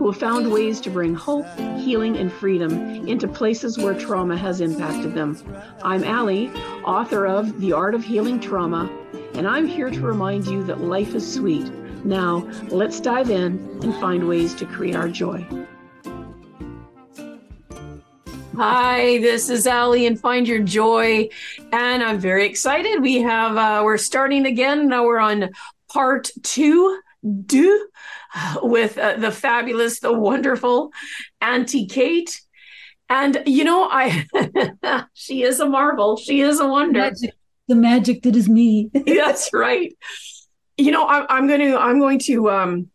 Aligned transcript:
who 0.00 0.10
have 0.10 0.18
found 0.18 0.50
ways 0.50 0.80
to 0.80 0.88
bring 0.88 1.14
hope, 1.14 1.46
healing, 1.76 2.16
and 2.16 2.32
freedom 2.32 2.72
into 3.06 3.28
places 3.28 3.76
where 3.76 3.92
trauma 3.92 4.34
has 4.34 4.62
impacted 4.62 5.12
them. 5.12 5.36
I'm 5.82 6.04
Ali, 6.04 6.48
author 6.86 7.26
of 7.26 7.60
The 7.60 7.74
Art 7.74 7.94
of 7.94 8.02
Healing 8.02 8.40
Trauma, 8.40 8.90
and 9.34 9.46
I'm 9.46 9.66
here 9.66 9.90
to 9.90 10.00
remind 10.00 10.46
you 10.46 10.64
that 10.64 10.80
life 10.80 11.14
is 11.14 11.30
sweet. 11.30 11.70
Now, 12.02 12.48
let's 12.70 12.98
dive 12.98 13.28
in 13.28 13.58
and 13.82 13.94
find 13.96 14.26
ways 14.26 14.54
to 14.54 14.64
create 14.64 14.96
our 14.96 15.06
joy. 15.06 15.46
Hi, 18.56 19.18
this 19.18 19.50
is 19.50 19.66
Ali 19.66 20.06
and 20.06 20.18
Find 20.18 20.48
Your 20.48 20.62
Joy. 20.62 21.28
And 21.72 22.02
I'm 22.02 22.18
very 22.18 22.46
excited. 22.46 23.02
We 23.02 23.20
have, 23.20 23.54
uh, 23.58 23.82
we're 23.84 23.98
starting 23.98 24.46
again. 24.46 24.88
Now 24.88 25.04
we're 25.04 25.18
on 25.18 25.50
part 25.92 26.30
two, 26.42 27.00
do, 27.44 27.86
with 28.62 28.98
uh, 28.98 29.16
the 29.16 29.30
fabulous, 29.30 30.00
the 30.00 30.12
wonderful 30.12 30.92
Auntie 31.40 31.86
Kate. 31.86 32.40
And, 33.08 33.42
you 33.46 33.64
know, 33.64 33.88
I, 33.90 34.26
she 35.14 35.42
is 35.42 35.60
a 35.60 35.66
marvel. 35.66 36.16
She 36.16 36.40
is 36.40 36.60
a 36.60 36.68
wonder. 36.68 37.00
Magic, 37.00 37.34
the 37.66 37.74
magic 37.74 38.22
that 38.22 38.36
is 38.36 38.48
me. 38.48 38.90
That's 39.06 39.50
right. 39.52 39.96
You 40.78 40.92
know, 40.92 41.04
I, 41.04 41.26
I'm 41.28 41.48
going 41.48 41.60
to, 41.60 41.76
I'm 41.76 41.98
going 41.98 42.20
to, 42.20 42.50
um, 42.50 42.88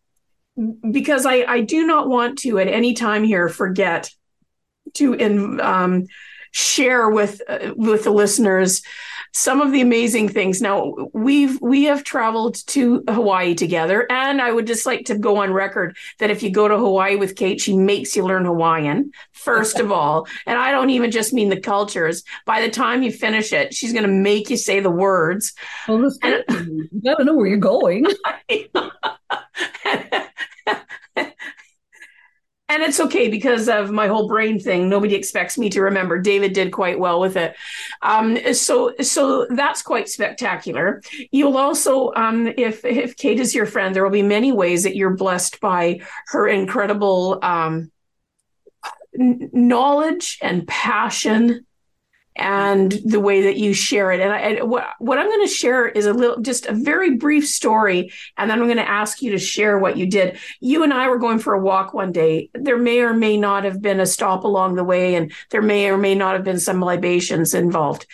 because 0.90 1.26
I, 1.26 1.44
I 1.44 1.62
do 1.62 1.86
not 1.86 2.08
want 2.08 2.40
to 2.40 2.60
at 2.60 2.68
any 2.68 2.94
time 2.94 3.24
here 3.24 3.50
forget 3.50 4.10
to 4.94 5.14
in, 5.14 5.60
um, 5.60 6.06
share 6.56 7.10
with 7.10 7.42
uh, 7.50 7.74
with 7.76 8.06
the 8.06 8.12
listeners 8.12 8.82
some 9.36 9.60
of 9.60 9.74
the 9.74 9.82
amazing 9.82 10.30
things. 10.30 10.62
Now 10.62 10.96
we've 11.12 11.62
we 11.62 11.84
have 11.84 12.06
traveled 12.06 12.56
to 12.68 13.04
Hawaii 13.10 13.54
together, 13.54 14.10
and 14.10 14.42
I 14.42 14.52
would 14.52 14.66
just 14.66 14.86
like 14.86 15.06
to 15.06 15.18
go 15.18 15.38
on 15.38 15.52
record 15.52 15.98
that 16.20 16.32
if 16.32 16.42
you 16.42 16.50
go 16.50 16.68
to 16.70 16.78
Hawaii 16.78 17.18
with 17.18 17.36
Kate, 17.36 17.60
she 17.60 17.76
makes 17.76 18.16
you 18.16 18.24
learn 18.26 18.46
Hawaiian 18.46 19.12
first 19.34 19.80
of 19.80 19.92
all, 19.92 20.28
and 20.48 20.58
I 20.58 20.72
don't 20.72 20.90
even 20.90 21.12
just 21.12 21.34
mean 21.34 21.50
the 21.50 21.60
cultures. 21.60 22.24
By 22.46 22.62
the 22.62 22.70
time 22.70 23.04
you 23.04 23.12
finish 23.12 23.54
it, 23.54 23.74
she's 23.74 23.94
going 23.94 24.06
to 24.06 24.12
make 24.12 24.50
you 24.50 24.58
say 24.58 24.80
the 24.80 24.90
words. 24.90 25.54
Well, 25.88 26.00
listen, 26.00 26.44
you 26.50 27.02
gotta 27.04 27.26
know 27.26 27.36
where 27.36 27.48
you're 27.48 27.58
going. 27.58 28.08
and 29.86 30.24
it's 32.70 33.00
okay 33.00 33.30
because 33.30 33.70
of 33.70 33.92
my 33.92 34.08
whole 34.08 34.28
brain 34.28 34.60
thing. 34.60 34.90
Nobody 34.90 35.16
expects 35.16 35.58
me 35.58 35.70
to 35.70 35.82
remember. 35.82 36.20
David 36.20 36.54
did 36.54 36.72
quite 36.72 36.98
well 36.98 37.20
with 37.20 37.38
it. 37.38 37.56
Um, 38.02 38.54
so 38.54 38.94
so 39.02 39.46
that's 39.50 39.82
quite 39.82 40.10
spectacular. 40.10 41.02
You'll 41.32 41.58
also 41.58 42.12
um, 42.16 42.48
if 42.58 42.84
if 42.84 43.18
kate 43.18 43.40
is 43.40 43.54
your 43.54 43.66
friend 43.66 43.96
there 43.96 44.04
will 44.04 44.12
be 44.12 44.24
many 44.24 44.52
ways 44.52 44.84
that 44.84 44.96
you're 44.96 45.16
blessed 45.16 45.60
by 45.60 46.02
her 46.28 46.48
incredible 46.48 47.40
um, 47.44 47.92
knowledge 49.14 50.40
and 50.42 50.68
passion 50.68 51.66
and 52.36 52.92
the 53.06 53.20
way 53.20 53.44
that 53.44 53.58
you 53.58 53.74
share 53.74 54.12
it. 54.12 54.20
And, 54.20 54.32
I, 54.32 54.38
and 54.40 54.70
what, 54.70 54.88
what 55.00 55.18
I'm 55.18 55.28
going 55.28 55.48
to 55.48 55.54
share 55.54 55.88
is 55.88 56.06
a 56.06 56.14
little, 56.14 56.42
just 56.42 56.66
a 56.66 56.74
very 56.74 57.16
brief 57.16 57.48
story. 57.48 58.12
And 58.38 58.50
then 58.50 58.60
I'm 58.60 58.68
going 58.68 58.78
to 58.78 58.90
ask 58.90 59.22
you 59.22 59.32
to 59.32 59.40
share 59.40 59.80
what 59.80 59.98
you 59.98 60.06
did. 60.06 60.38
You 60.60 60.84
and 60.84 60.94
I 60.94 61.08
were 61.08 61.18
going 61.18 61.40
for 61.40 61.54
a 61.54 61.62
walk 61.62 61.94
one 61.94 62.12
day. 62.12 62.50
There 62.54 62.78
may 62.78 63.00
or 63.00 63.14
may 63.14 63.38
not 63.38 63.64
have 63.64 63.82
been 63.82 64.00
a 64.00 64.06
stop 64.06 64.44
along 64.44 64.76
the 64.76 64.84
way, 64.84 65.16
and 65.16 65.32
there 65.52 65.62
may 65.62 65.90
or 65.90 65.98
may 65.98 66.16
not 66.16 66.34
have 66.34 66.44
been 66.44 66.60
some 66.60 66.82
libations 66.82 67.54
involved. 67.54 68.06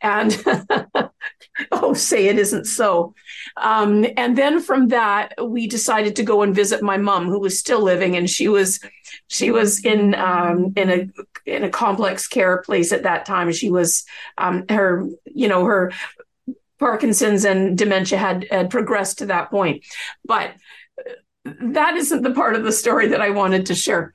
And 0.00 0.32
oh, 1.72 1.94
say 1.94 2.26
it 2.26 2.38
isn't 2.38 2.66
so. 2.66 3.14
Um, 3.56 4.06
and 4.16 4.36
then 4.36 4.60
from 4.60 4.88
that, 4.88 5.34
we 5.42 5.66
decided 5.66 6.16
to 6.16 6.22
go 6.22 6.42
and 6.42 6.54
visit 6.54 6.82
my 6.82 6.96
mom, 6.96 7.26
who 7.26 7.40
was 7.40 7.58
still 7.58 7.82
living, 7.82 8.16
and 8.16 8.28
she 8.28 8.48
was 8.48 8.80
she 9.28 9.50
was 9.50 9.84
in 9.84 10.14
um, 10.14 10.72
in 10.76 10.90
a 10.90 11.08
in 11.46 11.64
a 11.64 11.70
complex 11.70 12.28
care 12.28 12.62
place 12.62 12.92
at 12.92 13.02
that 13.04 13.26
time. 13.26 13.52
She 13.52 13.70
was 13.70 14.04
um, 14.36 14.64
her 14.68 15.06
you 15.24 15.48
know 15.48 15.64
her 15.64 15.92
Parkinson's 16.78 17.44
and 17.44 17.76
dementia 17.76 18.18
had 18.18 18.46
had 18.50 18.70
progressed 18.70 19.18
to 19.18 19.26
that 19.26 19.50
point, 19.50 19.84
but 20.24 20.52
that 21.44 21.96
isn't 21.96 22.22
the 22.22 22.32
part 22.32 22.56
of 22.56 22.64
the 22.64 22.72
story 22.72 23.08
that 23.08 23.20
I 23.20 23.30
wanted 23.30 23.66
to 23.66 23.74
share. 23.74 24.12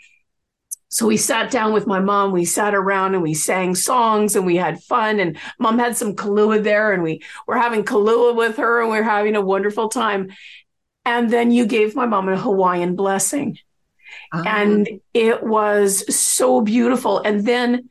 So 0.94 1.08
we 1.08 1.18
sat 1.18 1.50
down 1.50 1.74
with 1.74 1.88
my 1.88 2.00
mom, 2.00 2.32
we 2.32 2.46
sat 2.46 2.76
around 2.76 3.16
and 3.16 3.24
we 3.24 3.34
sang 3.34 3.74
songs 3.74 4.36
and 4.36 4.46
we 4.46 4.58
had 4.58 4.84
fun. 4.84 5.20
And 5.20 5.40
mom 5.58 5.80
had 5.80 5.98
some 5.98 6.16
Kahlua 6.16 6.64
there 6.64 6.94
and 6.94 7.02
we 7.02 7.24
were 7.48 7.58
having 7.58 7.84
Kahlua 7.84 8.36
with 8.36 8.58
her 8.58 8.80
and 8.80 8.92
we 8.92 9.00
are 9.00 9.04
having 9.04 9.36
a 9.36 9.42
wonderful 9.42 9.90
time. 9.90 10.32
And 11.04 11.32
then 11.32 11.50
you 11.50 11.66
gave 11.66 11.96
my 11.96 12.06
mom 12.06 12.30
a 12.30 12.38
Hawaiian 12.38 12.96
blessing. 12.96 13.58
Uh-huh. 14.32 14.44
And 14.46 14.88
it 15.16 15.42
was 15.42 16.16
so 16.16 16.62
beautiful. 16.62 17.18
And 17.18 17.44
then 17.44 17.90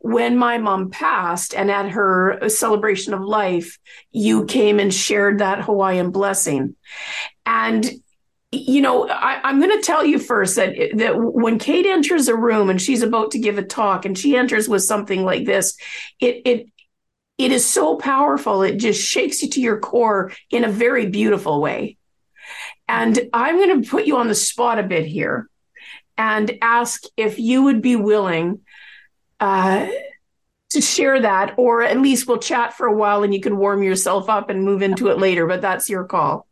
when 0.00 0.36
my 0.36 0.58
mom 0.58 0.90
passed 0.90 1.54
and 1.54 1.70
at 1.70 1.88
her 1.92 2.50
celebration 2.50 3.14
of 3.14 3.22
life, 3.22 3.78
you 4.10 4.44
came 4.44 4.78
and 4.78 4.92
shared 4.92 5.38
that 5.38 5.62
Hawaiian 5.62 6.10
blessing. 6.10 6.76
And 7.46 7.90
you 8.52 8.82
know, 8.82 9.08
I, 9.08 9.48
am 9.48 9.60
going 9.60 9.74
to 9.74 9.84
tell 9.84 10.04
you 10.04 10.18
first 10.18 10.56
that 10.56 10.74
that 10.96 11.14
when 11.16 11.58
Kate 11.58 11.86
enters 11.86 12.28
a 12.28 12.36
room 12.36 12.68
and 12.68 12.80
she's 12.80 13.02
about 13.02 13.30
to 13.30 13.38
give 13.38 13.56
a 13.56 13.62
talk, 13.62 14.04
and 14.04 14.16
she 14.16 14.36
enters 14.36 14.68
with 14.68 14.82
something 14.82 15.24
like 15.24 15.46
this, 15.46 15.76
it 16.20 16.42
it 16.44 16.66
it 17.38 17.50
is 17.50 17.64
so 17.64 17.96
powerful. 17.96 18.62
It 18.62 18.76
just 18.76 19.02
shakes 19.02 19.42
you 19.42 19.48
to 19.50 19.60
your 19.60 19.80
core 19.80 20.32
in 20.50 20.64
a 20.64 20.68
very 20.68 21.06
beautiful 21.06 21.60
way. 21.62 21.96
And 22.86 23.18
I'm 23.32 23.56
going 23.56 23.82
to 23.82 23.88
put 23.88 24.04
you 24.04 24.18
on 24.18 24.28
the 24.28 24.34
spot 24.34 24.78
a 24.78 24.82
bit 24.82 25.06
here 25.06 25.48
and 26.18 26.58
ask 26.60 27.04
if 27.16 27.38
you 27.38 27.62
would 27.64 27.80
be 27.80 27.96
willing 27.96 28.60
uh, 29.40 29.88
to 30.70 30.80
share 30.80 31.22
that, 31.22 31.54
or 31.56 31.82
at 31.82 32.00
least 32.00 32.28
we'll 32.28 32.38
chat 32.38 32.74
for 32.74 32.86
a 32.86 32.94
while 32.94 33.22
and 33.22 33.32
you 33.32 33.40
can 33.40 33.56
warm 33.56 33.82
yourself 33.82 34.28
up 34.28 34.50
and 34.50 34.62
move 34.62 34.82
into 34.82 35.08
it 35.08 35.18
later, 35.18 35.46
but 35.46 35.62
that's 35.62 35.88
your 35.88 36.04
call. 36.04 36.46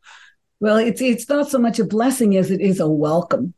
Well, 0.61 0.77
it's 0.77 1.01
it's 1.01 1.29
not 1.29 1.49
so 1.49 1.59
much 1.59 1.79
a 1.79 1.85
blessing 1.85 2.37
as 2.37 2.51
it 2.51 2.61
is 2.61 2.81
a 2.81 2.89
welcome. 2.89 3.55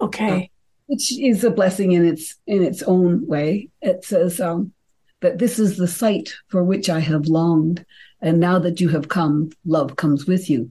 Okay. 0.00 0.44
Uh, 0.44 0.46
which 0.86 1.18
is 1.18 1.44
a 1.44 1.50
blessing 1.50 1.92
in 1.92 2.06
its 2.06 2.36
in 2.46 2.62
its 2.62 2.82
own 2.82 3.26
way. 3.26 3.68
It 3.80 4.04
says 4.04 4.40
um, 4.40 4.72
that 5.20 5.38
this 5.38 5.58
is 5.58 5.76
the 5.76 5.88
sight 5.88 6.34
for 6.48 6.62
which 6.64 6.90
I 6.90 7.00
have 7.00 7.26
longed, 7.26 7.84
and 8.20 8.40
now 8.40 8.58
that 8.58 8.80
you 8.80 8.88
have 8.90 9.08
come, 9.08 9.50
love 9.64 9.96
comes 9.96 10.26
with 10.26 10.50
you. 10.50 10.70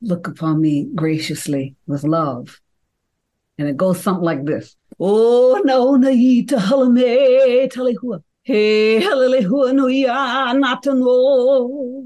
Look 0.00 0.28
upon 0.28 0.60
me 0.60 0.88
graciously 0.94 1.76
with 1.86 2.04
love. 2.04 2.60
And 3.58 3.68
it 3.68 3.76
goes 3.76 4.02
something 4.02 4.24
like 4.24 4.44
this. 4.44 4.76
Oh 4.98 5.62
no 5.64 5.96
naita 5.96 6.58
halame 6.58 7.70
talehua. 7.72 8.22
Hey 8.42 9.00
halelehua 9.00 9.72
nuia 9.72 10.52
natano. 10.58 12.02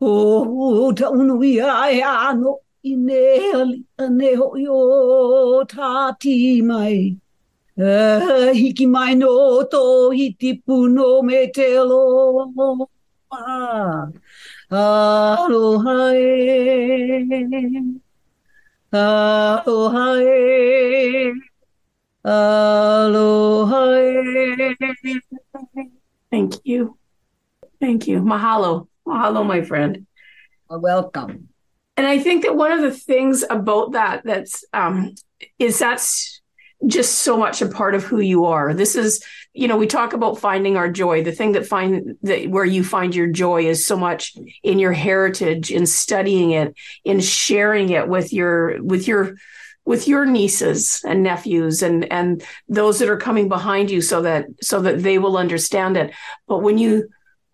O 0.00 0.92
ta 0.94 1.10
unu 1.10 1.42
ia 1.44 1.92
e 1.92 2.00
ano 2.02 2.58
i 2.82 2.96
ne 2.96 3.52
ali 3.52 3.84
a 3.98 4.08
ne 4.08 4.34
ho 4.34 4.46
i 4.56 4.66
ta 5.68 6.12
ti 6.18 6.62
mai. 6.62 7.16
Hiki 7.76 8.86
mai 8.86 9.14
no 9.14 9.62
to 9.64 10.10
hiti 10.10 10.62
puno 10.64 11.22
me 11.22 11.46
te 11.52 11.78
lo. 11.78 12.88
Ah, 13.32 14.08
aloha 14.70 16.14
e. 16.14 16.30
Aloha 18.92 20.06
e. 20.22 21.32
Aloha. 22.24 23.82
Thank 26.30 26.52
you. 26.64 26.96
Thank 27.80 28.08
you. 28.08 28.20
Mahalo. 28.22 28.88
Mahalo, 29.06 29.46
my 29.46 29.62
friend. 29.62 30.06
Welcome. 30.68 31.48
And 31.96 32.06
I 32.06 32.18
think 32.18 32.44
that 32.44 32.56
one 32.56 32.72
of 32.72 32.80
the 32.80 32.92
things 32.92 33.44
about 33.48 33.92
that 33.92 34.22
that's 34.24 34.64
um, 34.72 35.14
is 35.58 35.78
that's 35.78 36.40
just 36.86 37.18
so 37.18 37.36
much 37.36 37.60
a 37.60 37.68
part 37.68 37.94
of 37.94 38.04
who 38.04 38.20
you 38.20 38.46
are. 38.46 38.72
This 38.72 38.96
is, 38.96 39.22
you 39.52 39.68
know, 39.68 39.76
we 39.76 39.86
talk 39.86 40.12
about 40.12 40.38
finding 40.38 40.76
our 40.76 40.90
joy. 40.90 41.22
The 41.22 41.32
thing 41.32 41.52
that 41.52 41.66
find 41.66 42.16
that 42.22 42.48
where 42.48 42.64
you 42.64 42.82
find 42.82 43.14
your 43.14 43.26
joy 43.26 43.66
is 43.66 43.86
so 43.86 43.96
much 43.96 44.34
in 44.62 44.78
your 44.78 44.92
heritage, 44.92 45.70
in 45.70 45.84
studying 45.86 46.52
it, 46.52 46.74
in 47.04 47.20
sharing 47.20 47.90
it 47.90 48.08
with 48.08 48.32
your 48.32 48.82
with 48.82 49.06
your 49.06 49.36
with 49.84 50.08
your 50.08 50.24
nieces 50.24 51.02
and 51.06 51.22
nephews 51.22 51.82
and 51.82 52.10
and 52.10 52.42
those 52.68 52.98
that 53.00 53.10
are 53.10 53.16
coming 53.16 53.48
behind 53.48 53.90
you 53.90 54.00
so 54.00 54.22
that 54.22 54.46
so 54.62 54.80
that 54.80 55.02
they 55.02 55.18
will 55.18 55.36
understand 55.36 55.96
it. 55.96 56.14
But 56.46 56.58
when 56.58 56.78
you 56.78 57.08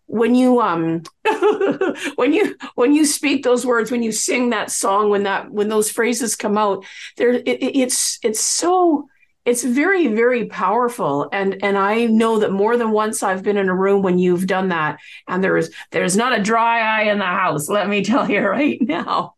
when 0.06 0.34
you 0.34 0.60
um 0.60 1.02
when 2.16 2.32
you 2.32 2.56
when 2.74 2.94
you 2.94 3.04
speak 3.04 3.42
those 3.42 3.66
words 3.66 3.90
when 3.90 4.02
you 4.02 4.12
sing 4.12 4.50
that 4.50 4.70
song 4.70 5.10
when 5.10 5.24
that 5.24 5.50
when 5.50 5.68
those 5.68 5.90
phrases 5.90 6.36
come 6.36 6.56
out 6.56 6.84
there 7.16 7.30
it, 7.30 7.44
it's 7.46 8.18
it's 8.22 8.40
so 8.40 9.08
it's 9.44 9.64
very 9.64 10.06
very 10.06 10.46
powerful 10.46 11.28
and 11.32 11.62
and 11.62 11.76
i 11.76 12.06
know 12.06 12.38
that 12.38 12.52
more 12.52 12.76
than 12.76 12.92
once 12.92 13.22
i've 13.22 13.42
been 13.42 13.56
in 13.56 13.68
a 13.68 13.74
room 13.74 14.02
when 14.02 14.18
you've 14.18 14.46
done 14.46 14.68
that 14.68 14.98
and 15.26 15.42
there's 15.42 15.70
there's 15.90 16.16
not 16.16 16.38
a 16.38 16.42
dry 16.42 17.00
eye 17.00 17.10
in 17.10 17.18
the 17.18 17.24
house 17.24 17.68
let 17.68 17.88
me 17.88 18.04
tell 18.04 18.30
you 18.30 18.40
right 18.48 18.80
now 18.80 19.34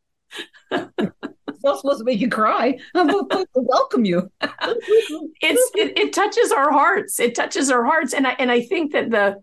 it's 0.71 1.65
not 1.65 1.81
supposed 1.81 1.99
to 1.99 2.05
make 2.05 2.21
you 2.21 2.29
cry. 2.29 2.79
I'm 2.95 3.11
supposed 3.11 3.49
to 3.55 3.61
welcome 3.61 4.05
you. 4.05 4.31
it's 4.41 5.71
it, 5.75 5.99
it, 5.99 6.13
touches 6.13 6.53
our 6.53 6.71
hearts. 6.71 7.19
It 7.19 7.35
touches 7.35 7.71
our 7.71 7.85
hearts, 7.85 8.15
and 8.15 8.27
I 8.27 8.33
and 8.39 8.53
I 8.53 8.61
think 8.61 8.93
that 8.93 9.11
the 9.11 9.37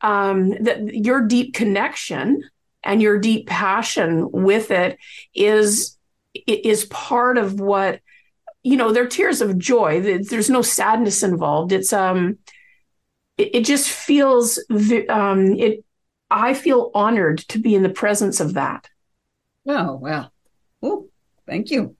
um 0.00 0.50
that 0.62 0.94
your 0.94 1.26
deep 1.26 1.54
connection 1.54 2.42
and 2.82 3.02
your 3.02 3.18
deep 3.18 3.46
passion 3.46 4.30
with 4.30 4.70
it 4.70 4.98
is 5.34 5.98
is 6.46 6.84
part 6.86 7.38
of 7.38 7.60
what 7.60 8.00
you 8.62 8.76
know. 8.76 8.92
They're 8.92 9.06
tears 9.06 9.40
of 9.40 9.58
joy. 9.58 10.00
There's 10.00 10.50
no 10.50 10.62
sadness 10.62 11.22
involved. 11.22 11.72
It's 11.72 11.92
um, 11.92 12.38
it, 13.36 13.54
it 13.56 13.64
just 13.64 13.88
feels 13.88 14.58
um 15.08 15.52
it. 15.54 15.84
I 16.30 16.54
feel 16.54 16.90
honored 16.94 17.38
to 17.48 17.58
be 17.58 17.74
in 17.74 17.82
the 17.82 17.88
presence 17.88 18.40
of 18.40 18.54
that. 18.54 18.88
Oh 19.66 19.94
well. 19.94 20.32
Oh, 20.82 21.08
thank 21.46 21.70
you. 21.70 21.96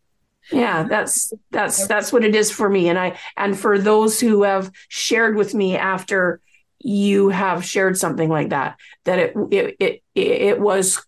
Yeah, 0.50 0.84
that's 0.84 1.32
that's 1.50 1.86
that's 1.86 2.12
what 2.12 2.24
it 2.24 2.34
is 2.34 2.50
for 2.50 2.68
me, 2.68 2.88
and 2.88 2.98
I 2.98 3.18
and 3.36 3.58
for 3.58 3.78
those 3.78 4.20
who 4.20 4.42
have 4.42 4.70
shared 4.88 5.36
with 5.36 5.54
me 5.54 5.76
after 5.76 6.40
you 6.80 7.28
have 7.28 7.64
shared 7.64 7.96
something 7.96 8.28
like 8.28 8.50
that, 8.50 8.78
that 9.04 9.19
it 9.19 9.34
it 9.50 9.76
it, 9.80 10.02
it 10.14 10.60
was 10.60 11.04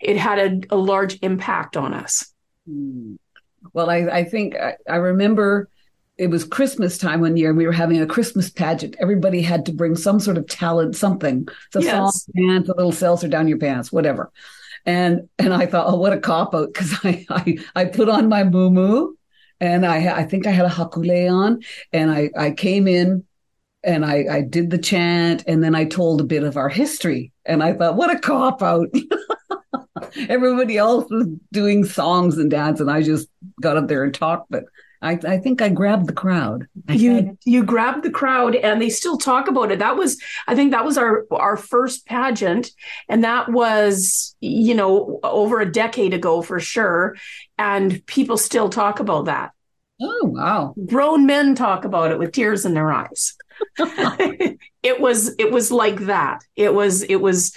it 0.00 0.16
had 0.16 0.38
a, 0.38 0.74
a 0.74 0.76
large 0.76 1.18
impact 1.22 1.76
on 1.76 1.94
us. 1.94 2.32
Hmm. 2.68 3.14
Well, 3.72 3.90
I 3.90 3.96
I 3.96 4.24
think 4.24 4.56
I, 4.56 4.76
I 4.88 4.96
remember 4.96 5.68
it 6.18 6.30
was 6.30 6.44
Christmas 6.44 6.98
time 6.98 7.20
one 7.20 7.36
year. 7.36 7.54
We 7.54 7.66
were 7.66 7.72
having 7.72 8.00
a 8.00 8.06
Christmas 8.06 8.50
pageant. 8.50 8.96
Everybody 8.98 9.40
had 9.40 9.64
to 9.66 9.72
bring 9.72 9.94
some 9.94 10.18
sort 10.18 10.36
of 10.36 10.48
talent, 10.48 10.96
something. 10.96 11.46
So 11.72 11.80
yes. 11.80 11.92
song, 11.92 12.34
dance, 12.36 12.68
a 12.68 12.74
little 12.74 12.92
seltzer 12.92 13.28
down 13.28 13.46
your 13.46 13.58
pants, 13.58 13.92
whatever. 13.92 14.32
And 14.84 15.28
and 15.38 15.54
I 15.54 15.66
thought, 15.66 15.86
oh, 15.86 15.96
what 15.96 16.12
a 16.12 16.20
cop 16.20 16.54
out 16.54 16.72
because 16.72 16.92
I, 17.04 17.24
I 17.30 17.58
I 17.74 17.84
put 17.84 18.08
on 18.08 18.28
my 18.28 18.44
moo 18.44 19.14
and 19.60 19.86
I 19.86 20.18
I 20.18 20.24
think 20.24 20.46
I 20.46 20.50
had 20.50 20.66
a 20.66 20.70
hakule 20.70 21.32
on 21.32 21.62
and 21.92 22.10
I 22.10 22.30
I 22.36 22.50
came 22.50 22.88
in 22.88 23.24
and 23.82 24.04
I 24.04 24.24
I 24.30 24.40
did 24.42 24.70
the 24.70 24.78
chant 24.78 25.44
and 25.46 25.62
then 25.62 25.74
I 25.74 25.84
told 25.84 26.20
a 26.20 26.24
bit 26.24 26.42
of 26.42 26.56
our 26.56 26.68
history 26.68 27.32
and 27.44 27.62
I 27.62 27.72
thought, 27.72 27.96
what 27.96 28.14
a 28.14 28.18
cop 28.18 28.62
out. 28.62 28.88
Everybody 30.28 30.76
else 30.76 31.06
was 31.10 31.26
doing 31.52 31.84
songs 31.84 32.38
and 32.38 32.50
dance 32.50 32.80
and 32.80 32.90
I 32.90 33.02
just 33.02 33.28
got 33.60 33.76
up 33.76 33.88
there 33.88 34.04
and 34.04 34.14
talked, 34.14 34.50
but 34.50 34.64
I, 35.00 35.12
I 35.26 35.38
think 35.38 35.62
I 35.62 35.68
grabbed 35.68 36.08
the 36.08 36.12
crowd. 36.12 36.66
I 36.88 36.94
you 36.94 37.14
had... 37.14 37.38
you 37.44 37.62
grabbed 37.62 38.02
the 38.02 38.10
crowd, 38.10 38.56
and 38.56 38.82
they 38.82 38.90
still 38.90 39.16
talk 39.16 39.48
about 39.48 39.70
it. 39.70 39.78
That 39.78 39.96
was, 39.96 40.20
I 40.46 40.54
think, 40.56 40.72
that 40.72 40.84
was 40.84 40.98
our 40.98 41.24
our 41.30 41.56
first 41.56 42.06
pageant, 42.06 42.70
and 43.08 43.22
that 43.22 43.50
was, 43.50 44.34
you 44.40 44.74
know, 44.74 45.20
over 45.22 45.60
a 45.60 45.70
decade 45.70 46.14
ago 46.14 46.42
for 46.42 46.58
sure. 46.58 47.16
And 47.58 48.04
people 48.06 48.36
still 48.36 48.68
talk 48.68 48.98
about 48.98 49.26
that. 49.26 49.52
Oh 50.00 50.24
wow! 50.24 50.74
Grown 50.86 51.26
men 51.26 51.54
talk 51.54 51.84
about 51.84 52.10
it 52.10 52.18
with 52.18 52.32
tears 52.32 52.64
in 52.64 52.74
their 52.74 52.90
eyes. 52.90 53.36
it 54.82 55.00
was 55.00 55.34
it 55.38 55.50
was 55.50 55.70
like 55.70 56.00
that. 56.06 56.44
It 56.56 56.74
was 56.74 57.02
it 57.02 57.16
was. 57.16 57.54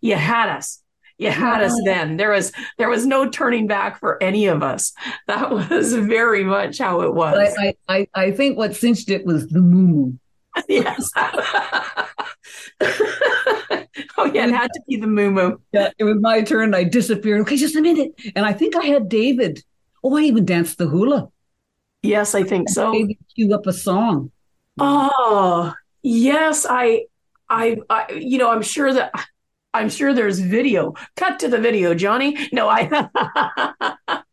You 0.00 0.16
had 0.16 0.50
us. 0.50 0.82
You 1.16 1.30
had 1.30 1.62
us 1.62 1.72
uh-huh. 1.72 1.82
then. 1.84 2.16
There 2.16 2.30
was 2.30 2.52
there 2.76 2.88
was 2.88 3.06
no 3.06 3.28
turning 3.28 3.66
back 3.66 4.00
for 4.00 4.20
any 4.22 4.46
of 4.46 4.62
us. 4.62 4.92
That 5.26 5.50
was 5.50 5.94
very 5.94 6.44
much 6.44 6.78
how 6.78 7.00
it 7.02 7.14
was. 7.14 7.54
I, 7.58 7.74
I 7.88 8.06
i 8.14 8.30
think 8.30 8.58
what 8.58 8.76
cinched 8.76 9.08
it 9.08 9.24
was 9.24 9.48
the 9.48 9.60
moo 9.60 10.12
yes. 10.68 11.10
Oh 14.16 14.26
yeah 14.32 14.46
it 14.46 14.52
had 14.52 14.70
to 14.72 14.80
be 14.88 14.96
the 14.96 15.06
moo 15.06 15.56
yeah 15.72 15.90
it 15.98 16.04
was 16.04 16.16
my 16.20 16.42
turn. 16.42 16.74
I 16.74 16.84
disappeared. 16.84 17.40
Okay 17.42 17.56
just 17.56 17.76
a 17.76 17.80
minute. 17.80 18.12
And 18.36 18.44
i 18.44 18.52
think 18.52 18.76
i 18.76 18.84
had 18.84 19.08
david. 19.08 19.62
Oh 20.02 20.16
i 20.16 20.22
even 20.22 20.44
danced 20.44 20.78
the 20.78 20.86
hula. 20.86 21.28
Yes 22.02 22.34
i 22.34 22.42
think 22.42 22.68
so. 22.68 22.92
David 22.92 23.16
cue 23.34 23.54
up 23.54 23.66
a 23.66 23.72
song 23.72 24.30
oh 24.78 25.74
yes 26.02 26.66
I 26.68 27.06
I, 27.48 27.78
I 27.90 28.12
you 28.12 28.38
know 28.38 28.50
i'm 28.50 28.62
sure 28.62 28.92
that 28.92 29.12
I'm 29.74 29.90
sure 29.90 30.14
there's 30.14 30.38
video. 30.38 30.94
Cut 31.16 31.40
to 31.40 31.48
the 31.48 31.58
video, 31.58 31.94
Johnny. 31.94 32.48
No, 32.52 32.68
I 32.68 33.08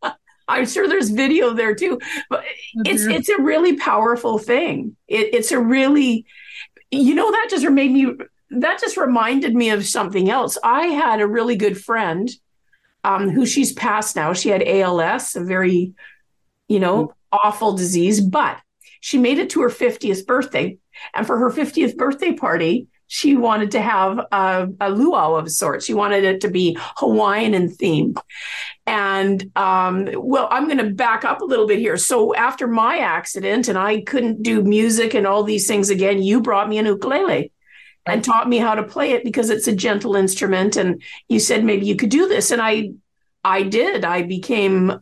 I'm 0.48 0.66
sure 0.66 0.88
there's 0.88 1.10
video 1.10 1.52
there 1.52 1.74
too. 1.74 1.98
But 2.30 2.44
it's 2.76 3.02
it's 3.02 3.28
a 3.28 3.42
really 3.42 3.76
powerful 3.76 4.38
thing. 4.38 4.96
It, 5.08 5.34
it's 5.34 5.50
a 5.50 5.58
really 5.58 6.24
you 6.92 7.14
know 7.14 7.30
that 7.30 7.48
just 7.50 7.68
made 7.68 7.90
me 7.90 8.14
that 8.50 8.80
just 8.80 8.96
reminded 8.96 9.54
me 9.54 9.70
of 9.70 9.84
something 9.84 10.30
else. 10.30 10.56
I 10.62 10.86
had 10.86 11.20
a 11.20 11.26
really 11.26 11.56
good 11.56 11.82
friend 11.82 12.30
um, 13.02 13.30
who 13.30 13.44
she's 13.44 13.72
passed 13.72 14.14
now. 14.14 14.32
She 14.32 14.50
had 14.50 14.62
ALS, 14.62 15.34
a 15.34 15.42
very, 15.42 15.94
you 16.68 16.78
know, 16.78 17.06
mm. 17.06 17.12
awful 17.32 17.76
disease, 17.76 18.20
but 18.20 18.58
she 19.02 19.18
made 19.18 19.38
it 19.38 19.50
to 19.50 19.60
her 19.62 19.68
50th 19.68 20.26
birthday. 20.26 20.78
And 21.12 21.26
for 21.26 21.36
her 21.36 21.50
50th 21.50 21.96
birthday 21.96 22.34
party, 22.34 22.86
she 23.08 23.36
wanted 23.36 23.72
to 23.72 23.82
have 23.82 24.20
a, 24.30 24.68
a 24.80 24.90
luau 24.90 25.34
of 25.34 25.50
sorts. 25.50 25.84
She 25.84 25.92
wanted 25.92 26.22
it 26.22 26.40
to 26.42 26.48
be 26.48 26.78
Hawaiian 26.96 27.52
in 27.52 27.68
theme. 27.68 28.14
And 28.86 29.50
um, 29.56 30.08
well, 30.14 30.46
I'm 30.52 30.66
going 30.66 30.78
to 30.78 30.94
back 30.94 31.24
up 31.24 31.40
a 31.40 31.44
little 31.44 31.66
bit 31.66 31.80
here. 31.80 31.96
So 31.96 32.32
after 32.34 32.68
my 32.68 32.98
accident, 32.98 33.66
and 33.66 33.76
I 33.76 34.02
couldn't 34.02 34.44
do 34.44 34.62
music 34.62 35.14
and 35.14 35.26
all 35.26 35.42
these 35.42 35.66
things 35.66 35.90
again, 35.90 36.22
you 36.22 36.40
brought 36.40 36.68
me 36.68 36.78
an 36.78 36.86
ukulele 36.86 37.52
and 38.06 38.22
taught 38.22 38.48
me 38.48 38.58
how 38.58 38.76
to 38.76 38.84
play 38.84 39.10
it 39.10 39.24
because 39.24 39.50
it's 39.50 39.66
a 39.66 39.74
gentle 39.74 40.14
instrument. 40.14 40.76
And 40.76 41.02
you 41.28 41.40
said 41.40 41.64
maybe 41.64 41.86
you 41.86 41.96
could 41.96 42.10
do 42.10 42.28
this, 42.28 42.52
and 42.52 42.62
I, 42.62 42.92
I 43.42 43.64
did. 43.64 44.04
I 44.04 44.22
became 44.22 45.00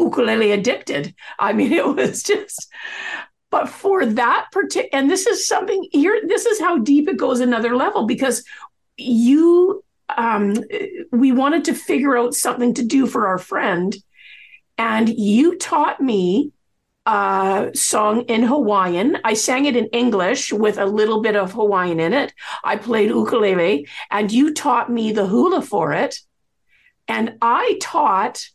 ukulele 0.00 0.52
addicted. 0.52 1.14
I 1.38 1.52
mean, 1.52 1.72
it 1.82 1.86
was 1.86 2.22
just 2.22 2.68
but 3.50 3.68
for 3.68 4.06
that 4.06 4.46
particular, 4.52 4.88
and 4.92 5.10
this 5.10 5.26
is 5.26 5.46
something 5.46 5.88
here, 5.90 6.22
this 6.26 6.46
is 6.46 6.60
how 6.60 6.78
deep 6.78 7.08
it 7.08 7.16
goes 7.16 7.40
another 7.40 7.76
level 7.76 8.06
because 8.06 8.44
you, 8.96 9.84
um, 10.16 10.54
we 11.10 11.32
wanted 11.32 11.64
to 11.64 11.74
figure 11.74 12.16
out 12.16 12.34
something 12.34 12.74
to 12.74 12.84
do 12.84 13.06
for 13.06 13.26
our 13.26 13.38
friend. 13.38 13.96
And 14.78 15.08
you 15.08 15.58
taught 15.58 16.00
me 16.00 16.52
a 17.04 17.70
song 17.74 18.22
in 18.22 18.44
Hawaiian. 18.44 19.18
I 19.24 19.34
sang 19.34 19.64
it 19.64 19.76
in 19.76 19.86
English 19.86 20.52
with 20.52 20.78
a 20.78 20.86
little 20.86 21.20
bit 21.20 21.34
of 21.34 21.52
Hawaiian 21.52 21.98
in 21.98 22.12
it. 22.12 22.32
I 22.62 22.76
played 22.76 23.10
ukulele, 23.10 23.88
and 24.10 24.30
you 24.30 24.54
taught 24.54 24.90
me 24.90 25.12
the 25.12 25.26
hula 25.26 25.60
for 25.60 25.92
it. 25.92 26.20
And 27.08 27.36
I 27.42 27.78
taught, 27.82 28.48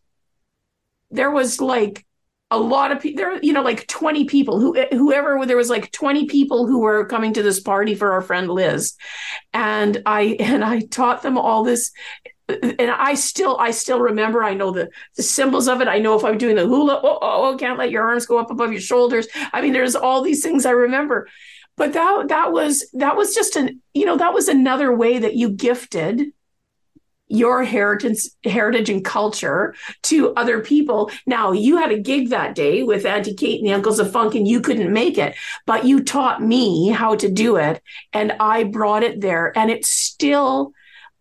there 1.15 1.31
was 1.31 1.61
like 1.61 2.05
a 2.51 2.59
lot 2.59 2.91
of 2.91 2.99
people 3.01 3.17
there 3.17 3.39
you 3.41 3.53
know 3.53 3.63
like 3.63 3.87
20 3.87 4.25
people 4.25 4.59
who 4.59 4.77
eh, 4.77 4.87
whoever 4.91 5.45
there 5.45 5.57
was 5.57 5.69
like 5.69 5.91
20 5.91 6.27
people 6.27 6.67
who 6.67 6.79
were 6.79 7.05
coming 7.05 7.33
to 7.33 7.43
this 7.43 7.59
party 7.59 7.95
for 7.95 8.13
our 8.13 8.21
friend 8.21 8.49
Liz. 8.49 8.93
And 9.53 10.01
I 10.05 10.37
and 10.39 10.63
I 10.63 10.81
taught 10.81 11.23
them 11.23 11.37
all 11.37 11.63
this 11.63 11.91
eh, 12.47 12.75
and 12.79 12.91
I 12.91 13.15
still 13.15 13.57
I 13.57 13.71
still 13.71 13.99
remember 13.99 14.43
I 14.43 14.53
know 14.53 14.71
the 14.71 14.89
the 15.17 15.23
symbols 15.23 15.67
of 15.67 15.81
it. 15.81 15.87
I 15.87 15.99
know 15.99 16.17
if 16.17 16.23
I'm 16.23 16.37
doing 16.37 16.55
the 16.55 16.67
hula 16.67 17.01
oh, 17.03 17.19
oh, 17.21 17.53
oh 17.53 17.57
can't 17.57 17.79
let 17.79 17.91
your 17.91 18.07
arms 18.07 18.27
go 18.27 18.37
up 18.37 18.51
above 18.51 18.71
your 18.71 18.81
shoulders. 18.81 19.27
I 19.51 19.61
mean 19.61 19.73
there's 19.73 19.95
all 19.95 20.21
these 20.21 20.43
things 20.43 20.65
I 20.65 20.71
remember. 20.71 21.27
But 21.77 21.93
that 21.93 22.27
that 22.29 22.51
was 22.51 22.87
that 22.93 23.17
was 23.17 23.33
just 23.33 23.55
an 23.55 23.81
you 23.93 24.05
know 24.05 24.17
that 24.17 24.33
was 24.33 24.47
another 24.47 24.95
way 24.95 25.17
that 25.17 25.35
you 25.35 25.49
gifted 25.49 26.31
your 27.27 27.63
heritage 27.63 28.27
heritage 28.43 28.89
and 28.89 29.03
culture 29.03 29.73
to 30.03 30.33
other 30.35 30.61
people 30.61 31.09
now 31.25 31.51
you 31.51 31.77
had 31.77 31.91
a 31.91 31.99
gig 31.99 32.29
that 32.29 32.53
day 32.53 32.83
with 32.83 33.05
auntie 33.05 33.33
kate 33.33 33.59
and 33.59 33.67
the 33.67 33.73
uncles 33.73 33.99
of 33.99 34.11
funk 34.11 34.35
and 34.35 34.47
you 34.47 34.61
couldn't 34.61 34.93
make 34.93 35.17
it 35.17 35.35
but 35.65 35.85
you 35.85 36.03
taught 36.03 36.41
me 36.41 36.89
how 36.89 37.15
to 37.15 37.29
do 37.29 37.55
it 37.55 37.81
and 38.13 38.31
i 38.39 38.63
brought 38.63 39.03
it 39.03 39.21
there 39.21 39.57
and 39.57 39.71
it's 39.71 39.89
still 39.89 40.71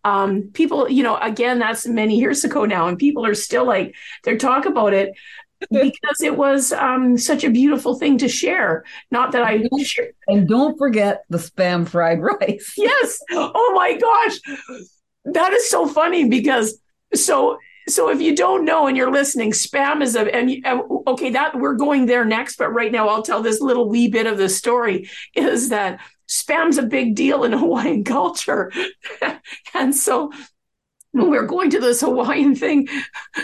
um, 0.03 0.51
people 0.53 0.87
you 0.87 1.01
know 1.01 1.17
again 1.17 1.57
that's 1.57 1.87
many 1.87 2.19
years 2.19 2.43
ago 2.43 2.65
now 2.65 2.87
and 2.87 2.99
people 2.99 3.25
are 3.25 3.33
still 3.33 3.65
like 3.65 3.95
they're 4.23 4.37
talk 4.37 4.67
about 4.67 4.93
it 4.93 5.11
because 5.71 6.21
it 6.21 6.37
was 6.37 6.71
um, 6.73 7.17
such 7.17 7.43
a 7.45 7.49
beautiful 7.49 7.95
thing 7.97 8.17
to 8.17 8.27
share. 8.27 8.83
Not 9.09 9.31
that 9.31 9.43
I 9.43 9.63
and 10.27 10.47
don't 10.49 10.77
forget 10.77 11.23
the 11.29 11.37
spam 11.37 11.87
fried 11.87 12.19
rice. 12.21 12.73
yes. 12.77 13.19
Oh 13.31 13.71
my 13.73 13.97
gosh 13.97 14.87
that 15.25 15.53
is 15.53 15.69
so 15.69 15.87
funny 15.87 16.27
because 16.27 16.79
so 17.13 17.57
so 17.87 18.09
if 18.09 18.19
you 18.19 18.35
don't 18.35 18.65
know 18.65 18.87
and 18.87 18.97
you're 18.97 19.11
listening, 19.11 19.51
spam 19.51 20.01
is 20.01 20.15
a 20.15 20.33
and 20.33 20.65
uh, 20.65 20.81
okay 21.07 21.31
that 21.31 21.57
we're 21.59 21.75
going 21.75 22.07
there 22.07 22.25
next, 22.25 22.57
but 22.57 22.69
right 22.69 22.91
now 22.91 23.09
I'll 23.09 23.21
tell 23.21 23.41
this 23.41 23.61
little 23.61 23.87
wee 23.87 24.07
bit 24.07 24.25
of 24.25 24.37
the 24.37 24.49
story 24.49 25.09
is 25.35 25.69
that 25.69 25.99
spam's 26.27 26.77
a 26.77 26.83
big 26.83 27.15
deal 27.15 27.43
in 27.43 27.51
Hawaiian 27.51 28.03
culture, 28.03 28.71
and 29.73 29.95
so 29.95 30.31
when 31.15 31.29
we 31.29 31.37
are 31.37 31.45
going 31.45 31.69
to 31.69 31.79
this 31.79 32.01
Hawaiian 32.01 32.55
thing, 32.55 32.89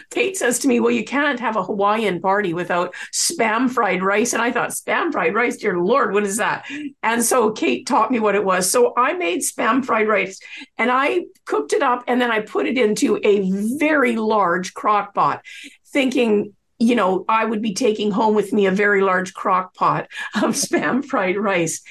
Kate 0.09 0.35
says 0.35 0.59
to 0.59 0.67
me, 0.67 0.79
Well, 0.81 0.91
you 0.91 1.05
can't 1.05 1.39
have 1.39 1.55
a 1.55 1.63
Hawaiian 1.63 2.19
party 2.19 2.53
without 2.53 2.93
spam 3.13 3.69
fried 3.69 4.03
rice. 4.03 4.33
And 4.33 4.41
I 4.41 4.51
thought, 4.51 4.71
Spam 4.71 5.11
fried 5.11 5.33
rice, 5.33 5.57
dear 5.57 5.77
Lord, 5.77 6.13
what 6.13 6.23
is 6.23 6.37
that? 6.37 6.65
And 7.01 7.23
so 7.23 7.51
Kate 7.51 7.87
taught 7.87 8.11
me 8.11 8.19
what 8.19 8.35
it 8.35 8.43
was. 8.43 8.69
So 8.69 8.93
I 8.97 9.13
made 9.13 9.39
spam 9.39 9.85
fried 9.85 10.09
rice 10.09 10.39
and 10.77 10.91
I 10.91 11.25
cooked 11.45 11.71
it 11.71 11.81
up 11.81 12.03
and 12.07 12.19
then 12.21 12.29
I 12.29 12.41
put 12.41 12.67
it 12.67 12.77
into 12.77 13.19
a 13.23 13.49
very 13.77 14.17
large 14.17 14.73
crock 14.73 15.13
pot, 15.13 15.45
thinking 15.87 16.53
you 16.81 16.95
know, 16.95 17.23
I 17.29 17.45
would 17.45 17.61
be 17.61 17.75
taking 17.75 18.09
home 18.09 18.33
with 18.33 18.51
me 18.51 18.65
a 18.65 18.71
very 18.71 19.01
large 19.01 19.35
crock 19.35 19.75
pot 19.75 20.07
of 20.35 20.41
spam 20.55 21.05
fried 21.05 21.37
rice. 21.37 21.81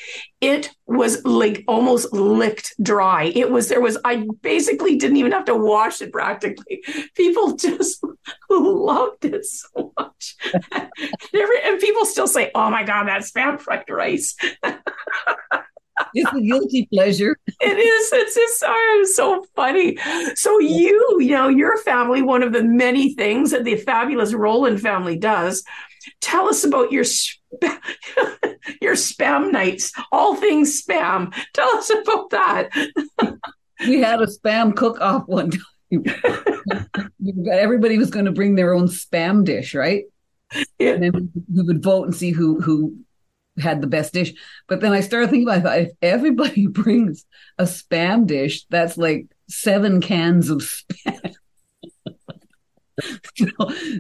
It 0.41 0.71
was 0.87 1.25
like 1.25 1.63
almost 1.69 2.13
licked 2.13 2.75
dry. 2.83 3.25
It 3.25 3.53
was, 3.53 3.69
there 3.69 3.81
was, 3.81 3.99
I 4.05 4.27
basically 4.43 4.97
didn't 4.97 5.19
even 5.19 5.31
have 5.31 5.45
to 5.45 5.55
wash 5.55 6.03
it 6.03 6.13
practically. 6.13 6.83
People 7.15 7.57
just 7.57 8.03
loved 8.51 9.25
it 9.25 9.45
so 9.45 9.93
much. 9.97 10.37
and, 10.73 11.81
people 11.81 12.05
still 12.05 12.27
say, 12.27 12.51
oh 12.55 12.69
my 12.71 12.83
God, 12.83 13.05
that 13.05 13.23
spam 13.23 13.61
fried 13.61 13.85
rice. 13.89 14.35
It's 16.15 16.33
a 16.33 16.41
guilty 16.41 16.89
pleasure. 16.93 17.37
It 17.61 17.79
is. 17.79 18.13
It's 18.13 18.35
just 18.35 18.65
oh, 18.67 19.07
so 19.13 19.45
funny. 19.55 19.99
So 20.35 20.59
you, 20.61 21.19
you 21.21 21.33
know, 21.33 21.49
your 21.49 21.77
family, 21.79 22.23
one 22.23 22.43
of 22.43 22.53
the 22.53 22.63
many 22.63 23.15
things 23.15 23.51
that 23.51 23.65
the 23.65 23.77
fabulous 23.77 24.33
Roland 24.33 24.81
family 24.81 25.19
does. 25.19 25.63
Tell 26.23 26.49
us 26.49 26.65
about 26.65 26.91
your 26.91 27.05
sp- 27.05 27.37
your 28.81 28.95
spam 28.95 29.53
nights, 29.53 29.93
all 30.11 30.37
things 30.37 30.83
spam. 30.83 31.35
Tell 31.53 31.69
us 31.77 31.91
about 31.91 32.31
that. 32.31 32.71
we 33.87 34.01
had 34.01 34.23
a 34.23 34.27
spam 34.27 34.75
cook 34.75 35.01
off 35.01 35.25
one 35.27 35.51
time. 35.51 36.05
Everybody 37.51 37.99
was 37.99 38.11
going 38.11 38.27
to 38.27 38.33
bring 38.33 38.55
their 38.55 38.73
own 38.73 38.89
spam 38.89 39.45
dish, 39.45 39.75
right? 39.75 40.05
Yeah. 40.79 40.93
And 40.93 41.03
then 41.03 41.33
we 41.53 41.63
would 41.63 41.83
vote 41.83 42.05
and 42.05 42.15
see 42.15 42.31
who 42.31 42.61
who 42.61 42.97
had 43.61 43.81
the 43.81 43.87
best 43.87 44.13
dish. 44.13 44.33
But 44.69 44.81
then 44.81 44.93
I 44.93 45.01
started 45.01 45.31
thinking 45.31 45.49
about 45.49 45.79
it, 45.79 45.89
if 45.89 45.93
everybody 46.03 46.67
brings 46.69 47.25
a 47.59 47.65
spam 47.65 48.27
dish, 48.27 48.65
that's 48.71 48.97
like 48.97 49.27
seven 49.49 50.01
cans 50.01 50.51
of 50.51 50.59
spam. 50.59 51.35
so, 53.37 53.47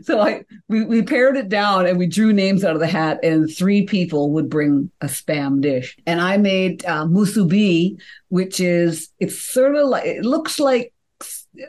so 0.02 0.20
I 0.20 0.44
we, 0.68 0.84
we 0.84 1.02
pared 1.02 1.36
it 1.36 1.48
down 1.48 1.86
and 1.86 1.98
we 1.98 2.06
drew 2.06 2.32
names 2.32 2.64
out 2.64 2.74
of 2.74 2.80
the 2.80 2.86
hat, 2.86 3.20
and 3.22 3.50
three 3.50 3.86
people 3.86 4.32
would 4.32 4.48
bring 4.48 4.90
a 5.00 5.06
spam 5.06 5.60
dish. 5.60 5.96
And 6.06 6.20
I 6.20 6.36
made 6.36 6.84
uh, 6.84 7.04
musubi, 7.04 8.00
which 8.28 8.60
is 8.60 9.08
it's 9.18 9.38
sort 9.38 9.76
of 9.76 9.88
like 9.88 10.06
it 10.06 10.24
looks 10.24 10.58
like 10.58 10.92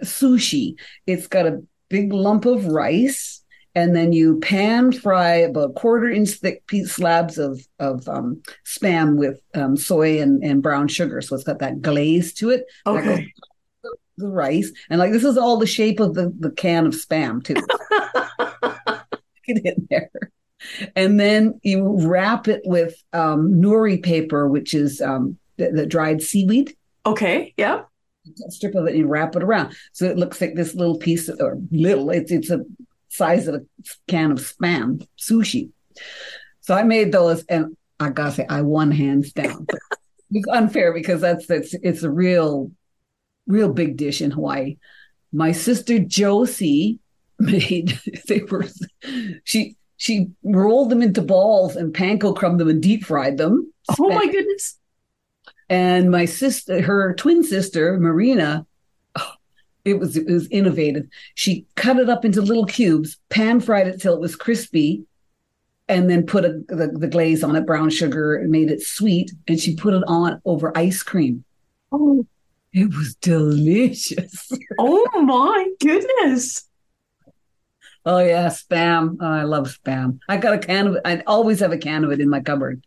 sushi. 0.03 0.75
It's 1.05 1.27
got 1.27 1.45
a 1.45 1.63
big 1.89 2.13
lump 2.13 2.45
of 2.45 2.65
rice 2.67 3.40
and 3.75 3.95
then 3.95 4.11
you 4.11 4.39
pan 4.39 4.91
fry 4.91 5.35
about 5.35 5.75
quarter 5.75 6.09
inch 6.09 6.29
thick 6.31 6.65
piece 6.67 6.91
slabs 6.91 7.37
of 7.37 7.65
of 7.79 8.07
um, 8.07 8.41
spam 8.65 9.15
with 9.15 9.39
um, 9.53 9.77
soy 9.77 10.21
and, 10.21 10.43
and 10.43 10.61
brown 10.61 10.87
sugar. 10.87 11.21
So 11.21 11.35
it's 11.35 11.43
got 11.43 11.59
that 11.59 11.81
glaze 11.81 12.33
to 12.35 12.49
it. 12.49 12.65
Okay. 12.85 13.31
The 14.17 14.27
rice 14.27 14.71
and 14.89 14.99
like 14.99 15.11
this 15.11 15.23
is 15.23 15.37
all 15.37 15.57
the 15.57 15.65
shape 15.65 15.99
of 15.99 16.13
the, 16.13 16.33
the 16.37 16.51
can 16.51 16.85
of 16.85 16.93
spam 16.93 17.43
too. 17.43 17.55
Get 19.47 19.65
in 19.65 19.87
there. 19.89 20.11
And 20.95 21.19
then 21.19 21.59
you 21.63 22.07
wrap 22.07 22.47
it 22.47 22.61
with 22.65 22.93
um, 23.13 23.53
nori 23.53 24.01
paper, 24.01 24.47
which 24.47 24.75
is 24.75 25.01
um, 25.01 25.37
the, 25.57 25.71
the 25.71 25.85
dried 25.85 26.21
seaweed. 26.21 26.75
Okay. 27.05 27.53
Yeah 27.57 27.83
strip 28.49 28.75
of 28.75 28.87
it 28.87 28.95
and 28.95 29.09
wrap 29.09 29.35
it 29.35 29.43
around. 29.43 29.75
So 29.93 30.05
it 30.05 30.17
looks 30.17 30.39
like 30.39 30.55
this 30.55 30.75
little 30.75 30.97
piece 30.97 31.27
of, 31.27 31.39
or 31.39 31.57
little, 31.71 32.09
it's 32.11 32.31
it's 32.31 32.49
a 32.49 32.63
size 33.11 33.47
of 33.47 33.55
a 33.55 33.61
can 34.07 34.31
of 34.31 34.39
spam 34.39 35.05
sushi. 35.17 35.69
So 36.61 36.73
I 36.73 36.83
made 36.83 37.11
those, 37.11 37.43
and 37.45 37.75
I 37.99 38.09
gotta 38.09 38.31
say, 38.31 38.45
I 38.49 38.61
won 38.61 38.91
hands 38.91 39.33
down. 39.33 39.67
it's 40.31 40.47
unfair 40.47 40.93
because 40.93 41.21
that's 41.21 41.49
it's 41.49 41.73
it's 41.73 42.03
a 42.03 42.09
real, 42.09 42.71
real 43.47 43.71
big 43.73 43.97
dish 43.97 44.21
in 44.21 44.31
Hawaii. 44.31 44.77
My 45.33 45.51
sister 45.51 45.99
Josie 45.99 46.99
made 47.39 47.99
they 48.27 48.39
were 48.39 48.65
she 49.43 49.75
she 49.97 50.27
rolled 50.43 50.89
them 50.89 51.01
into 51.01 51.21
balls 51.21 51.75
and 51.75 51.93
panko 51.93 52.35
crumbed 52.35 52.59
them 52.59 52.69
and 52.69 52.81
deep 52.81 53.03
fried 53.03 53.37
them. 53.37 53.71
Oh 53.99 54.09
my 54.09 54.25
goodness! 54.25 54.77
And 55.69 56.11
my 56.11 56.25
sister, 56.25 56.81
her 56.81 57.13
twin 57.15 57.43
sister 57.43 57.99
Marina, 57.99 58.65
it 59.85 59.99
was 59.99 60.17
it 60.17 60.27
was 60.27 60.47
innovative. 60.49 61.07
She 61.35 61.65
cut 61.75 61.97
it 61.97 62.09
up 62.09 62.25
into 62.25 62.41
little 62.41 62.65
cubes, 62.65 63.17
pan 63.29 63.59
fried 63.59 63.87
it 63.87 64.01
till 64.01 64.13
it 64.13 64.19
was 64.19 64.35
crispy, 64.35 65.03
and 65.87 66.09
then 66.09 66.25
put 66.25 66.45
a, 66.45 66.61
the, 66.67 66.87
the 66.87 67.07
glaze 67.07 67.43
on 67.43 67.55
it, 67.55 67.65
brown 67.65 67.89
sugar, 67.89 68.35
and 68.35 68.51
made 68.51 68.69
it 68.71 68.81
sweet. 68.81 69.31
And 69.47 69.59
she 69.59 69.75
put 69.75 69.93
it 69.93 70.03
on 70.07 70.41
over 70.45 70.75
ice 70.77 71.03
cream. 71.03 71.43
Oh, 71.91 72.25
it 72.73 72.89
was 72.89 73.15
delicious. 73.15 74.51
oh 74.79 75.21
my 75.21 75.67
goodness. 75.79 76.63
Oh 78.05 78.19
yeah, 78.19 78.47
spam. 78.47 79.17
Oh, 79.19 79.25
I 79.25 79.43
love 79.43 79.67
spam. 79.67 80.19
I 80.27 80.37
got 80.37 80.53
a 80.53 80.59
can 80.59 80.87
of 80.87 80.95
it. 80.95 81.01
I 81.05 81.21
always 81.27 81.59
have 81.59 81.71
a 81.71 81.77
can 81.77 82.03
of 82.03 82.11
it 82.11 82.19
in 82.19 82.29
my 82.29 82.39
cupboard. 82.39 82.81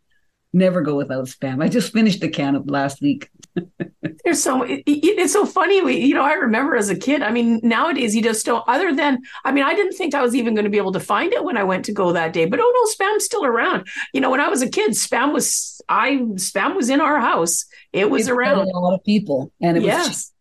Never 0.55 0.83
go 0.83 0.95
without 0.95 1.27
spam. 1.27 1.61
I 1.63 1.69
just 1.69 1.93
finished 1.93 2.21
the 2.21 2.29
can 2.29 2.55
of 2.55 2.71
last 2.71 3.03
week. 3.03 3.29
There's 4.25 4.41
so 4.41 4.63
it, 4.63 4.85
it's 4.87 5.33
so 5.33 5.45
funny. 5.45 5.83
We, 5.83 5.97
you 5.99 6.15
know, 6.15 6.23
I 6.23 6.35
remember 6.35 6.77
as 6.77 6.89
a 6.91 6.95
kid. 6.95 7.23
I 7.23 7.33
mean, 7.33 7.59
nowadays 7.65 8.15
you 8.15 8.23
just 8.23 8.47
don't. 8.47 8.63
Other 8.69 8.95
than, 8.95 9.19
I 9.45 9.51
mean, 9.51 9.65
I 9.65 9.75
didn't 9.75 9.95
think 9.95 10.15
I 10.15 10.23
was 10.23 10.37
even 10.37 10.55
going 10.55 10.65
to 10.65 10.71
be 10.71 10.79
able 10.79 10.93
to 10.93 11.01
find 11.01 11.33
it 11.33 11.43
when 11.43 11.57
I 11.57 11.65
went 11.65 11.85
to 11.87 11.93
go 11.93 12.13
that 12.13 12.33
day. 12.33 12.47
But 12.47 12.61
oh 12.63 12.73
no, 12.73 13.05
spam's 13.05 13.25
still 13.25 13.45
around. 13.45 13.89
You 14.13 14.21
know, 14.21 14.31
when 14.31 14.41
I 14.41 14.49
was 14.49 14.63
a 14.63 14.69
kid, 14.69 14.93
spam 14.93 15.33
was 15.33 15.83
I 15.89 16.19
spam 16.37 16.77
was 16.77 16.89
in 16.89 17.01
our 17.01 17.19
house. 17.19 17.65
It 17.93 18.09
was 18.09 18.29
around 18.29 18.59
a 18.61 18.79
lot 18.79 18.95
of 18.95 19.03
people, 19.03 19.53
and 19.61 19.77
it 19.77 19.83
yes. 19.83 20.07
was 20.09 20.33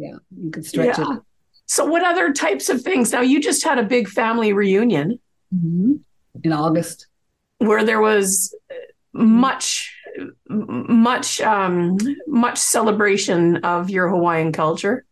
yeah, 0.00 0.16
you 0.42 0.50
could 0.50 0.64
stretch 0.64 0.98
yeah. 0.98 1.16
it. 1.16 1.22
So, 1.66 1.84
what 1.84 2.02
other 2.02 2.32
types 2.32 2.70
of 2.70 2.80
things? 2.80 3.12
Now, 3.12 3.20
you 3.20 3.40
just 3.40 3.62
had 3.62 3.78
a 3.78 3.82
big 3.82 4.08
family 4.08 4.54
reunion 4.54 5.20
mm-hmm. 5.54 5.96
in 6.42 6.52
August, 6.52 7.06
where 7.58 7.84
there 7.84 8.00
was 8.00 8.54
much 9.12 9.94
much 10.48 11.40
um, 11.40 11.98
much 12.26 12.58
celebration 12.58 13.58
of 13.58 13.90
your 13.90 14.08
Hawaiian 14.08 14.52
culture. 14.52 15.04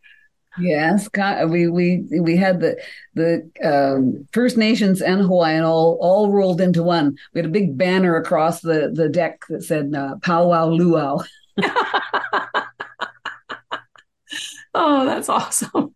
Yes, 0.60 1.08
we 1.46 1.68
we 1.68 2.04
we 2.20 2.36
had 2.36 2.60
the 2.60 2.76
the 3.14 3.48
um, 3.62 4.26
First 4.32 4.56
Nations 4.56 5.00
and 5.00 5.20
Hawaiian 5.20 5.62
all 5.64 5.98
all 6.00 6.32
rolled 6.32 6.60
into 6.60 6.82
one. 6.82 7.16
We 7.32 7.38
had 7.38 7.46
a 7.46 7.52
big 7.52 7.78
banner 7.78 8.16
across 8.16 8.60
the 8.60 8.90
the 8.92 9.08
deck 9.08 9.42
that 9.48 9.62
said 9.62 9.94
uh, 9.94 10.16
"Powwow 10.22 10.68
Luau." 10.68 11.22
oh, 14.74 15.04
that's 15.04 15.28
awesome. 15.28 15.94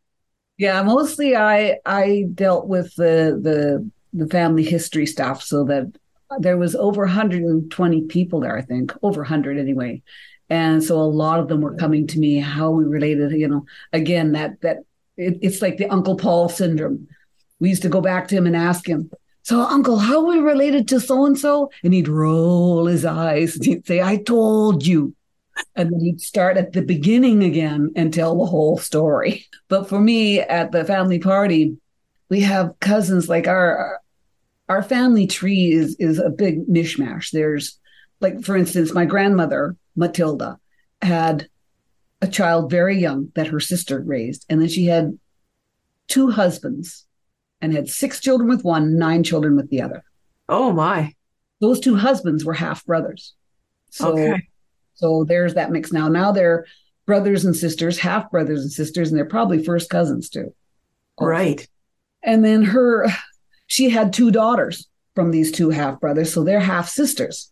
Yeah, 0.58 0.82
mostly 0.82 1.34
I 1.34 1.78
I 1.84 2.26
dealt 2.32 2.68
with 2.68 2.94
the 2.94 3.38
the 3.42 3.90
the 4.12 4.28
family 4.28 4.62
history 4.62 5.06
stuff 5.06 5.42
so 5.42 5.64
that 5.64 5.92
there 6.38 6.56
was 6.56 6.74
over 6.74 7.02
120 7.02 8.02
people 8.02 8.40
there, 8.40 8.56
I 8.56 8.62
think, 8.62 8.92
over 9.02 9.20
100 9.20 9.58
anyway. 9.58 10.02
And 10.50 10.82
so 10.82 10.96
a 10.96 11.02
lot 11.02 11.40
of 11.40 11.48
them 11.48 11.60
were 11.60 11.76
coming 11.76 12.06
to 12.08 12.18
me 12.18 12.38
how 12.38 12.70
we 12.70 12.84
related, 12.84 13.32
you 13.32 13.48
know, 13.48 13.64
again, 13.92 14.32
that, 14.32 14.60
that 14.60 14.78
it, 15.16 15.38
it's 15.40 15.62
like 15.62 15.78
the 15.78 15.88
Uncle 15.88 16.16
Paul 16.16 16.48
syndrome. 16.48 17.08
We 17.58 17.70
used 17.70 17.82
to 17.82 17.88
go 17.88 18.00
back 18.00 18.28
to 18.28 18.36
him 18.36 18.46
and 18.46 18.56
ask 18.56 18.86
him, 18.86 19.10
so 19.44 19.60
uncle, 19.60 19.98
how 19.98 20.20
are 20.20 20.26
we 20.26 20.38
related 20.38 20.86
to 20.88 21.00
so 21.00 21.24
and 21.26 21.38
so? 21.38 21.70
And 21.82 21.92
he'd 21.92 22.08
roll 22.08 22.86
his 22.86 23.04
eyes 23.04 23.56
and 23.56 23.64
he'd 23.64 23.86
say, 23.86 24.00
I 24.00 24.18
told 24.18 24.86
you. 24.86 25.14
And 25.74 25.92
then 25.92 26.00
he'd 26.00 26.20
start 26.20 26.56
at 26.56 26.72
the 26.72 26.82
beginning 26.82 27.42
again 27.42 27.90
and 27.96 28.12
tell 28.12 28.38
the 28.38 28.46
whole 28.46 28.78
story. 28.78 29.46
But 29.68 29.88
for 29.88 30.00
me 30.00 30.40
at 30.40 30.70
the 30.70 30.84
family 30.84 31.18
party, 31.18 31.76
we 32.28 32.40
have 32.40 32.78
cousins 32.80 33.28
like 33.28 33.46
our 33.48 34.01
our 34.68 34.82
family 34.82 35.26
tree 35.26 35.72
is 35.72 35.96
is 35.98 36.18
a 36.18 36.30
big 36.30 36.66
mishmash. 36.66 37.30
There's 37.30 37.78
like 38.20 38.42
for 38.42 38.56
instance, 38.56 38.94
my 38.94 39.04
grandmother, 39.04 39.76
Matilda, 39.96 40.58
had 41.00 41.48
a 42.20 42.28
child 42.28 42.70
very 42.70 42.98
young 42.98 43.32
that 43.34 43.48
her 43.48 43.60
sister 43.60 44.00
raised, 44.00 44.46
and 44.48 44.60
then 44.60 44.68
she 44.68 44.86
had 44.86 45.18
two 46.08 46.30
husbands 46.30 47.06
and 47.60 47.72
had 47.72 47.88
six 47.88 48.20
children 48.20 48.48
with 48.48 48.64
one, 48.64 48.98
nine 48.98 49.22
children 49.22 49.56
with 49.56 49.70
the 49.70 49.80
other. 49.80 50.02
Oh 50.48 50.72
my. 50.72 51.14
Those 51.60 51.80
two 51.80 51.94
husbands 51.94 52.44
were 52.44 52.54
half 52.54 52.84
brothers. 52.84 53.34
So 53.90 54.12
okay. 54.12 54.48
so 54.94 55.24
there's 55.24 55.54
that 55.54 55.70
mix 55.70 55.92
now. 55.92 56.08
Now 56.08 56.32
they're 56.32 56.66
brothers 57.06 57.44
and 57.44 57.54
sisters, 57.54 57.98
half 57.98 58.30
brothers 58.30 58.62
and 58.62 58.72
sisters, 58.72 59.10
and 59.10 59.18
they're 59.18 59.24
probably 59.24 59.62
first 59.64 59.90
cousins 59.90 60.28
too. 60.28 60.54
Also. 61.16 61.30
Right. 61.30 61.68
And 62.22 62.44
then 62.44 62.62
her, 62.62 63.06
she 63.72 63.88
had 63.88 64.12
two 64.12 64.30
daughters 64.30 64.86
from 65.14 65.30
these 65.30 65.50
two 65.50 65.70
half 65.70 65.98
brothers. 65.98 66.30
So 66.30 66.44
they're 66.44 66.60
half 66.60 66.90
sisters. 66.90 67.50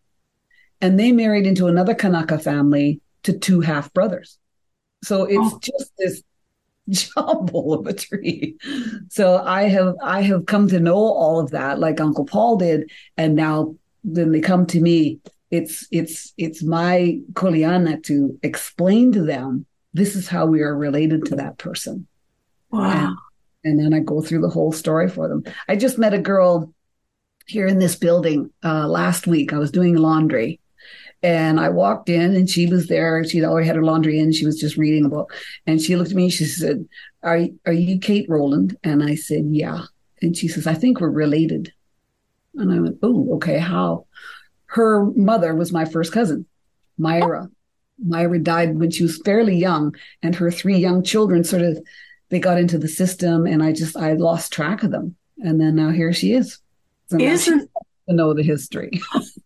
And 0.82 1.00
they 1.00 1.12
married 1.12 1.46
into 1.46 1.66
another 1.66 1.94
Kanaka 1.94 2.38
family 2.38 3.00
to 3.22 3.38
two 3.38 3.60
half 3.62 3.90
brothers. 3.94 4.36
So 5.02 5.24
it's 5.24 5.54
oh. 5.54 5.60
just 5.62 5.92
this 5.96 6.22
jumble 6.90 7.72
of 7.72 7.86
a 7.86 7.94
tree. 7.94 8.58
So 9.08 9.42
I 9.42 9.62
have 9.62 9.94
I 10.02 10.20
have 10.20 10.44
come 10.44 10.68
to 10.68 10.78
know 10.78 10.98
all 10.98 11.40
of 11.40 11.52
that, 11.52 11.78
like 11.78 12.02
Uncle 12.02 12.26
Paul 12.26 12.58
did, 12.58 12.90
and 13.16 13.34
now 13.34 13.76
then 14.04 14.30
they 14.30 14.40
come 14.40 14.66
to 14.66 14.80
me. 14.80 15.20
It's 15.50 15.86
it's 15.90 16.34
it's 16.36 16.62
my 16.62 17.18
kuleana 17.32 18.02
to 18.04 18.38
explain 18.42 19.12
to 19.12 19.22
them 19.22 19.64
this 19.94 20.16
is 20.16 20.28
how 20.28 20.44
we 20.44 20.60
are 20.60 20.76
related 20.76 21.24
to 21.26 21.36
that 21.36 21.56
person. 21.56 22.06
Wow. 22.70 23.06
And, 23.08 23.16
and 23.64 23.78
then 23.78 23.92
I 23.92 24.00
go 24.00 24.20
through 24.20 24.40
the 24.40 24.48
whole 24.48 24.72
story 24.72 25.08
for 25.08 25.28
them. 25.28 25.44
I 25.68 25.76
just 25.76 25.98
met 25.98 26.14
a 26.14 26.18
girl 26.18 26.72
here 27.46 27.66
in 27.66 27.78
this 27.78 27.96
building 27.96 28.50
uh, 28.64 28.86
last 28.86 29.26
week. 29.26 29.52
I 29.52 29.58
was 29.58 29.70
doing 29.70 29.96
laundry 29.96 30.60
and 31.22 31.60
I 31.60 31.68
walked 31.68 32.08
in 32.08 32.34
and 32.34 32.48
she 32.48 32.66
was 32.66 32.86
there. 32.86 33.24
She'd 33.24 33.44
already 33.44 33.66
had 33.66 33.76
her 33.76 33.84
laundry 33.84 34.18
in. 34.18 34.32
She 34.32 34.46
was 34.46 34.58
just 34.58 34.76
reading 34.76 35.04
a 35.04 35.10
book. 35.10 35.34
And 35.66 35.80
she 35.80 35.96
looked 35.96 36.10
at 36.10 36.16
me. 36.16 36.30
She 36.30 36.44
said, 36.44 36.88
Are, 37.22 37.40
are 37.66 37.72
you 37.72 37.98
Kate 37.98 38.26
Rowland? 38.28 38.76
And 38.82 39.02
I 39.02 39.14
said, 39.16 39.44
Yeah. 39.48 39.82
And 40.22 40.36
she 40.36 40.48
says, 40.48 40.66
I 40.66 40.74
think 40.74 41.00
we're 41.00 41.10
related. 41.10 41.72
And 42.54 42.72
I 42.72 42.80
went, 42.80 42.98
Oh, 43.02 43.34
okay. 43.34 43.58
How? 43.58 44.06
Her 44.66 45.04
mother 45.04 45.54
was 45.54 45.72
my 45.72 45.84
first 45.84 46.12
cousin, 46.12 46.46
Myra. 46.96 47.50
Myra 47.98 48.38
died 48.38 48.78
when 48.78 48.90
she 48.90 49.02
was 49.02 49.20
fairly 49.24 49.56
young, 49.56 49.94
and 50.22 50.34
her 50.36 50.50
three 50.50 50.78
young 50.78 51.02
children 51.02 51.44
sort 51.44 51.62
of 51.62 51.78
they 52.30 52.38
got 52.38 52.58
into 52.58 52.78
the 52.78 52.88
system, 52.88 53.46
and 53.46 53.62
I 53.62 53.72
just 53.72 53.96
I 53.96 54.14
lost 54.14 54.52
track 54.52 54.82
of 54.82 54.90
them. 54.90 55.16
And 55.38 55.60
then 55.60 55.74
now 55.74 55.90
here 55.90 56.12
she 56.12 56.32
is. 56.32 56.58
So 57.08 57.18
Isn't 57.18 57.70
to 58.08 58.14
know 58.14 58.34
the 58.34 58.42
history. 58.42 59.00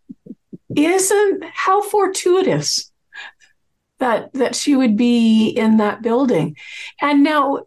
isn't 0.77 1.45
how 1.53 1.83
fortuitous 1.83 2.91
that 3.99 4.33
that 4.33 4.55
she 4.55 4.75
would 4.75 4.97
be 4.97 5.49
in 5.49 5.77
that 5.77 6.03
building 6.03 6.57
and 7.01 7.23
now 7.23 7.61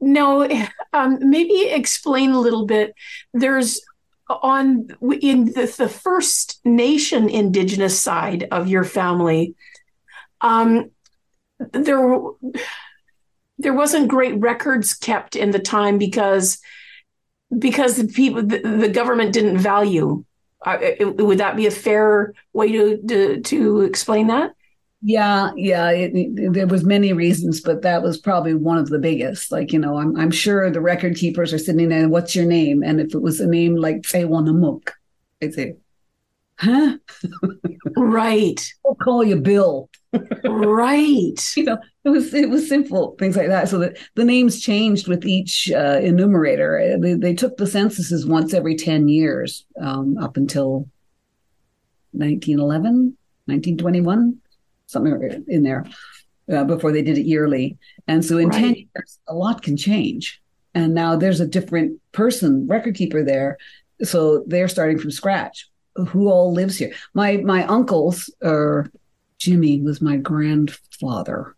now 0.00 0.48
um, 0.92 1.18
maybe 1.20 1.68
explain 1.68 2.30
a 2.30 2.40
little 2.40 2.66
bit 2.66 2.94
there's 3.34 3.80
on 4.28 4.88
in 5.20 5.46
the, 5.46 5.74
the 5.76 5.88
first 5.88 6.60
nation 6.64 7.28
indigenous 7.28 7.98
side 7.98 8.46
of 8.50 8.68
your 8.68 8.84
family 8.84 9.54
um, 10.40 10.90
there 11.72 12.18
there 13.58 13.74
wasn't 13.74 14.08
great 14.08 14.38
records 14.38 14.94
kept 14.94 15.36
in 15.36 15.50
the 15.50 15.58
time 15.58 15.98
because 15.98 16.58
because 17.58 17.96
the 17.96 18.08
people 18.08 18.42
the, 18.42 18.58
the 18.58 18.88
government 18.88 19.32
didn't 19.32 19.58
value 19.58 20.24
uh, 20.64 20.78
it, 20.80 21.16
would 21.18 21.38
that 21.38 21.56
be 21.56 21.66
a 21.66 21.70
fair 21.70 22.34
way 22.52 22.72
to 22.72 22.98
to, 23.06 23.40
to 23.42 23.80
explain 23.82 24.26
that? 24.26 24.52
Yeah, 25.02 25.50
yeah. 25.56 25.90
It, 25.90 26.12
it, 26.14 26.52
there 26.52 26.66
was 26.66 26.82
many 26.84 27.12
reasons, 27.12 27.60
but 27.60 27.82
that 27.82 28.02
was 28.02 28.18
probably 28.18 28.54
one 28.54 28.78
of 28.78 28.88
the 28.88 28.98
biggest. 28.98 29.52
Like 29.52 29.72
you 29.72 29.78
know, 29.78 29.96
I'm 29.96 30.16
I'm 30.16 30.30
sure 30.30 30.70
the 30.70 30.80
record 30.80 31.16
keepers 31.16 31.52
are 31.52 31.58
sitting 31.58 31.88
there. 31.88 32.08
What's 32.08 32.34
your 32.34 32.46
name? 32.46 32.82
And 32.82 33.00
if 33.00 33.14
it 33.14 33.22
was 33.22 33.40
a 33.40 33.46
name 33.46 33.76
like 33.76 34.02
Faywanamuk, 34.02 34.90
they'd 35.40 35.54
say, 35.54 35.76
"Huh." 36.58 36.98
right. 37.96 38.60
We'll 38.84 38.94
call 38.94 39.24
you 39.24 39.36
Bill. 39.36 39.88
right. 40.44 41.34
You 41.56 41.64
know, 41.64 41.78
it 42.04 42.10
was 42.10 42.32
it 42.34 42.50
was 42.50 42.68
simple 42.68 43.16
things 43.18 43.36
like 43.36 43.48
that. 43.48 43.68
So 43.68 43.78
that 43.78 43.98
the 44.14 44.24
names 44.24 44.60
changed 44.60 45.08
with 45.08 45.24
each 45.26 45.70
uh, 45.70 46.00
enumerator. 46.02 46.98
They, 46.98 47.14
they, 47.14 47.34
took 47.34 47.56
the 47.56 47.66
censuses 47.66 48.26
once 48.26 48.54
every 48.54 48.76
ten 48.76 49.08
years 49.08 49.64
um, 49.80 50.16
up 50.18 50.36
until 50.36 50.88
1911, 52.12 53.16
1921, 53.46 54.38
something 54.86 55.44
in 55.48 55.62
there 55.62 55.84
uh, 56.52 56.64
before 56.64 56.92
they 56.92 57.02
did 57.02 57.18
it 57.18 57.26
yearly. 57.26 57.76
And 58.06 58.24
so 58.24 58.38
in 58.38 58.48
right. 58.48 58.60
ten 58.60 58.74
years, 58.74 59.18
a 59.26 59.34
lot 59.34 59.62
can 59.62 59.76
change. 59.76 60.40
And 60.74 60.94
now 60.94 61.16
there's 61.16 61.40
a 61.40 61.46
different 61.46 62.00
person, 62.12 62.66
record 62.68 62.94
keeper 62.94 63.24
there. 63.24 63.56
So 64.02 64.44
they're 64.46 64.68
starting 64.68 64.98
from 64.98 65.10
scratch. 65.10 65.68
Who 66.08 66.28
all 66.28 66.52
lives 66.52 66.78
here? 66.78 66.92
My 67.14 67.38
my 67.38 67.66
uncles 67.66 68.32
are 68.42 68.90
Jimmy 69.38 69.80
was 69.80 70.00
my 70.00 70.16
grandfather. 70.16 71.56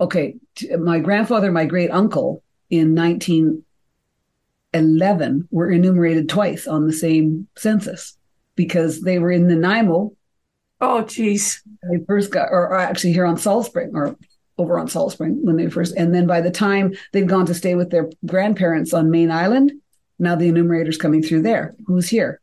Okay, 0.00 0.36
my 0.78 0.98
grandfather, 0.98 1.52
my 1.52 1.66
great 1.66 1.90
uncle 1.90 2.42
in 2.70 2.94
1911 2.94 5.48
were 5.50 5.70
enumerated 5.70 6.28
twice 6.28 6.66
on 6.66 6.86
the 6.86 6.92
same 6.92 7.46
census 7.56 8.16
because 8.54 9.02
they 9.02 9.18
were 9.18 9.30
in 9.30 9.48
the 9.48 9.56
Nanaimo. 9.56 10.12
Oh, 10.80 11.02
geez. 11.02 11.62
They 11.90 11.98
first 12.06 12.30
got, 12.30 12.48
or, 12.50 12.78
actually 12.78 13.12
here 13.12 13.26
on 13.26 13.36
Salt 13.36 13.66
Spring, 13.66 13.90
or 13.94 14.16
over 14.56 14.78
on 14.78 14.88
Salt 14.88 15.12
Spring 15.12 15.38
when 15.42 15.56
they 15.56 15.68
first, 15.68 15.94
and 15.96 16.14
then 16.14 16.26
by 16.26 16.40
the 16.40 16.50
time 16.50 16.94
they'd 17.12 17.28
gone 17.28 17.44
to 17.46 17.54
stay 17.54 17.74
with 17.74 17.90
their 17.90 18.08
grandparents 18.26 18.94
on 18.94 19.10
Mayne 19.10 19.30
Island, 19.30 19.72
now 20.18 20.36
the 20.36 20.48
enumerator's 20.48 20.98
coming 20.98 21.22
through 21.22 21.42
there. 21.42 21.74
Who's 21.86 22.08
here? 22.08 22.40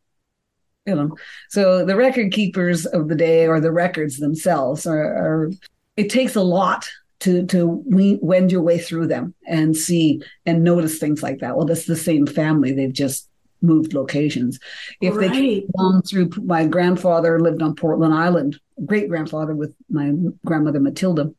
You 0.88 0.96
know 0.96 1.16
so 1.50 1.86
the 1.86 1.96
record 1.96 2.32
keepers 2.32 2.86
of 2.88 3.10
the 3.10 3.16
day 3.16 3.46
or 3.46 3.60
the 3.60 3.72
records 3.72 4.18
themselves 4.18 4.88
are, 4.88 4.98
are 4.98 5.52
it 5.98 6.10
takes 6.10 6.36
a 6.36 6.42
lot 6.42 6.88
to 7.20 7.46
to 7.46 7.84
wend 7.88 8.52
your 8.52 8.62
way 8.62 8.80
through 8.80 9.08
them 9.08 9.34
and 9.48 9.76
see 9.76 10.22
and 10.46 10.64
notice 10.64 10.98
things 10.98 11.22
like 11.22 11.40
that 11.40 11.56
well 11.56 11.66
that's 11.66 11.86
the 11.86 11.96
same 11.96 12.26
family 12.26 12.72
they've 12.72 12.94
just 12.94 13.30
moved 13.62 13.94
locations 13.94 14.60
if 15.02 15.16
right. 15.16 15.32
they 15.32 15.62
came 15.62 16.02
through 16.08 16.30
my 16.44 16.66
grandfather 16.66 17.40
lived 17.40 17.62
on 17.62 17.76
portland 17.76 18.14
island 18.14 18.60
great 18.86 19.10
grandfather 19.10 19.56
with 19.56 19.74
my 19.90 20.14
grandmother 20.46 20.80
matilda 20.80 21.32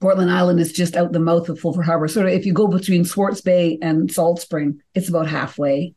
Portland 0.00 0.32
Island 0.32 0.58
is 0.58 0.72
just 0.72 0.96
out 0.96 1.12
the 1.12 1.20
mouth 1.20 1.48
of 1.48 1.60
Fulford 1.60 1.84
Harbor. 1.84 2.08
Sort 2.08 2.26
of, 2.26 2.32
if 2.32 2.44
you 2.44 2.52
go 2.52 2.66
between 2.66 3.04
Swartz 3.04 3.40
Bay 3.40 3.78
and 3.80 4.10
Salt 4.10 4.40
Spring, 4.40 4.82
it's 4.94 5.08
about 5.08 5.28
halfway. 5.28 5.94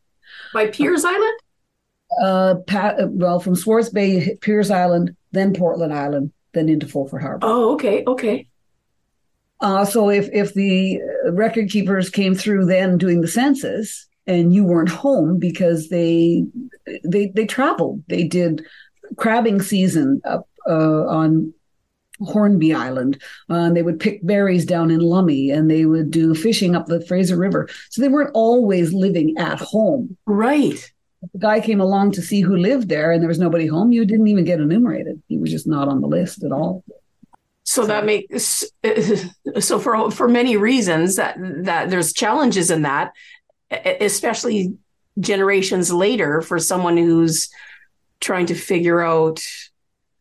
By 0.54 0.68
Piers 0.68 1.04
uh, 1.04 1.10
Island? 1.10 1.40
Uh, 2.22 2.56
Pat, 2.68 3.10
well, 3.12 3.40
from 3.40 3.56
Swartz 3.56 3.90
Bay, 3.90 4.38
Piers 4.42 4.72
Island, 4.72 5.16
then 5.32 5.54
Portland 5.54 5.94
Island, 5.94 6.32
then 6.54 6.70
into 6.70 6.88
Fulford 6.88 7.22
Harbor. 7.22 7.46
Oh, 7.46 7.74
okay, 7.74 8.04
okay. 8.06 8.48
Uh, 9.60 9.86
so 9.86 10.10
if 10.10 10.30
if 10.34 10.54
the 10.54 11.00
record 11.32 11.70
keepers 11.70 12.10
came 12.10 12.36
through 12.36 12.66
then 12.66 12.98
doing 12.98 13.22
the 13.22 13.28
census 13.28 14.08
and 14.28 14.54
you 14.54 14.64
weren't 14.64 14.90
home 14.90 15.40
because 15.40 15.90
they 15.90 16.44
they 17.06 17.28
they 17.28 17.46
traveled, 17.46 18.04
they 18.08 18.24
did 18.24 18.64
crabbing 19.16 19.62
season 19.62 20.22
up 20.26 20.50
uh, 20.68 21.06
on 21.06 21.54
Hornby 22.20 22.74
Island. 22.74 23.22
Uh, 23.50 23.56
and 23.56 23.78
they 23.78 23.84
would 23.84 24.00
pick 24.00 24.26
berries 24.26 24.66
down 24.66 24.92
in 24.92 25.00
Lummi 25.00 25.54
and 25.54 25.70
they 25.70 25.86
would 25.86 26.12
do 26.12 26.36
fishing 26.36 26.76
up 26.76 26.88
the 26.88 27.02
Fraser 27.06 27.38
River. 27.38 27.70
So 27.90 28.02
they 28.02 28.08
weren't 28.08 28.32
always 28.34 28.94
living 28.94 29.36
at 29.38 29.60
home. 29.60 30.18
Right 30.26 30.93
the 31.32 31.40
guy 31.40 31.60
came 31.60 31.80
along 31.80 32.12
to 32.12 32.22
see 32.22 32.42
who 32.42 32.58
lived 32.58 32.90
there 32.90 33.12
and 33.12 33.22
there 33.22 33.28
was 33.28 33.40
nobody 33.40 33.68
home, 33.68 33.92
you 33.92 34.06
didn't 34.06 34.28
even 34.28 34.44
get 34.44 34.60
enumerated. 34.60 35.22
He 35.28 35.38
was 35.38 35.52
just 35.52 35.68
not 35.68 35.88
on 35.88 36.02
the 36.02 36.08
list 36.08 36.44
at 36.44 36.52
all. 36.52 36.84
So 37.64 37.86
that 37.86 38.06
makes 38.06 38.66
so 39.60 39.80
for 39.80 40.12
for 40.12 40.28
many 40.28 40.58
reasons 40.58 41.16
that 41.16 41.38
that 41.40 41.90
there's 41.90 42.12
challenges 42.12 42.70
in 42.70 42.82
that, 42.82 43.14
especially 43.72 44.76
generations 45.20 45.92
later 45.92 46.42
for 46.42 46.60
someone 46.60 46.98
who's 46.98 47.50
trying 48.20 48.48
to 48.48 48.56
figure 48.56 49.02
out 49.02 49.42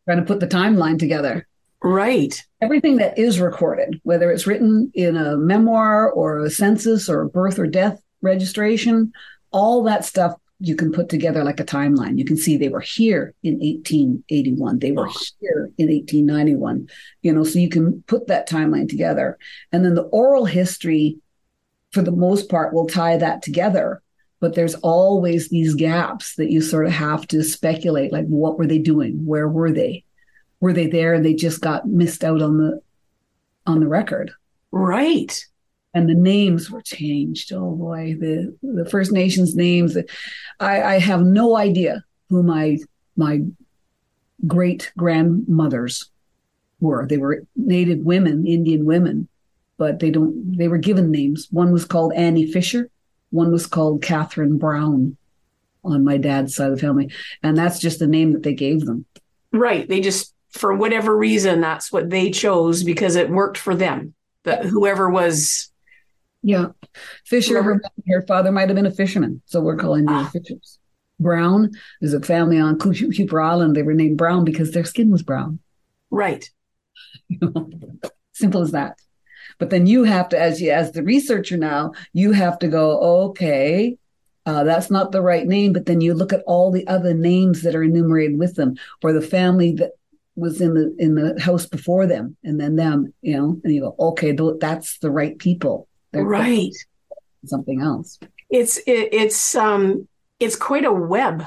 trying 0.05 0.19
to 0.19 0.25
put 0.25 0.41
the 0.41 0.47
timeline 0.47 0.99
together. 0.99 1.47
Right. 1.83 2.41
Everything 2.61 2.99
that 2.99 3.19
is 3.19 3.41
recorded, 3.41 4.01
whether 4.05 4.31
it's 4.31 4.47
written 4.47 4.93
in 4.95 5.17
a 5.17 5.37
memoir 5.37 6.11
or 6.11 6.39
a 6.39 6.51
census 6.51 7.09
or 7.09 7.23
a 7.23 7.29
birth 7.29 7.59
or 7.59 7.67
death 7.67 8.01
registration, 8.21 9.13
all 9.51 9.83
that 9.85 10.05
stuff 10.05 10.35
you 10.63 10.77
can 10.77 10.93
put 10.93 11.09
together 11.09 11.43
like 11.43 11.59
a 11.59 11.65
timeline. 11.65 12.19
You 12.19 12.25
can 12.25 12.37
see 12.37 12.57
they 12.57 12.69
were 12.69 12.81
here 12.81 13.35
in 13.43 13.55
1881. 13.55 14.79
They 14.79 14.93
were 14.93 15.09
here 15.41 15.71
in 15.77 15.89
1891. 15.89 16.89
You 17.23 17.33
know, 17.33 17.43
so 17.43 17.59
you 17.59 17.69
can 17.69 18.03
put 18.07 18.29
that 18.29 18.49
timeline 18.49 18.89
together. 18.89 19.39
And 19.73 19.85
then 19.85 19.97
the 19.97 20.03
oral 20.03 20.45
history, 20.45 21.19
for 21.91 22.03
the 22.03 22.13
most 22.13 22.49
part, 22.49 22.73
will 22.73 22.87
tie 22.87 23.17
that 23.17 23.43
together. 23.43 24.03
But 24.39 24.55
there's 24.55 24.77
always 24.77 25.49
these 25.49 25.75
gaps 25.75 26.37
that 26.37 26.51
you 26.51 26.63
sort 26.63 26.87
of 26.87 26.93
have 26.93 27.27
to 27.29 27.43
speculate 27.43 28.13
like, 28.13 28.27
what 28.27 28.57
were 28.57 28.67
they 28.67 28.79
doing? 28.79 29.27
Where 29.27 29.49
were 29.49 29.73
they? 29.73 30.05
Were 30.61 30.73
they 30.73 30.87
there 30.87 31.15
and 31.15 31.25
they 31.25 31.35
just 31.35 31.61
got 31.61 31.89
missed 31.89 32.23
out 32.23 32.41
on 32.41 32.59
the 32.59 32.81
on 33.67 33.81
the 33.81 33.89
record? 33.89 34.31
Right 34.71 35.45
and 35.95 36.09
the 36.09 36.15
names 36.15 36.71
were 36.71 36.83
changed. 36.83 37.53
Oh 37.53 37.75
boy, 37.75 38.17
the 38.19 38.57
the 38.63 38.89
First 38.89 39.13
Nations 39.13 39.55
names. 39.55 39.97
I, 40.61 40.83
I 40.83 40.99
have 40.99 41.23
no 41.23 41.57
idea 41.57 42.05
who 42.29 42.43
my 42.43 42.79
my 43.17 43.43
great 44.47 44.93
grandmothers 44.97 46.11
were. 46.81 47.07
They 47.07 47.19
were 47.19 47.45
Native 47.57 48.01
women, 48.01 48.47
Indian 48.47 48.85
women, 48.85 49.29
but 49.77 49.99
they 50.01 50.11
don't. 50.11 50.57
They 50.57 50.69
were 50.69 50.79
given 50.79 51.11
names. 51.11 51.49
One 51.51 51.73
was 51.73 51.85
called 51.85 52.13
Annie 52.15 52.51
Fisher, 52.51 52.91
one 53.33 53.51
was 53.51 53.67
called 53.67 54.03
Catherine 54.03 54.59
Brown 54.59 55.17
on 55.85 56.05
my 56.05 56.17
dad's 56.17 56.55
side 56.55 56.71
of 56.71 56.77
the 56.77 56.81
family. 56.81 57.11
And 57.43 57.57
that's 57.57 57.81
just 57.81 57.99
the 57.99 58.07
name 58.07 58.33
that 58.35 58.43
they 58.43 58.55
gave 58.55 58.85
them. 58.85 59.05
Right. 59.53 59.89
They 59.89 60.01
just, 60.01 60.33
for 60.51 60.75
whatever 60.75 61.17
reason, 61.17 61.61
that's 61.61 61.91
what 61.91 62.11
they 62.11 62.31
chose 62.31 62.85
because 62.85 63.17
it 63.17 63.31
worked 63.31 63.59
for 63.59 63.75
them. 63.75 64.15
But 64.45 64.65
whoever 64.65 65.11
was. 65.11 65.72
Yeah. 66.43 66.69
Fisher, 67.25 67.63
her, 67.63 67.81
her 68.09 68.23
father 68.23 68.53
might 68.53 68.69
have 68.69 68.77
been 68.77 68.87
a 68.87 68.91
fisherman. 68.91 69.43
So 69.47 69.61
we're 69.61 69.77
calling 69.77 70.07
them 70.07 70.15
ah. 70.15 70.31
fishers. 70.33 70.79
Brown 71.21 71.71
is 72.01 72.15
a 72.15 72.21
family 72.21 72.59
on 72.59 72.79
Kuper 72.79 73.43
Island. 73.43 73.77
They 73.77 73.83
were 73.83 73.95
named 73.95 74.19
Brown 74.19 74.45
because 74.45 74.73
their 74.73 74.85
skin 74.85 75.11
was 75.11 75.23
brown. 75.23 75.61
Right. 76.11 76.51
Simple 78.33 78.63
as 78.63 78.73
that. 78.73 78.99
But 79.59 79.71
then 79.71 79.87
you 79.87 80.05
have 80.05 80.29
to, 80.31 80.41
as 80.41 80.61
you, 80.61 80.73
as 80.73 80.93
the 80.93 81.03
researcher 81.03 81.57
now, 81.57 81.93
you 82.13 82.33
have 82.33 82.59
to 82.61 82.69
go, 82.69 82.99
okay, 83.29 83.97
uh, 84.45 84.65
that's 84.65 84.91
not 84.91 85.13
the 85.13 85.23
right 85.23 85.47
name. 85.47 85.73
But 85.73 85.87
then 85.87 86.01
you 86.01 86.15
look 86.15 86.33
at 86.33 86.43
all 86.47 86.73
the 86.73 86.87
other 86.89 87.15
names 87.15 87.63
that 87.63 87.77
are 87.77 87.83
enumerated 87.83 88.39
with 88.39 88.57
them, 88.57 88.75
or 89.03 89.13
the 89.13 89.21
family 89.21 89.73
that 89.75 89.93
was 90.35 90.61
in 90.61 90.75
the 90.75 90.95
in 90.99 91.15
the 91.15 91.41
house 91.41 91.67
before 91.67 92.07
them, 92.07 92.37
and 92.43 92.61
then 92.61 92.77
them, 92.77 93.13
you 93.21 93.37
know, 93.37 93.61
and 93.63 93.73
you 93.73 93.83
go, 93.83 93.95
okay, 93.99 94.37
that's 94.59 94.99
the 94.99 95.11
right 95.11 95.39
people. 95.39 95.87
They're 96.13 96.25
right. 96.25 96.73
Something 97.45 97.81
else. 97.81 98.19
It's 98.51 98.79
it, 98.79 99.09
it's 99.13 99.55
um 99.55 100.09
it's 100.39 100.57
quite 100.57 100.85
a 100.85 100.93
web 100.93 101.45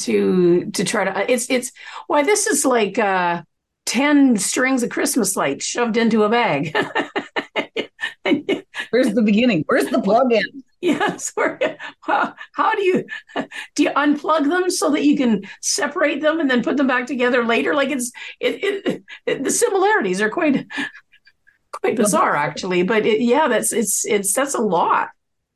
to 0.00 0.70
to 0.70 0.84
try 0.84 1.04
to 1.04 1.30
it's 1.30 1.48
it's 1.50 1.72
why 2.06 2.22
this 2.22 2.46
is 2.46 2.64
like 2.64 2.98
uh 2.98 3.42
10 3.86 4.36
strings 4.36 4.82
of 4.82 4.90
christmas 4.90 5.34
lights 5.36 5.64
shoved 5.64 5.96
into 5.96 6.22
a 6.22 6.28
bag. 6.28 6.76
Where's 8.90 9.14
the 9.14 9.22
beginning? 9.22 9.64
Where's 9.66 9.86
the 9.86 10.00
plug-in? 10.00 10.62
Yes 10.82 11.32
how, 12.00 12.34
how 12.52 12.74
do 12.74 12.82
you 12.82 13.04
do 13.74 13.82
you 13.82 13.90
unplug 13.90 14.48
them 14.48 14.70
so 14.70 14.90
that 14.90 15.04
you 15.04 15.16
can 15.16 15.42
separate 15.60 16.20
them 16.20 16.40
and 16.40 16.50
then 16.50 16.62
put 16.62 16.76
them 16.76 16.86
back 16.86 17.06
together 17.06 17.44
later? 17.44 17.74
Like 17.74 17.90
it's 17.90 18.12
it, 18.40 18.62
it, 18.62 19.02
it 19.26 19.44
the 19.44 19.50
similarities 19.50 20.20
are 20.20 20.30
quite 20.30 20.66
quite 21.72 21.96
bizarre 21.96 22.34
actually 22.36 22.82
but 22.82 23.06
it, 23.06 23.20
yeah 23.20 23.48
that's 23.48 23.72
it's 23.72 24.04
it's 24.06 24.32
that's 24.32 24.54
a 24.54 24.60
lot 24.60 25.08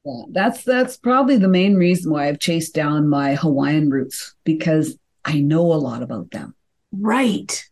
yeah, 0.04 0.22
that's 0.32 0.64
that's 0.64 0.96
probably 0.96 1.38
the 1.38 1.48
main 1.48 1.76
reason 1.76 2.12
why 2.12 2.28
I've 2.28 2.38
chased 2.38 2.74
down 2.74 3.08
my 3.08 3.36
Hawaiian 3.36 3.88
roots 3.88 4.34
because 4.44 4.98
I 5.24 5.40
know 5.40 5.72
a 5.72 5.74
lot 5.74 6.02
about 6.02 6.30
them. 6.30 6.54
Right. 6.92 7.64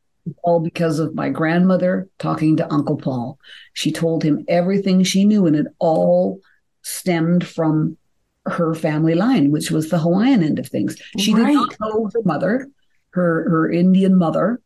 All 0.43 0.61
because 0.61 0.99
of 0.99 1.15
my 1.15 1.29
grandmother 1.29 2.09
talking 2.19 2.57
to 2.57 2.73
Uncle 2.73 2.97
Paul. 2.97 3.39
She 3.75 3.93
told 3.93 4.23
him 4.23 4.45
everything 4.49 5.03
she 5.03 5.25
knew, 5.25 5.47
and 5.47 5.57
it 5.57 5.67
all 5.79 6.41
stemmed 6.83 7.47
from 7.47 7.99
her 8.47 8.75
family 8.75 9.15
line, 9.15 9.51
which 9.51 9.71
was 9.71 9.91
the 9.91 9.99
Hawaiian 9.99 10.43
end 10.43 10.59
of 10.59 10.69
things. 10.69 10.97
She 11.19 11.35
right. 11.35 11.47
did 11.47 11.55
not 11.55 11.77
know 11.81 12.11
her 12.15 12.23
mother, 12.25 12.69
her 13.11 13.49
her 13.51 13.71
Indian 13.71 14.17
mother. 14.17 14.61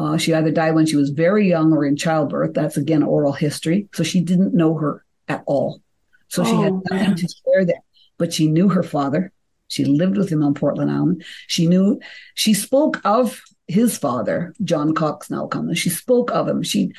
Uh, 0.00 0.16
she 0.16 0.32
either 0.32 0.50
died 0.50 0.74
when 0.74 0.86
she 0.86 0.96
was 0.96 1.10
very 1.10 1.46
young 1.46 1.74
or 1.74 1.84
in 1.84 1.94
childbirth. 1.94 2.54
That's 2.54 2.78
again 2.78 3.02
oral 3.02 3.32
history. 3.32 3.86
So 3.92 4.02
she 4.02 4.22
didn't 4.22 4.54
know 4.54 4.74
her 4.76 5.04
at 5.28 5.44
all. 5.46 5.82
So 6.28 6.42
she 6.42 6.52
oh, 6.52 6.62
had 6.62 6.72
nothing 6.72 7.08
man. 7.08 7.16
to 7.16 7.28
share 7.28 7.66
there. 7.66 7.82
But 8.16 8.32
she 8.32 8.48
knew 8.48 8.70
her 8.70 8.82
father. 8.82 9.30
She 9.68 9.84
lived 9.84 10.16
with 10.16 10.30
him 10.30 10.42
on 10.42 10.54
Portland 10.54 10.90
Island. 10.90 11.22
She 11.48 11.66
knew, 11.66 12.00
she 12.34 12.54
spoke 12.54 12.98
of 13.04 13.42
his 13.68 13.98
father, 13.98 14.54
John 14.64 14.94
Cox 14.94 15.28
Naukana. 15.28 15.76
She 15.76 15.90
spoke 15.90 16.30
of 16.30 16.48
him. 16.48 16.62
She 16.62 16.92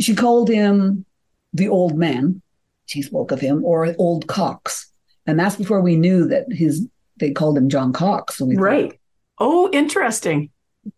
she 0.00 0.16
called 0.16 0.48
him 0.48 1.04
the 1.52 1.68
old 1.68 1.96
man. 1.96 2.42
She 2.86 3.02
spoke 3.02 3.30
of 3.30 3.40
him 3.40 3.64
or 3.64 3.94
old 3.96 4.26
Cox. 4.26 4.90
And 5.26 5.38
that's 5.38 5.56
before 5.56 5.80
we 5.80 5.94
knew 5.94 6.26
that 6.28 6.46
his 6.50 6.88
they 7.18 7.30
called 7.30 7.56
him 7.56 7.68
John 7.68 7.92
Cox. 7.92 8.38
So 8.38 8.46
right. 8.54 8.90
Thought, 8.90 8.98
oh, 9.38 9.70
interesting. 9.72 10.50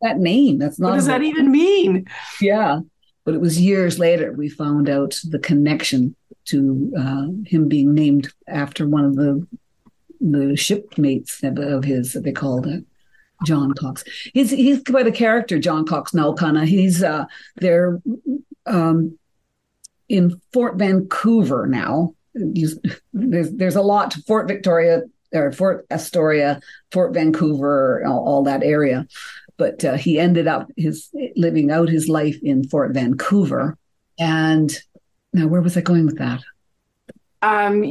That 0.02 0.18
name. 0.18 0.58
That's 0.58 0.78
not 0.78 0.90
What 0.90 0.96
does 0.96 1.06
that 1.06 1.22
even 1.22 1.50
mean? 1.50 2.06
Yeah. 2.40 2.80
But 3.24 3.34
it 3.34 3.40
was 3.40 3.60
years 3.60 3.98
later 3.98 4.32
we 4.32 4.48
found 4.48 4.88
out 4.88 5.18
the 5.28 5.38
connection 5.38 6.14
to 6.46 6.92
uh, 6.98 7.26
him 7.46 7.68
being 7.68 7.94
named 7.94 8.32
after 8.46 8.86
one 8.86 9.04
of 9.04 9.16
the 9.16 9.46
the 10.20 10.56
shipmates 10.56 11.42
of 11.42 11.84
his. 11.84 12.12
That 12.12 12.24
they 12.24 12.32
called 12.32 12.66
it 12.66 12.84
John 13.46 13.72
Cox. 13.74 14.04
He's 14.32 14.50
he's 14.50 14.82
quite 14.82 15.06
a 15.06 15.12
character, 15.12 15.58
John 15.58 15.86
Cox 15.86 16.12
Naukana. 16.12 16.66
He's 16.66 17.02
uh, 17.02 17.24
there 17.56 18.00
um, 18.66 19.18
in 20.08 20.40
Fort 20.52 20.76
Vancouver 20.76 21.66
now. 21.66 22.14
He's, 22.54 22.78
there's 23.12 23.52
there's 23.52 23.76
a 23.76 23.82
lot 23.82 24.10
to 24.12 24.22
Fort 24.22 24.48
Victoria 24.48 25.02
or 25.32 25.50
Fort 25.50 25.86
Astoria, 25.90 26.60
Fort 26.92 27.14
Vancouver, 27.14 28.04
all, 28.06 28.24
all 28.24 28.42
that 28.44 28.62
area 28.62 29.06
but 29.56 29.84
uh, 29.84 29.94
he 29.94 30.18
ended 30.18 30.46
up 30.46 30.68
his 30.76 31.10
living 31.36 31.70
out 31.70 31.88
his 31.88 32.08
life 32.08 32.36
in 32.42 32.68
Fort 32.68 32.92
Vancouver. 32.92 33.76
And 34.18 34.72
now, 35.32 35.46
where 35.46 35.60
was 35.60 35.76
I 35.76 35.80
going 35.80 36.06
with 36.06 36.18
that? 36.18 36.42
Um, 37.42 37.84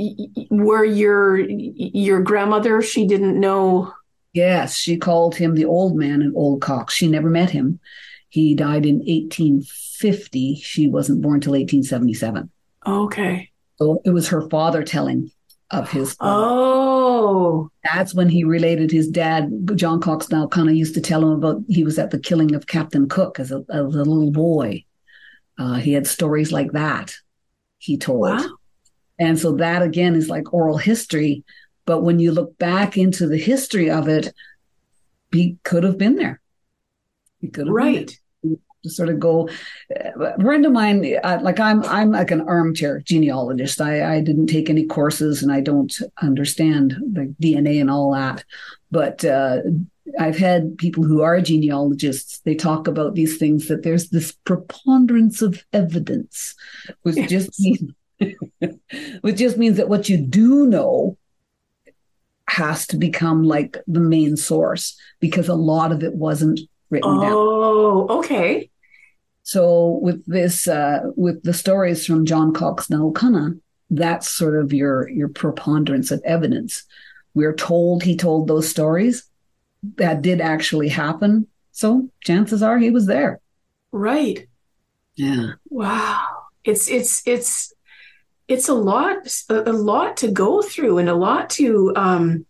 where 0.49 0.84
your 0.84 1.38
your 1.38 2.21
grandmother, 2.21 2.82
she 2.82 3.06
didn't 3.06 3.39
know. 3.39 3.93
Yes, 4.34 4.76
she 4.76 4.97
called 4.97 5.36
him 5.36 5.56
the 5.56 5.65
old 5.65 5.95
man 5.95 6.21
and 6.21 6.36
old 6.36 6.62
Cox. 6.62 6.93
She 6.93 7.08
never 7.08 7.30
met 7.30 7.52
him. 7.52 7.80
He 8.30 8.56
died 8.56 8.86
in 8.86 8.95
1850. 8.95 10.56
She 10.56 10.88
wasn't 10.88 11.21
born 11.21 11.39
till 11.39 11.52
1877. 11.52 12.49
Okay. 12.88 13.52
So 13.78 14.02
it 14.06 14.10
was 14.10 14.30
her 14.30 14.49
father 14.49 14.84
telling 14.84 15.30
of 15.69 15.91
his. 15.91 16.15
Oh, 16.19 17.02
that's 17.83 18.13
when 18.13 18.29
he 18.29 18.43
related 18.43 18.91
his 18.91 19.07
dad. 19.07 19.51
John 19.75 19.99
Cox 19.99 20.27
Naukana 20.27 20.75
used 20.75 20.93
to 20.95 21.01
tell 21.01 21.23
him 21.23 21.31
about 21.31 21.63
he 21.67 21.83
was 21.83 21.99
at 21.99 22.12
the 22.12 22.19
killing 22.19 22.55
of 22.55 22.67
Captain 22.67 23.07
Cook 23.07 23.39
as 23.39 23.51
a, 23.51 23.63
as 23.69 23.95
a 23.95 24.03
little 24.03 24.31
boy. 24.31 24.83
Uh, 25.57 25.75
he 25.75 25.93
had 25.93 26.07
stories 26.07 26.51
like 26.51 26.71
that. 26.71 27.13
He 27.77 27.97
told, 27.97 28.21
wow. 28.21 28.49
and 29.19 29.38
so 29.38 29.53
that 29.53 29.81
again 29.81 30.15
is 30.15 30.29
like 30.29 30.53
oral 30.53 30.77
history. 30.77 31.43
But 31.86 32.01
when 32.01 32.19
you 32.19 32.31
look 32.31 32.57
back 32.57 32.97
into 32.97 33.27
the 33.27 33.38
history 33.38 33.89
of 33.89 34.07
it, 34.07 34.33
he 35.31 35.57
could 35.63 35.83
have 35.83 35.97
been 35.97 36.15
there. 36.15 36.39
He 37.41 37.49
could 37.49 37.67
have 37.67 37.75
right 37.75 38.17
sort 38.85 39.09
of 39.09 39.19
go. 39.19 39.49
A 39.95 40.41
friend 40.41 40.65
of 40.65 40.71
mine, 40.71 41.17
uh, 41.23 41.39
like 41.41 41.59
I'm, 41.59 41.83
I'm 41.85 42.11
like 42.11 42.31
an 42.31 42.41
armchair 42.41 42.99
genealogist. 42.99 43.81
I, 43.81 44.15
I 44.15 44.21
didn't 44.21 44.47
take 44.47 44.69
any 44.69 44.85
courses 44.85 45.43
and 45.43 45.51
I 45.51 45.61
don't 45.61 45.93
understand 46.21 46.91
the 46.91 47.33
DNA 47.41 47.79
and 47.79 47.89
all 47.89 48.13
that. 48.13 48.43
But 48.91 49.25
uh, 49.25 49.61
I've 50.19 50.37
had 50.37 50.77
people 50.77 51.03
who 51.03 51.21
are 51.21 51.39
genealogists. 51.41 52.39
They 52.39 52.55
talk 52.55 52.87
about 52.87 53.15
these 53.15 53.37
things 53.37 53.67
that 53.67 53.83
there's 53.83 54.09
this 54.09 54.33
preponderance 54.43 55.41
of 55.41 55.63
evidence, 55.71 56.55
which 57.03 57.17
yes. 57.17 57.29
just 57.29 57.59
means, 57.59 57.93
which 59.21 59.37
just 59.37 59.57
means 59.57 59.77
that 59.77 59.89
what 59.89 60.09
you 60.09 60.17
do 60.17 60.65
know 60.67 61.17
has 62.49 62.85
to 62.87 62.97
become 62.97 63.43
like 63.43 63.77
the 63.87 63.99
main 63.99 64.35
source 64.37 64.99
because 65.19 65.47
a 65.47 65.55
lot 65.55 65.91
of 65.91 66.03
it 66.03 66.13
wasn't 66.13 66.59
written 66.89 67.09
oh, 67.09 67.21
down. 67.21 67.31
Oh, 67.33 68.19
okay. 68.19 68.69
So 69.43 69.99
with 70.01 70.25
this, 70.25 70.67
uh, 70.67 71.12
with 71.15 71.43
the 71.43 71.53
stories 71.53 72.06
from 72.06 72.25
John 72.25 72.53
Cox 72.53 72.88
Naukana, 72.88 73.60
that's 73.89 74.29
sort 74.29 74.56
of 74.56 74.73
your 74.73 75.10
your 75.10 75.27
preponderance 75.27 76.10
of 76.12 76.21
evidence. 76.23 76.84
We're 77.34 77.53
told 77.53 78.03
he 78.03 78.15
told 78.15 78.47
those 78.47 78.69
stories. 78.69 79.23
That 79.97 80.21
did 80.21 80.39
actually 80.39 80.88
happen. 80.88 81.47
So 81.71 82.10
chances 82.21 82.63
are 82.63 82.77
he 82.77 82.89
was 82.89 83.06
there. 83.06 83.41
Right. 83.91 84.47
Yeah. 85.15 85.53
Wow. 85.69 86.25
It's 86.63 86.89
it's 86.89 87.21
it's 87.27 87.73
it's 88.47 88.69
a 88.69 88.73
lot 88.73 89.27
a, 89.49 89.69
a 89.69 89.73
lot 89.73 90.17
to 90.17 90.32
go 90.32 90.62
through 90.62 90.99
and 90.99 91.10
a 91.10 91.15
lot 91.15 91.49
to 91.51 91.93
um 91.95 92.45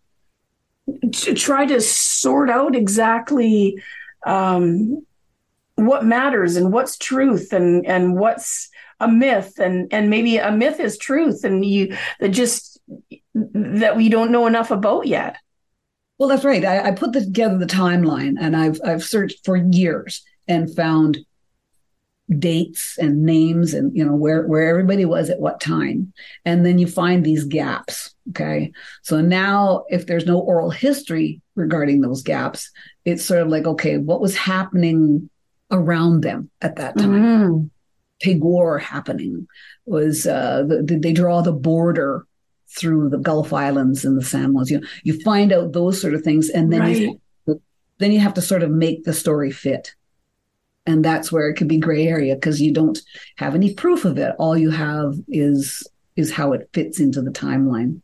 to 1.12 1.34
try 1.34 1.66
to 1.66 1.82
sort 1.82 2.50
out 2.50 2.76
exactly 2.76 3.82
um 4.26 5.06
what 5.88 6.06
matters 6.06 6.56
and 6.56 6.72
what's 6.72 6.98
truth 6.98 7.54
and 7.54 7.86
and 7.86 8.16
what's 8.18 8.70
a 9.00 9.08
myth 9.08 9.60
and 9.60 9.92
and 9.94 10.10
maybe 10.10 10.38
a 10.38 10.52
myth 10.52 10.80
is 10.80 10.98
truth 10.98 11.44
and 11.44 11.66
you 11.66 11.96
that 12.20 12.30
just 12.30 12.80
that 13.34 13.96
we 13.96 14.10
don't 14.10 14.32
know 14.32 14.48
enough 14.48 14.72
about 14.72 15.08
yet. 15.08 15.38
Well 16.18 16.30
that's 16.30 16.46
right. 16.46 16.64
I, 16.64 16.90
I 16.90 16.92
put 16.92 17.14
together 17.14 17.58
the 17.58 17.66
timeline 17.66 18.36
and 18.40 18.56
i've 18.56 18.80
i've 18.86 19.04
searched 19.04 19.46
for 19.46 19.58
years 19.58 20.24
and 20.48 20.74
found 20.74 21.20
dates 22.40 22.98
and 22.98 23.24
names 23.24 23.74
and 23.74 23.96
you 23.96 24.04
know 24.04 24.16
where 24.16 24.48
where 24.48 24.70
everybody 24.70 25.06
was 25.06 25.30
at 25.30 25.40
what 25.40 25.60
time. 25.60 26.14
And 26.46 26.66
then 26.66 26.80
you 26.80 26.88
find 26.88 27.24
these 27.24 27.44
gaps 27.44 28.14
okay? 28.30 28.72
So 29.02 29.22
now 29.22 29.84
if 29.90 30.08
there's 30.08 30.26
no 30.26 30.40
oral 30.40 30.70
history 30.70 31.42
regarding 31.56 32.02
those 32.02 32.24
gaps 32.24 32.72
it's 33.06 33.26
sort 33.26 33.42
of 33.42 33.50
like 33.50 33.66
okay 33.66 33.98
what 33.98 34.22
was 34.22 34.36
happening 34.36 35.30
around 35.74 36.22
them 36.22 36.50
at 36.62 36.78
that 36.78 36.98
time. 36.98 37.12
Mm-hmm. 37.12 37.66
Pig 38.22 38.42
war 38.42 38.78
happening 38.78 39.48
was 39.86 40.26
uh, 40.26 40.64
the, 40.66 40.98
they 41.02 41.12
draw 41.12 41.42
the 41.42 41.52
border 41.52 42.26
through 42.70 43.10
the 43.10 43.18
Gulf 43.18 43.52
Islands 43.52 44.06
and 44.06 44.18
the 44.18 44.24
San 44.24 44.56
You 44.66 44.80
know, 44.80 44.88
you 45.04 45.20
find 45.22 45.52
out 45.52 45.74
those 45.74 46.00
sort 46.00 46.14
of 46.14 46.22
things, 46.22 46.50
and 46.50 46.72
then 46.72 46.80
right. 46.80 46.98
you 46.98 47.20
then 48.00 48.12
you 48.12 48.20
have 48.20 48.34
to 48.34 48.42
sort 48.42 48.64
of 48.64 48.72
make 48.72 49.04
the 49.04 49.14
story 49.14 49.52
fit. 49.52 49.94
And 50.86 51.06
that's 51.06 51.32
where 51.32 51.48
it 51.48 51.56
could 51.56 51.70
be 51.70 51.78
gray 51.78 52.08
area 52.08 52.36
because 52.36 52.60
you 52.60 52.74
don't 52.74 53.00
have 53.38 53.56
any 53.56 53.74
proof 53.74 54.04
of 54.04 54.18
it. 54.18 54.36
All 54.38 54.58
you 54.58 54.72
have 54.72 55.16
is 55.28 55.88
is 56.16 56.32
how 56.32 56.54
it 56.54 56.70
fits 56.74 57.00
into 57.00 57.22
the 57.22 57.32
timeline. 57.32 58.02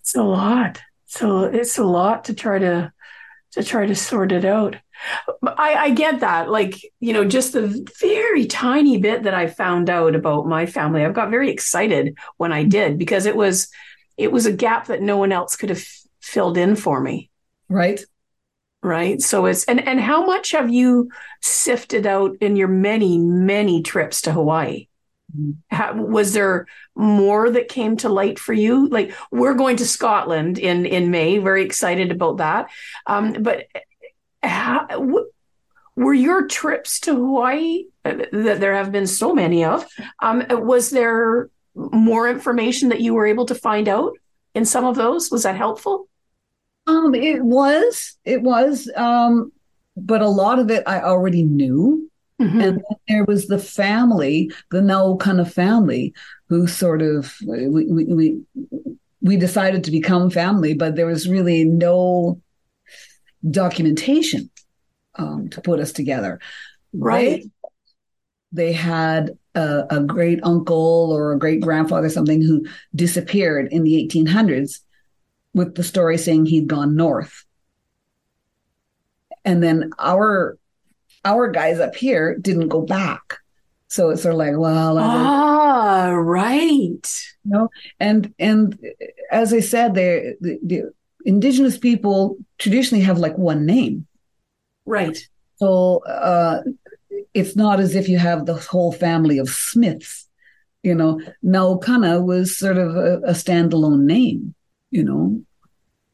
It's 0.00 0.14
a 0.14 0.22
lot. 0.22 0.80
So 1.06 1.44
it's 1.44 1.78
a 1.78 1.84
lot 1.84 2.24
to 2.24 2.34
try 2.34 2.58
to 2.58 2.92
to 3.52 3.62
try 3.62 3.86
to 3.86 3.94
sort 3.94 4.32
it 4.32 4.44
out. 4.44 4.76
I, 5.42 5.74
I 5.74 5.90
get 5.90 6.20
that. 6.20 6.50
Like, 6.50 6.74
you 7.00 7.12
know, 7.12 7.24
just 7.24 7.52
the 7.52 7.86
very 8.00 8.46
tiny 8.46 8.98
bit 8.98 9.22
that 9.22 9.34
I 9.34 9.46
found 9.46 9.88
out 9.88 10.14
about 10.14 10.46
my 10.46 10.66
family, 10.66 11.04
I've 11.04 11.14
got 11.14 11.30
very 11.30 11.50
excited 11.50 12.16
when 12.36 12.52
I 12.52 12.64
did 12.64 12.98
because 12.98 13.26
it 13.26 13.36
was 13.36 13.68
it 14.16 14.32
was 14.32 14.46
a 14.46 14.52
gap 14.52 14.88
that 14.88 15.00
no 15.00 15.16
one 15.16 15.30
else 15.30 15.54
could 15.54 15.70
have 15.70 15.84
filled 16.20 16.58
in 16.58 16.74
for 16.74 17.00
me. 17.00 17.30
Right. 17.68 18.04
Right. 18.82 19.20
So 19.20 19.46
it's 19.46 19.64
and 19.64 19.80
and 19.86 20.00
how 20.00 20.26
much 20.26 20.52
have 20.52 20.70
you 20.70 21.10
sifted 21.40 22.06
out 22.06 22.36
in 22.40 22.56
your 22.56 22.68
many, 22.68 23.18
many 23.18 23.82
trips 23.82 24.22
to 24.22 24.32
Hawaii? 24.32 24.87
How, 25.70 25.94
was 25.94 26.32
there 26.32 26.66
more 26.94 27.50
that 27.50 27.68
came 27.68 27.96
to 27.98 28.08
light 28.08 28.38
for 28.38 28.52
you? 28.52 28.88
Like 28.88 29.14
we're 29.30 29.54
going 29.54 29.76
to 29.76 29.86
Scotland 29.86 30.58
in 30.58 30.86
in 30.86 31.10
May, 31.10 31.38
very 31.38 31.64
excited 31.64 32.10
about 32.10 32.38
that. 32.38 32.70
Um, 33.06 33.34
but 33.42 33.66
how, 34.42 34.86
w- 34.86 35.30
were 35.96 36.14
your 36.14 36.46
trips 36.46 37.00
to 37.00 37.14
Hawaii 37.14 37.84
uh, 38.04 38.14
that 38.32 38.60
there 38.60 38.74
have 38.74 38.92
been 38.92 39.06
so 39.06 39.34
many 39.34 39.64
of? 39.64 39.86
Um, 40.20 40.44
was 40.48 40.90
there 40.90 41.50
more 41.74 42.28
information 42.28 42.88
that 42.88 43.00
you 43.00 43.14
were 43.14 43.26
able 43.26 43.46
to 43.46 43.54
find 43.54 43.88
out 43.88 44.16
in 44.54 44.64
some 44.64 44.84
of 44.84 44.96
those? 44.96 45.30
Was 45.30 45.42
that 45.42 45.56
helpful? 45.56 46.08
Um, 46.86 47.14
it 47.14 47.44
was. 47.44 48.16
It 48.24 48.42
was. 48.42 48.90
Um, 48.96 49.52
but 49.96 50.22
a 50.22 50.28
lot 50.28 50.58
of 50.58 50.70
it 50.70 50.84
I 50.86 51.02
already 51.02 51.42
knew. 51.42 52.07
Mm-hmm. 52.40 52.60
And 52.60 52.82
there 53.08 53.24
was 53.24 53.46
the 53.46 53.58
family, 53.58 54.52
the 54.70 54.80
Naukana 54.80 55.50
family, 55.50 56.14
who 56.48 56.66
sort 56.66 57.02
of 57.02 57.34
we, 57.44 57.68
we 57.68 58.04
we 58.04 58.40
we 59.20 59.36
decided 59.36 59.84
to 59.84 59.90
become 59.90 60.30
family, 60.30 60.74
but 60.74 60.94
there 60.94 61.06
was 61.06 61.28
really 61.28 61.64
no 61.64 62.40
documentation 63.50 64.50
um, 65.16 65.48
to 65.50 65.60
put 65.60 65.80
us 65.80 65.92
together. 65.92 66.40
Right. 66.92 67.42
They, 68.52 68.70
they 68.70 68.72
had 68.72 69.36
a, 69.54 69.84
a, 69.90 70.00
great 70.00 70.40
uncle 70.42 71.12
or 71.12 71.32
a 71.32 71.38
great 71.38 71.60
grandfather, 71.60 72.08
something 72.08 72.40
who 72.40 72.66
disappeared 72.94 73.68
in 73.72 73.84
the 73.84 74.08
1800s, 74.08 74.80
with 75.52 75.74
the 75.74 75.82
story 75.82 76.16
saying 76.16 76.46
he'd 76.46 76.68
gone 76.68 76.96
north. 76.96 77.44
And 79.44 79.62
then 79.62 79.90
our 79.98 80.56
our 81.24 81.50
guys 81.50 81.80
up 81.80 81.94
here 81.94 82.36
didn't 82.38 82.68
go 82.68 82.82
back. 82.82 83.38
So 83.88 84.10
it's 84.10 84.22
sort 84.22 84.34
of 84.34 84.38
like, 84.38 84.56
well, 84.56 84.98
ah, 84.98 86.10
right. 86.10 87.06
You 87.44 87.50
know, 87.50 87.68
and 87.98 88.34
and 88.38 88.78
as 89.30 89.52
I 89.52 89.60
said, 89.60 89.94
the, 89.94 90.36
the 90.40 90.92
indigenous 91.24 91.78
people 91.78 92.36
traditionally 92.58 93.04
have 93.04 93.18
like 93.18 93.36
one 93.38 93.64
name, 93.64 94.06
right? 94.84 95.18
So 95.56 96.04
uh, 96.04 96.62
it's 97.34 97.56
not 97.56 97.80
as 97.80 97.94
if 97.94 98.08
you 98.08 98.18
have 98.18 98.44
the 98.46 98.54
whole 98.54 98.92
family 98.92 99.38
of 99.38 99.48
Smiths. 99.48 100.28
You 100.82 100.94
know, 100.94 101.20
Naukana 101.44 102.24
was 102.24 102.56
sort 102.56 102.76
of 102.78 102.94
a, 102.94 103.16
a 103.24 103.32
standalone 103.32 104.02
name. 104.02 104.54
You 104.90 105.04
know, 105.04 105.42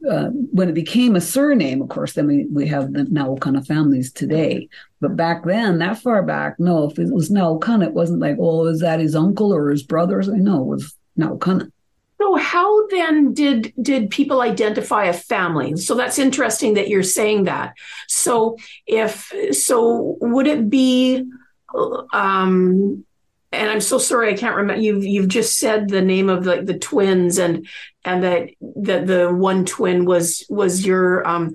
uh, 0.09 0.29
when 0.53 0.69
it 0.69 0.75
became 0.75 1.17
a 1.17 1.21
surname, 1.21 1.83
of 1.83 1.89
course, 1.89 2.13
then 2.15 2.27
we, 2.27 2.47
we 2.47 2.67
have 2.67 2.93
the 2.93 3.05
Naukana 3.05 3.67
families 3.67 4.13
today. 4.13 4.69
But 5.01 5.17
back 5.17 5.45
then, 5.45 5.79
that 5.79 5.99
far 5.99 6.23
back, 6.23 6.59
no, 6.59 6.91
if 6.91 6.99
it 6.99 7.13
was 7.13 7.31
Naukana, 7.31 7.87
it 7.87 7.95
wasn't 7.95 8.21
like, 8.21 8.37
oh, 8.39 8.67
is 8.67 8.81
that 8.81 9.01
his 9.01 9.15
uncle 9.15 9.53
or 9.53 9.71
his 9.71 9.83
brothers? 9.83 10.29
No, 10.29 10.63
it 10.63 10.67
was 10.67 10.97
Naukana. 11.19 11.71
So 12.21 12.37
how 12.37 12.87
then 12.89 13.35
did 13.35 13.73
did 13.83 14.09
people 14.09 14.41
identify 14.41 15.05
a 15.07 15.13
family? 15.13 15.77
So 15.77 15.95
that's 15.95 16.19
interesting 16.19 16.75
that 16.75 16.89
you're 16.89 17.03
saying 17.03 17.45
that. 17.45 17.75
So 18.09 18.57
if 18.87 19.33
so, 19.51 20.17
would 20.21 20.47
it 20.47 20.71
be 20.71 21.25
um, 22.13 23.05
and 23.55 23.71
I'm 23.71 23.81
so 23.81 23.99
sorry 23.99 24.33
I 24.33 24.37
can't 24.37 24.57
remember. 24.57 24.83
You've 24.83 25.05
you've 25.05 25.29
just 25.29 25.59
said 25.59 25.89
the 25.89 26.03
name 26.03 26.29
of 26.29 26.47
like 26.47 26.67
the, 26.67 26.73
the 26.73 26.79
twins 26.79 27.39
and 27.39 27.67
and 28.05 28.23
that 28.23 28.51
that 28.61 29.07
the 29.07 29.33
one 29.33 29.65
twin 29.65 30.05
was 30.05 30.45
was 30.49 30.85
your 30.85 31.27
um 31.27 31.55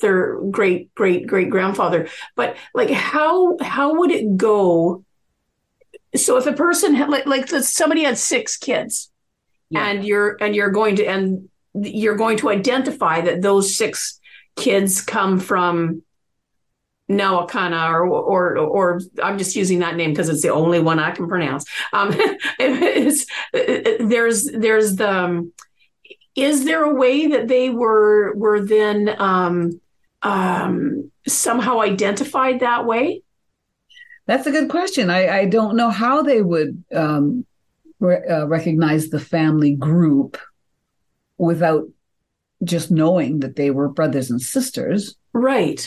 third 0.00 0.50
great 0.50 0.94
great 0.94 1.26
great 1.26 1.50
grandfather. 1.50 2.08
But 2.36 2.56
like 2.74 2.90
how 2.90 3.56
how 3.60 3.98
would 3.98 4.10
it 4.10 4.36
go? 4.36 5.04
So 6.16 6.36
if 6.36 6.46
a 6.46 6.52
person 6.52 6.94
had 6.94 7.08
like 7.08 7.26
like 7.26 7.48
somebody 7.48 8.04
had 8.04 8.18
six 8.18 8.56
kids, 8.56 9.10
yeah. 9.70 9.86
and 9.86 10.04
you're 10.04 10.36
and 10.40 10.54
you're 10.54 10.70
going 10.70 10.96
to 10.96 11.06
and 11.06 11.48
you're 11.74 12.16
going 12.16 12.38
to 12.38 12.50
identify 12.50 13.20
that 13.20 13.42
those 13.42 13.76
six 13.76 14.20
kids 14.56 15.00
come 15.00 15.40
from 15.40 16.02
Nawakana 17.10 17.90
or, 17.92 18.06
or, 18.06 18.58
or 18.58 19.00
I'm 19.22 19.38
just 19.38 19.56
using 19.56 19.80
that 19.80 19.96
name 19.96 20.10
because 20.10 20.28
it's 20.28 20.42
the 20.42 20.52
only 20.52 20.80
one 20.80 20.98
I 20.98 21.10
can 21.10 21.28
pronounce. 21.28 21.64
Um, 21.92 22.10
it, 22.58 24.08
there's, 24.08 24.46
there's 24.46 24.96
the, 24.96 25.10
um, 25.10 25.52
is 26.34 26.64
there 26.64 26.84
a 26.84 26.94
way 26.94 27.28
that 27.28 27.48
they 27.48 27.70
were, 27.70 28.34
were 28.34 28.64
then, 28.64 29.14
um, 29.18 29.80
um, 30.22 31.10
somehow 31.26 31.80
identified 31.80 32.60
that 32.60 32.86
way? 32.86 33.22
That's 34.26 34.46
a 34.46 34.50
good 34.50 34.70
question. 34.70 35.10
I, 35.10 35.40
I 35.40 35.44
don't 35.44 35.76
know 35.76 35.90
how 35.90 36.22
they 36.22 36.40
would, 36.40 36.82
um, 36.94 37.44
re- 38.00 38.26
uh, 38.26 38.46
recognize 38.46 39.10
the 39.10 39.20
family 39.20 39.74
group 39.74 40.38
without 41.36 41.84
just 42.62 42.90
knowing 42.90 43.40
that 43.40 43.56
they 43.56 43.70
were 43.70 43.88
brothers 43.88 44.30
and 44.30 44.40
sisters. 44.40 45.16
Right. 45.34 45.86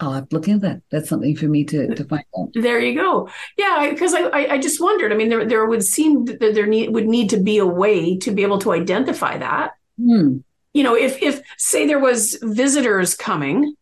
I'll 0.00 0.12
have 0.14 0.28
to 0.30 0.36
look 0.36 0.48
into 0.48 0.66
that. 0.66 0.82
That's 0.90 1.08
something 1.08 1.36
for 1.36 1.46
me 1.46 1.64
to, 1.64 1.94
to 1.94 2.04
find 2.04 2.24
out. 2.38 2.48
There 2.54 2.80
you 2.80 2.94
go. 2.94 3.28
Yeah, 3.58 3.88
because 3.90 4.14
I, 4.14 4.22
I, 4.22 4.52
I 4.54 4.58
just 4.58 4.80
wondered. 4.80 5.12
I 5.12 5.16
mean, 5.16 5.28
there 5.28 5.44
there 5.44 5.66
would 5.66 5.84
seem 5.84 6.24
that 6.24 6.40
there 6.40 6.66
need, 6.66 6.94
would 6.94 7.06
need 7.06 7.30
to 7.30 7.36
be 7.36 7.58
a 7.58 7.66
way 7.66 8.16
to 8.18 8.30
be 8.30 8.42
able 8.42 8.58
to 8.60 8.72
identify 8.72 9.36
that. 9.38 9.72
Hmm. 9.98 10.38
You 10.72 10.82
know, 10.82 10.96
if 10.96 11.22
if 11.22 11.42
say 11.58 11.86
there 11.86 11.98
was 11.98 12.38
visitors 12.42 13.14
coming, 13.14 13.74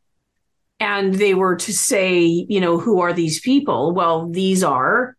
and 0.80 1.14
they 1.14 1.34
were 1.34 1.56
to 1.56 1.72
say, 1.72 2.18
you 2.18 2.60
know, 2.60 2.78
who 2.78 3.00
are 3.00 3.12
these 3.12 3.40
people? 3.40 3.92
Well, 3.94 4.28
these 4.28 4.64
are. 4.64 5.16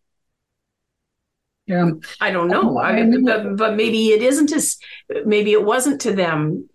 Yeah. 1.66 1.90
I 2.20 2.32
don't 2.32 2.48
know. 2.48 2.80
I 2.80 3.00
mean, 3.00 3.24
but, 3.24 3.56
but 3.56 3.76
maybe 3.76 4.08
it 4.08 4.22
isn't 4.22 4.52
as 4.52 4.76
maybe 5.24 5.52
it 5.52 5.64
wasn't 5.64 6.00
to 6.02 6.12
them. 6.12 6.68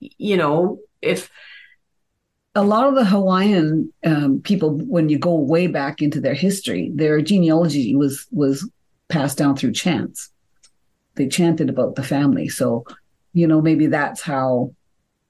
You 0.00 0.36
know, 0.36 0.80
if 1.00 1.30
a 2.54 2.62
lot 2.62 2.88
of 2.88 2.94
the 2.94 3.04
Hawaiian 3.04 3.92
um, 4.04 4.40
people, 4.40 4.78
when 4.78 5.08
you 5.08 5.18
go 5.18 5.34
way 5.34 5.66
back 5.66 6.00
into 6.00 6.20
their 6.20 6.34
history, 6.34 6.90
their 6.94 7.20
genealogy 7.20 7.94
was 7.96 8.26
was 8.30 8.68
passed 9.08 9.38
down 9.38 9.56
through 9.56 9.72
chants. 9.72 10.30
They 11.16 11.28
chanted 11.28 11.68
about 11.68 11.96
the 11.96 12.02
family, 12.02 12.48
so 12.48 12.84
you 13.32 13.46
know 13.46 13.60
maybe 13.60 13.86
that's 13.86 14.20
how 14.22 14.72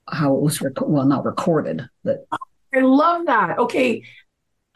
how 0.06 0.34
it 0.34 0.42
was 0.42 0.60
rec- 0.60 0.86
well 0.86 1.06
not 1.06 1.24
recorded, 1.24 1.88
but 2.02 2.26
I 2.74 2.80
love 2.80 3.26
that. 3.26 3.58
Okay, 3.58 4.04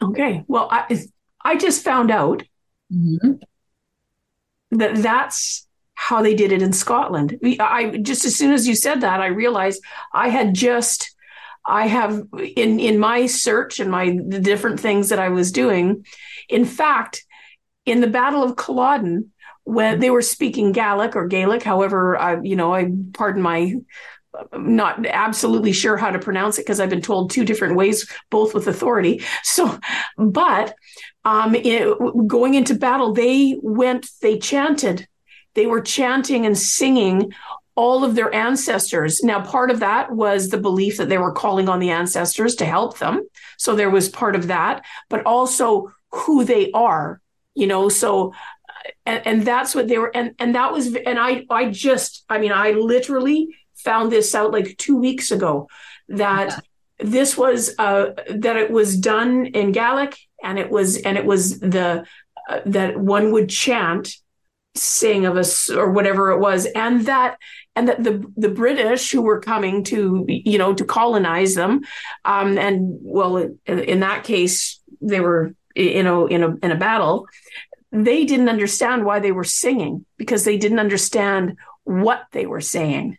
okay. 0.01 0.43
Well, 0.47 0.67
I 0.71 1.03
I 1.41 1.55
just 1.55 1.83
found 1.83 2.09
out 2.09 2.43
mm-hmm. 2.91 3.33
that 4.71 4.95
that's 4.97 5.67
how 5.93 6.23
they 6.23 6.33
did 6.33 6.51
it 6.51 6.63
in 6.63 6.73
Scotland. 6.73 7.37
I 7.59 7.99
just 8.01 8.25
as 8.25 8.35
soon 8.35 8.53
as 8.53 8.67
you 8.67 8.73
said 8.73 9.01
that, 9.01 9.19
I 9.19 9.27
realized 9.27 9.83
I 10.13 10.29
had 10.29 10.55
just 10.55 11.15
I 11.69 11.87
have 11.87 12.23
in 12.55 12.79
in 12.79 12.99
my 12.99 13.27
search 13.27 13.79
and 13.79 13.91
my 13.91 14.17
the 14.27 14.39
different 14.39 14.79
things 14.79 15.09
that 15.09 15.19
I 15.19 15.29
was 15.29 15.51
doing. 15.51 16.05
In 16.49 16.65
fact, 16.65 17.25
in 17.85 18.01
the 18.01 18.07
Battle 18.07 18.43
of 18.43 18.55
Culloden, 18.55 19.31
when 19.63 19.99
they 19.99 20.09
were 20.09 20.23
speaking 20.23 20.71
Gaelic 20.71 21.15
or 21.15 21.27
Gaelic, 21.27 21.63
however, 21.63 22.17
I 22.17 22.41
you 22.41 22.55
know 22.55 22.73
I 22.73 22.91
pardon 23.13 23.41
my 23.41 23.75
I'm 24.51 24.75
not 24.75 25.05
absolutely 25.05 25.71
sure 25.71 25.97
how 25.97 26.11
to 26.11 26.19
pronounce 26.19 26.57
it 26.57 26.65
because 26.65 26.79
I've 26.79 26.89
been 26.89 27.01
told 27.01 27.31
two 27.31 27.45
different 27.45 27.75
ways, 27.75 28.09
both 28.29 28.53
with 28.53 28.67
authority. 28.67 29.23
So, 29.43 29.79
but 30.17 30.75
um, 31.25 31.55
it, 31.55 31.97
going 32.27 32.53
into 32.53 32.75
battle, 32.75 33.13
they 33.13 33.57
went, 33.61 34.07
they 34.21 34.37
chanted, 34.37 35.07
they 35.55 35.65
were 35.65 35.81
chanting 35.81 36.45
and 36.45 36.57
singing 36.57 37.33
all 37.79 38.03
of 38.03 38.13
their 38.13 38.33
ancestors. 38.35 39.23
Now, 39.23 39.41
part 39.41 39.71
of 39.71 39.79
that 39.79 40.11
was 40.11 40.49
the 40.49 40.57
belief 40.57 40.97
that 40.97 41.07
they 41.07 41.17
were 41.17 41.31
calling 41.31 41.69
on 41.69 41.79
the 41.79 41.91
ancestors 41.91 42.55
to 42.55 42.65
help 42.65 42.99
them. 42.99 43.25
So 43.57 43.73
there 43.73 43.89
was 43.89 44.09
part 44.09 44.35
of 44.35 44.47
that, 44.47 44.83
but 45.09 45.25
also 45.25 45.93
who 46.11 46.43
they 46.43 46.71
are, 46.73 47.21
you 47.55 47.67
know. 47.67 47.87
So 47.87 48.33
and, 49.05 49.25
and 49.25 49.45
that's 49.45 49.73
what 49.73 49.87
they 49.87 49.97
were 49.97 50.13
and 50.13 50.35
and 50.39 50.55
that 50.55 50.71
was 50.71 50.95
and 50.95 51.19
i 51.19 51.45
i 51.49 51.69
just 51.69 52.23
i 52.29 52.37
mean 52.37 52.51
i 52.51 52.71
literally 52.71 53.55
found 53.75 54.11
this 54.11 54.33
out 54.33 54.51
like 54.51 54.77
two 54.77 54.97
weeks 54.97 55.31
ago 55.31 55.67
that 56.07 56.49
yeah. 56.49 56.59
this 57.05 57.37
was 57.37 57.75
uh 57.77 58.11
that 58.29 58.55
it 58.55 58.71
was 58.71 58.97
done 58.97 59.45
in 59.47 59.71
gaelic 59.71 60.17
and 60.43 60.57
it 60.57 60.69
was 60.69 60.97
and 60.97 61.17
it 61.17 61.25
was 61.25 61.59
the 61.59 62.05
uh, 62.49 62.59
that 62.65 62.97
one 62.97 63.31
would 63.31 63.49
chant 63.49 64.15
sing 64.75 65.25
of 65.25 65.35
us 65.35 65.69
or 65.69 65.91
whatever 65.91 66.31
it 66.31 66.39
was 66.39 66.65
and 66.67 67.05
that 67.05 67.37
and 67.75 67.87
that 67.87 68.03
the 68.03 68.25
the 68.35 68.49
british 68.49 69.11
who 69.11 69.21
were 69.21 69.39
coming 69.39 69.83
to 69.83 70.25
you 70.27 70.57
know 70.57 70.73
to 70.73 70.83
colonize 70.83 71.55
them 71.55 71.81
um 72.25 72.57
and 72.57 72.97
well 73.01 73.37
in, 73.37 73.59
in 73.65 73.99
that 73.99 74.23
case 74.23 74.79
they 75.01 75.19
were 75.19 75.53
you 75.75 76.03
know 76.03 76.27
in 76.27 76.43
a 76.43 76.55
in 76.57 76.71
a 76.71 76.75
battle 76.75 77.27
they 77.91 78.25
didn't 78.25 78.49
understand 78.49 79.05
why 79.05 79.19
they 79.19 79.31
were 79.31 79.43
singing 79.43 80.05
because 80.17 80.43
they 80.43 80.57
didn't 80.57 80.79
understand 80.79 81.57
what 81.83 82.25
they 82.31 82.45
were 82.45 82.61
saying. 82.61 83.17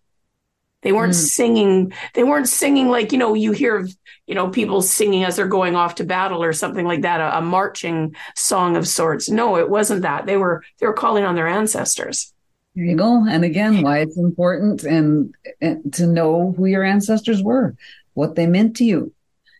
They 0.83 0.93
weren't 0.93 1.13
mm. 1.13 1.17
singing, 1.17 1.93
they 2.15 2.25
weren't 2.25 2.49
singing 2.49 2.89
like, 2.89 3.13
you 3.13 3.19
know, 3.19 3.35
you 3.35 3.53
hear, 3.53 3.87
you 4.27 4.35
know, 4.35 4.49
people 4.49 4.81
singing 4.81 5.25
as 5.25 5.37
they're 5.37 5.47
going 5.47 5.77
off 5.77 5.97
to 5.97 6.05
battle 6.05 6.43
or 6.43 6.55
something 6.55 6.87
like 6.87 7.03
that, 7.03 7.21
a, 7.21 7.39
a 7.39 7.43
marching 7.43 8.15
song 8.35 8.77
of 8.77 8.89
sorts. 8.89 9.29
No, 9.29 9.59
it 9.59 9.69
wasn't 9.69 10.03
that. 10.03 10.25
They 10.25 10.39
were 10.39 10.63
they 10.79 10.87
were 10.87 10.95
calling 10.95 11.25
on 11.25 11.35
their 11.35 11.49
ancestors. 11.49 12.33
There 12.75 12.85
you 12.85 12.97
go. 12.97 13.27
And 13.27 13.45
again, 13.45 13.83
why 13.83 13.99
it's 13.99 14.17
important 14.17 14.85
and, 14.85 15.35
and 15.61 15.93
to 15.95 16.07
know 16.07 16.55
who 16.57 16.67
your 16.67 16.85
ancestors 16.85 17.43
were, 17.43 17.75
what 18.15 18.37
they 18.37 18.47
meant 18.47 18.77
to 18.77 18.85
you. 18.85 19.13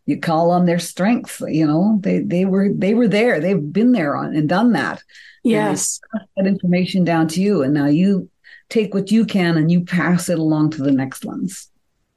You 0.07 0.19
call 0.19 0.51
on 0.51 0.67
their 0.67 0.81
strength 0.81 1.41
you 1.47 1.65
know 1.65 2.01
they 2.03 2.19
they 2.19 2.45
were 2.45 2.71
they 2.75 2.95
were 2.95 3.07
there. 3.07 3.39
They've 3.39 3.73
been 3.73 3.93
there 3.93 4.17
on 4.17 4.35
and 4.35 4.49
done 4.49 4.73
that. 4.73 5.03
Yes. 5.45 6.01
that 6.37 6.47
information 6.47 7.05
down 7.05 7.29
to 7.29 7.41
you 7.41 7.63
and 7.63 7.73
now 7.73 7.87
you 7.87 8.29
take 8.69 8.93
what 8.93 9.11
you 9.11 9.25
can 9.25 9.57
and 9.57 9.71
you 9.71 9.85
pass 9.85 10.29
it 10.29 10.39
along 10.39 10.71
to 10.71 10.83
the 10.83 10.93
next 10.93 11.25
ones. 11.25 11.69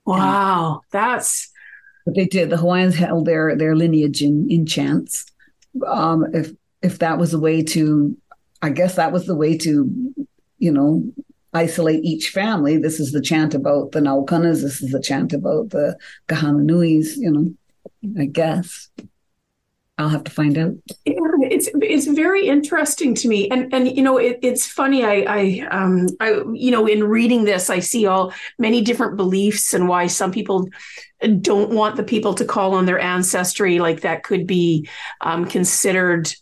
Wow. 0.06 0.73
And 0.73 0.82
that's 0.91 1.51
what 2.03 2.15
they 2.15 2.25
did. 2.25 2.49
The 2.49 2.58
hawaiians 2.58 2.95
held 2.95 3.25
their 3.25 3.56
their 3.56 3.75
lineage 3.75 4.23
in 4.23 4.49
in 4.49 4.65
chants. 4.65 5.25
Um 5.86 6.25
if 6.34 6.51
if 6.82 6.99
that 6.99 7.17
was 7.19 7.34
a 7.34 7.39
way 7.39 7.63
to 7.63 8.17
i 8.62 8.69
guess 8.69 8.95
that 8.95 9.12
was 9.12 9.25
the 9.25 9.36
way 9.36 9.58
to 9.58 10.13
you 10.63 10.71
know 10.71 11.04
isolate 11.54 12.04
each 12.04 12.30
family. 12.30 12.78
This 12.78 12.99
is 12.99 13.12
the 13.12 13.21
chant 13.21 13.54
about 13.54 13.91
the 13.91 13.99
Naukanas. 13.99 14.62
This 14.63 14.82
is 14.82 14.91
the 14.91 15.02
chant 15.02 15.34
about 15.34 15.69
the 15.69 15.97
Kahananuis, 16.28 17.17
you 17.17 17.32
know. 17.32 17.54
I 18.19 18.26
guess. 18.26 18.89
I'll 19.97 20.10
have 20.10 20.23
to 20.23 20.32
find 20.32 20.58
out. 20.58 20.73
Yeah, 21.06 21.15
it's 21.52 21.69
it's 21.73 22.08
very 22.08 22.47
interesting 22.47 23.13
to 23.15 23.28
me, 23.28 23.49
and 23.49 23.73
and 23.73 23.95
you 23.95 24.02
know 24.02 24.17
it, 24.17 24.39
it's 24.41 24.65
funny. 24.65 25.06
I 25.06 25.26
I 25.28 25.67
um 25.69 26.08
I 26.19 26.41
you 26.54 26.71
know 26.71 26.88
in 26.88 27.04
reading 27.04 27.43
this, 27.43 27.69
I 27.69 27.80
see 27.80 28.08
all 28.08 28.34
many 28.58 28.82
different 28.82 29.17
beliefs 29.17 29.73
and 29.73 29.88
why 29.88 30.08
some 30.08 30.32
people 30.32 30.67
don't 31.41 31.71
want 31.71 31.95
the 31.95 32.04
people 32.04 32.34
to 32.36 32.45
call 32.45 32.73
on 32.73 32.86
their 32.86 32.99
ancestry. 32.99 33.80
Like 33.80 34.02
that 34.02 34.23
could 34.23 34.47
be 34.47 34.89
um, 35.21 35.45
considered 35.45 36.34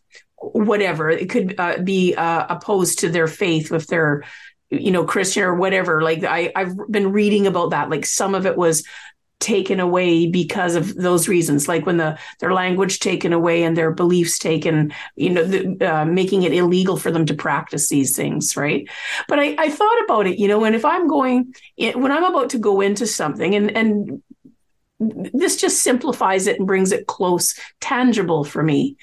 whatever. 0.42 1.10
It 1.10 1.30
could 1.30 1.56
uh, 1.58 1.78
be 1.80 2.16
uh, 2.16 2.46
opposed 2.50 3.00
to 3.00 3.10
their 3.10 3.28
faith 3.28 3.72
if 3.72 3.88
they're 3.88 4.24
you 4.70 4.92
know 4.92 5.06
Christian 5.06 5.44
or 5.44 5.56
whatever. 5.56 6.02
Like 6.02 6.24
I 6.24 6.52
I've 6.56 6.76
been 6.90 7.12
reading 7.12 7.48
about 7.48 7.72
that. 7.72 7.90
Like 7.90 8.06
some 8.06 8.36
of 8.36 8.46
it 8.46 8.58
was 8.58 8.84
taken 9.42 9.80
away 9.80 10.28
because 10.28 10.76
of 10.76 10.94
those 10.96 11.28
reasons 11.28 11.68
like 11.68 11.84
when 11.86 11.98
the 11.98 12.18
their 12.40 12.54
language 12.54 13.00
taken 13.00 13.34
away 13.34 13.64
and 13.64 13.76
their 13.76 13.92
beliefs 13.92 14.38
taken 14.38 14.94
you 15.16 15.32
know 15.32 15.44
the, 15.44 15.78
uh, 15.82 16.06
making 16.06 16.44
it 16.44 16.54
illegal 16.54 16.96
for 16.96 17.10
them 17.10 17.26
to 17.26 17.34
practice 17.34 17.90
these 17.90 18.16
things 18.16 18.56
right 18.56 18.88
but 19.28 19.40
I, 19.40 19.56
I 19.58 19.70
thought 19.72 20.04
about 20.06 20.28
it 20.28 20.38
you 20.38 20.48
know 20.48 20.64
and 20.64 20.76
if 20.76 20.86
i'm 20.86 21.08
going 21.08 21.56
when 21.76 22.12
i'm 22.12 22.24
about 22.24 22.52
to 22.52 22.60
go 22.60 22.82
into 22.82 23.08
something 23.08 23.56
and 23.56 23.76
and 23.76 24.22
this 25.00 25.58
just 25.58 25.82
simplifies 25.82 26.46
it 26.46 26.60
and 26.60 26.68
brings 26.68 26.92
it 26.92 27.08
close 27.08 27.60
tangible 27.80 28.44
for 28.44 28.62
me 28.62 28.96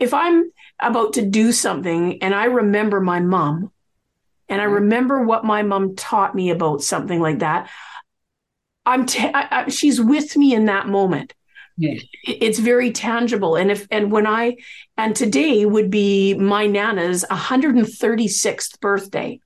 if 0.00 0.14
i'm 0.14 0.50
about 0.82 1.14
to 1.14 1.22
do 1.22 1.52
something 1.52 2.22
and 2.22 2.34
i 2.34 2.44
remember 2.44 3.00
my 3.00 3.20
mom 3.20 3.70
and 4.48 4.60
i 4.60 4.64
mm-hmm. 4.64 4.74
remember 4.74 5.22
what 5.22 5.44
my 5.44 5.62
mom 5.62 5.96
taught 5.96 6.34
me 6.34 6.50
about 6.50 6.82
something 6.82 7.20
like 7.20 7.40
that 7.40 7.68
I'm 8.84 9.06
t- 9.06 9.30
I, 9.32 9.48
I, 9.50 9.68
she's 9.68 10.00
with 10.00 10.36
me 10.36 10.54
in 10.54 10.66
that 10.66 10.88
moment. 10.88 11.34
Yeah. 11.76 11.94
It's 12.24 12.58
very 12.58 12.92
tangible. 12.92 13.56
And 13.56 13.70
if 13.70 13.86
and 13.90 14.12
when 14.12 14.26
I 14.26 14.56
and 14.96 15.16
today 15.16 15.64
would 15.64 15.90
be 15.90 16.34
my 16.34 16.66
nana's 16.66 17.24
136th 17.30 18.80
birthday. 18.80 19.40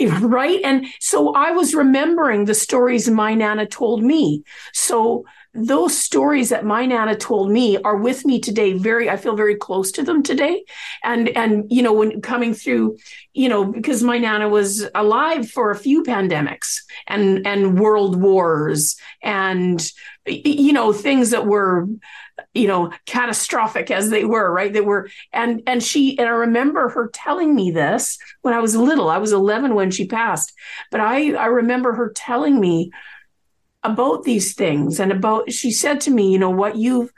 Right. 0.00 0.60
And 0.62 0.86
so 1.00 1.34
I 1.34 1.50
was 1.50 1.74
remembering 1.74 2.44
the 2.44 2.54
stories 2.54 3.10
my 3.10 3.34
nana 3.34 3.66
told 3.66 4.00
me. 4.02 4.44
So 4.72 5.24
those 5.54 5.96
stories 5.96 6.50
that 6.50 6.64
my 6.64 6.84
nana 6.84 7.16
told 7.16 7.50
me 7.50 7.78
are 7.78 7.96
with 7.96 8.24
me 8.24 8.38
today 8.38 8.74
very 8.74 9.08
i 9.08 9.16
feel 9.16 9.34
very 9.34 9.56
close 9.56 9.90
to 9.92 10.02
them 10.02 10.22
today. 10.22 10.64
And 11.02 11.28
and 11.30 11.64
you 11.70 11.82
know 11.82 11.92
when 11.92 12.20
coming 12.20 12.54
through 12.54 12.98
you 13.32 13.48
know 13.48 13.64
because 13.64 14.02
my 14.02 14.18
nana 14.18 14.48
was 14.48 14.88
alive 14.94 15.50
for 15.50 15.70
a 15.70 15.76
few 15.76 16.02
pandemics 16.02 16.80
and 17.06 17.46
and 17.46 17.78
world 17.78 18.20
wars 18.20 18.96
and 19.22 19.90
you 20.26 20.72
know 20.72 20.92
things 20.92 21.30
that 21.30 21.46
were 21.46 21.88
you 22.54 22.68
know 22.68 22.92
catastrophic 23.06 23.90
as 23.90 24.10
they 24.10 24.24
were 24.24 24.52
right? 24.52 24.72
They 24.72 24.80
were 24.80 25.08
and 25.32 25.62
and 25.66 25.82
she 25.82 26.18
and 26.18 26.28
i 26.28 26.32
remember 26.32 26.88
her 26.90 27.10
telling 27.12 27.54
me 27.54 27.70
this 27.70 28.18
when 28.42 28.54
i 28.54 28.60
was 28.60 28.76
little. 28.76 29.08
I 29.08 29.18
was 29.18 29.32
11 29.32 29.74
when 29.74 29.90
she 29.90 30.06
passed 30.06 30.52
but 30.90 31.00
i 31.00 31.32
i 31.32 31.46
remember 31.46 31.92
her 31.92 32.12
telling 32.14 32.60
me 32.60 32.90
about 33.90 34.24
these 34.24 34.54
things 34.54 35.00
and 35.00 35.12
about 35.12 35.50
she 35.52 35.70
said 35.70 36.00
to 36.00 36.10
me 36.10 36.32
you 36.32 36.38
know 36.38 36.50
what 36.50 36.76
you've 36.76 37.12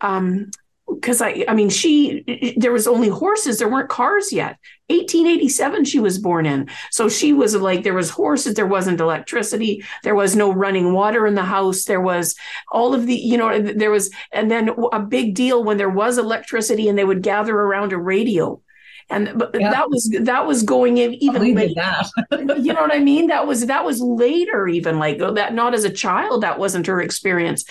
um 0.00 0.50
because 0.88 1.20
I, 1.20 1.44
I 1.48 1.54
mean, 1.54 1.68
she, 1.68 2.54
there 2.56 2.72
was 2.72 2.86
only 2.86 3.08
horses. 3.08 3.58
There 3.58 3.68
weren't 3.68 3.88
cars 3.88 4.32
yet. 4.32 4.58
1887, 4.88 5.84
she 5.84 5.98
was 5.98 6.18
born 6.18 6.46
in. 6.46 6.68
So 6.92 7.08
she 7.08 7.32
was 7.32 7.56
like, 7.56 7.82
there 7.82 7.94
was 7.94 8.10
horses. 8.10 8.54
There 8.54 8.66
wasn't 8.66 9.00
electricity. 9.00 9.84
There 10.04 10.14
was 10.14 10.36
no 10.36 10.52
running 10.52 10.92
water 10.92 11.26
in 11.26 11.34
the 11.34 11.42
house. 11.42 11.84
There 11.84 12.00
was 12.00 12.36
all 12.70 12.94
of 12.94 13.06
the, 13.06 13.16
you 13.16 13.36
know, 13.36 13.60
there 13.60 13.90
was, 13.90 14.12
and 14.30 14.48
then 14.48 14.70
a 14.92 15.00
big 15.00 15.34
deal 15.34 15.64
when 15.64 15.76
there 15.76 15.90
was 15.90 16.18
electricity 16.18 16.88
and 16.88 16.96
they 16.96 17.04
would 17.04 17.22
gather 17.22 17.54
around 17.54 17.92
a 17.92 17.98
radio 17.98 18.60
and 19.08 19.32
but 19.36 19.54
yeah. 19.58 19.70
that 19.70 19.88
was 19.88 20.14
that 20.22 20.46
was 20.46 20.62
going 20.62 20.98
in 20.98 21.14
even 21.14 21.42
you 22.58 22.72
know 22.72 22.80
what 22.80 22.94
I 22.94 22.98
mean? 22.98 23.28
That 23.28 23.46
was 23.46 23.66
that 23.66 23.84
was 23.84 24.00
later, 24.00 24.66
even 24.66 24.98
like 24.98 25.18
that. 25.18 25.54
Not 25.54 25.74
as 25.74 25.84
a 25.84 25.90
child, 25.90 26.42
that 26.42 26.58
wasn't 26.58 26.86
her 26.86 27.00
experience. 27.00 27.64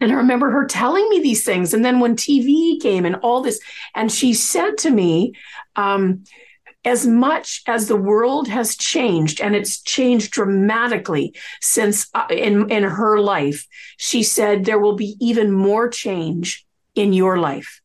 And 0.00 0.12
I 0.12 0.14
remember 0.14 0.50
her 0.50 0.64
telling 0.64 1.08
me 1.10 1.20
these 1.20 1.44
things. 1.44 1.74
And 1.74 1.84
then 1.84 2.00
when 2.00 2.16
TV 2.16 2.80
came 2.80 3.04
and 3.04 3.16
all 3.16 3.42
this, 3.42 3.60
and 3.94 4.10
she 4.10 4.32
said 4.32 4.78
to 4.78 4.90
me, 4.90 5.34
um, 5.76 6.24
as 6.84 7.06
much 7.06 7.62
as 7.66 7.88
the 7.88 7.96
world 7.96 8.48
has 8.48 8.76
changed 8.76 9.40
and 9.40 9.54
it's 9.54 9.82
changed 9.82 10.30
dramatically 10.30 11.34
since 11.60 12.08
uh, 12.14 12.26
in 12.30 12.70
in 12.70 12.82
her 12.82 13.20
life 13.20 13.66
she 13.98 14.22
said 14.22 14.64
there 14.64 14.78
will 14.78 14.96
be 14.96 15.16
even 15.20 15.52
more 15.52 15.88
change 15.88 16.66
in 16.94 17.12
your 17.12 17.38
life 17.38 17.82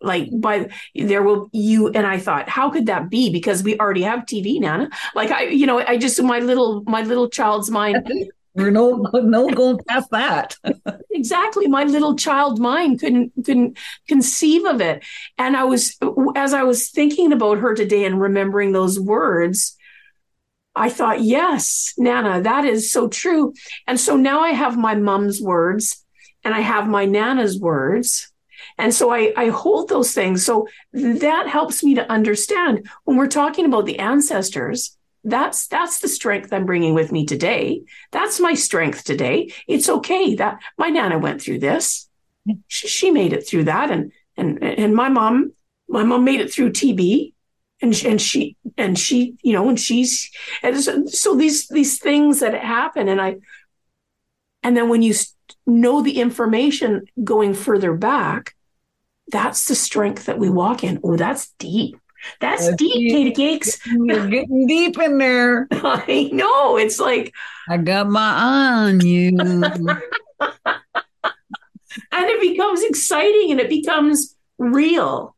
like 0.00 0.28
by 0.32 0.70
there 0.94 1.22
will 1.22 1.48
you 1.52 1.88
and 1.88 2.06
i 2.06 2.18
thought 2.18 2.48
how 2.48 2.70
could 2.70 2.86
that 2.86 3.10
be? 3.10 3.30
Because 3.30 3.62
we 3.62 3.78
already 3.78 4.02
have 4.02 4.20
tv 4.20 4.60
nana. 4.60 4.90
Like 5.14 5.30
i 5.30 5.42
you 5.44 5.66
know 5.66 5.80
i 5.80 5.96
just 5.96 6.22
my 6.22 6.38
little 6.38 6.82
my 6.84 7.02
little 7.02 7.28
child's 7.28 7.70
mind 7.70 8.08
we're 8.54 8.70
no 8.70 8.96
no 9.14 9.48
going 9.50 9.78
past 9.88 10.10
that. 10.10 10.56
Exactly. 11.10 11.66
My 11.66 11.82
little 11.82 12.14
child 12.14 12.60
mind 12.60 13.00
couldn't 13.00 13.32
couldn't 13.44 13.76
conceive 14.06 14.64
of 14.64 14.80
it. 14.80 15.04
And 15.36 15.56
i 15.56 15.64
was 15.64 15.96
as 16.36 16.54
i 16.54 16.62
was 16.62 16.90
thinking 16.90 17.32
about 17.32 17.58
her 17.58 17.74
today 17.74 18.04
and 18.04 18.20
remembering 18.20 18.70
those 18.70 19.00
words 19.00 19.76
I 20.78 20.90
thought, 20.90 21.22
yes, 21.22 21.92
Nana, 21.98 22.40
that 22.42 22.64
is 22.64 22.92
so 22.92 23.08
true. 23.08 23.52
And 23.88 23.98
so 23.98 24.16
now 24.16 24.40
I 24.40 24.50
have 24.50 24.78
my 24.78 24.94
mom's 24.94 25.42
words 25.42 26.04
and 26.44 26.54
I 26.54 26.60
have 26.60 26.86
my 26.86 27.04
Nana's 27.04 27.58
words. 27.58 28.32
And 28.78 28.94
so 28.94 29.12
I, 29.12 29.32
I 29.36 29.48
hold 29.48 29.88
those 29.88 30.12
things. 30.12 30.44
So 30.46 30.68
that 30.92 31.48
helps 31.48 31.82
me 31.82 31.94
to 31.96 32.10
understand 32.10 32.88
when 33.04 33.16
we're 33.16 33.26
talking 33.26 33.66
about 33.66 33.86
the 33.86 33.98
ancestors. 33.98 34.96
That's 35.24 35.66
that's 35.66 35.98
the 35.98 36.08
strength 36.08 36.52
I'm 36.52 36.64
bringing 36.64 36.94
with 36.94 37.10
me 37.10 37.26
today. 37.26 37.82
That's 38.12 38.38
my 38.38 38.54
strength 38.54 39.02
today. 39.04 39.52
It's 39.66 39.88
okay 39.88 40.36
that 40.36 40.60
my 40.78 40.88
nana 40.88 41.18
went 41.18 41.42
through 41.42 41.58
this. 41.58 42.08
She, 42.68 42.88
she 42.88 43.10
made 43.10 43.32
it 43.32 43.46
through 43.46 43.64
that, 43.64 43.90
and 43.90 44.12
and 44.36 44.62
and 44.62 44.94
my 44.94 45.08
mom, 45.08 45.52
my 45.88 46.04
mom 46.04 46.24
made 46.24 46.40
it 46.40 46.52
through 46.52 46.70
TB, 46.70 47.34
and 47.82 47.94
she, 47.94 48.08
and 48.08 48.22
she 48.22 48.56
and 48.78 48.98
she, 48.98 49.36
you 49.42 49.52
know, 49.52 49.68
and 49.68 49.78
she's 49.78 50.30
and 50.62 50.80
so, 50.80 51.04
so 51.06 51.34
these 51.34 51.66
these 51.68 51.98
things 51.98 52.40
that 52.40 52.54
happen, 52.54 53.08
and 53.08 53.20
I, 53.20 53.36
and 54.62 54.76
then 54.76 54.88
when 54.88 55.02
you 55.02 55.14
know 55.66 56.00
the 56.00 56.20
information 56.20 57.06
going 57.24 57.54
further 57.54 57.92
back, 57.92 58.54
that's 59.30 59.66
the 59.68 59.74
strength 59.74 60.26
that 60.26 60.38
we 60.38 60.48
walk 60.50 60.84
in. 60.84 61.00
Oh, 61.02 61.16
that's 61.16 61.50
deep. 61.58 61.96
That's 62.40 62.66
That's 62.66 62.76
deep, 62.76 62.92
deep. 62.92 63.12
Katie 63.12 63.30
Cakes. 63.32 63.86
You're 63.86 64.28
getting 64.28 64.66
deep 64.66 64.98
in 64.98 65.18
there. 65.18 65.68
I 65.70 66.30
know. 66.32 66.76
It's 66.76 66.98
like, 66.98 67.32
I 67.68 67.76
got 67.76 68.08
my 68.08 68.20
eye 68.20 68.88
on 68.88 69.00
you. 69.00 69.38
and 69.38 70.00
it 72.12 72.40
becomes 72.40 72.82
exciting 72.82 73.52
and 73.52 73.60
it 73.60 73.68
becomes 73.68 74.34
real. 74.58 75.36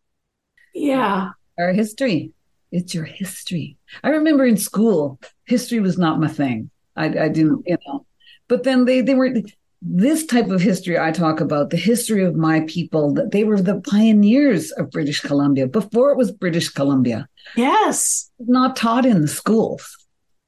Yeah. 0.75 1.31
Our 1.59 1.73
history. 1.73 2.33
It's 2.73 2.95
your 2.95 3.05
history. 3.05 3.77
I 4.03 4.11
remember 4.11 4.47
in 4.47 4.57
school, 4.57 5.21
history 5.45 5.81
was 5.81 5.99
not 5.99 6.21
my 6.21 6.29
thing. 6.29 6.71
I, 6.97 7.07
I 7.07 7.29
didn't, 7.29 7.65
you 7.67 7.77
know. 7.87 8.07
But 8.49 8.63
then 8.65 8.85
they 8.85 9.01
they 9.01 9.15
were 9.15 9.33
this 9.83 10.27
type 10.27 10.49
of 10.51 10.61
history 10.61 10.99
I 10.99 11.11
talk 11.11 11.41
about, 11.41 11.71
the 11.71 11.77
history 11.77 12.23
of 12.25 12.35
my 12.35 12.61
people, 12.61 13.15
that 13.15 13.31
they 13.31 13.45
were 13.45 13.61
the 13.61 13.81
pioneers 13.81 14.73
of 14.73 14.91
British 14.91 15.21
Columbia 15.21 15.67
before 15.67 16.11
it 16.11 16.19
was 16.19 16.31
British 16.31 16.69
Columbia. 16.69 17.29
Yes. 17.57 18.31
Not 18.39 18.77
taught 18.77 19.07
in 19.07 19.23
the 19.23 19.29
schools. 19.29 19.97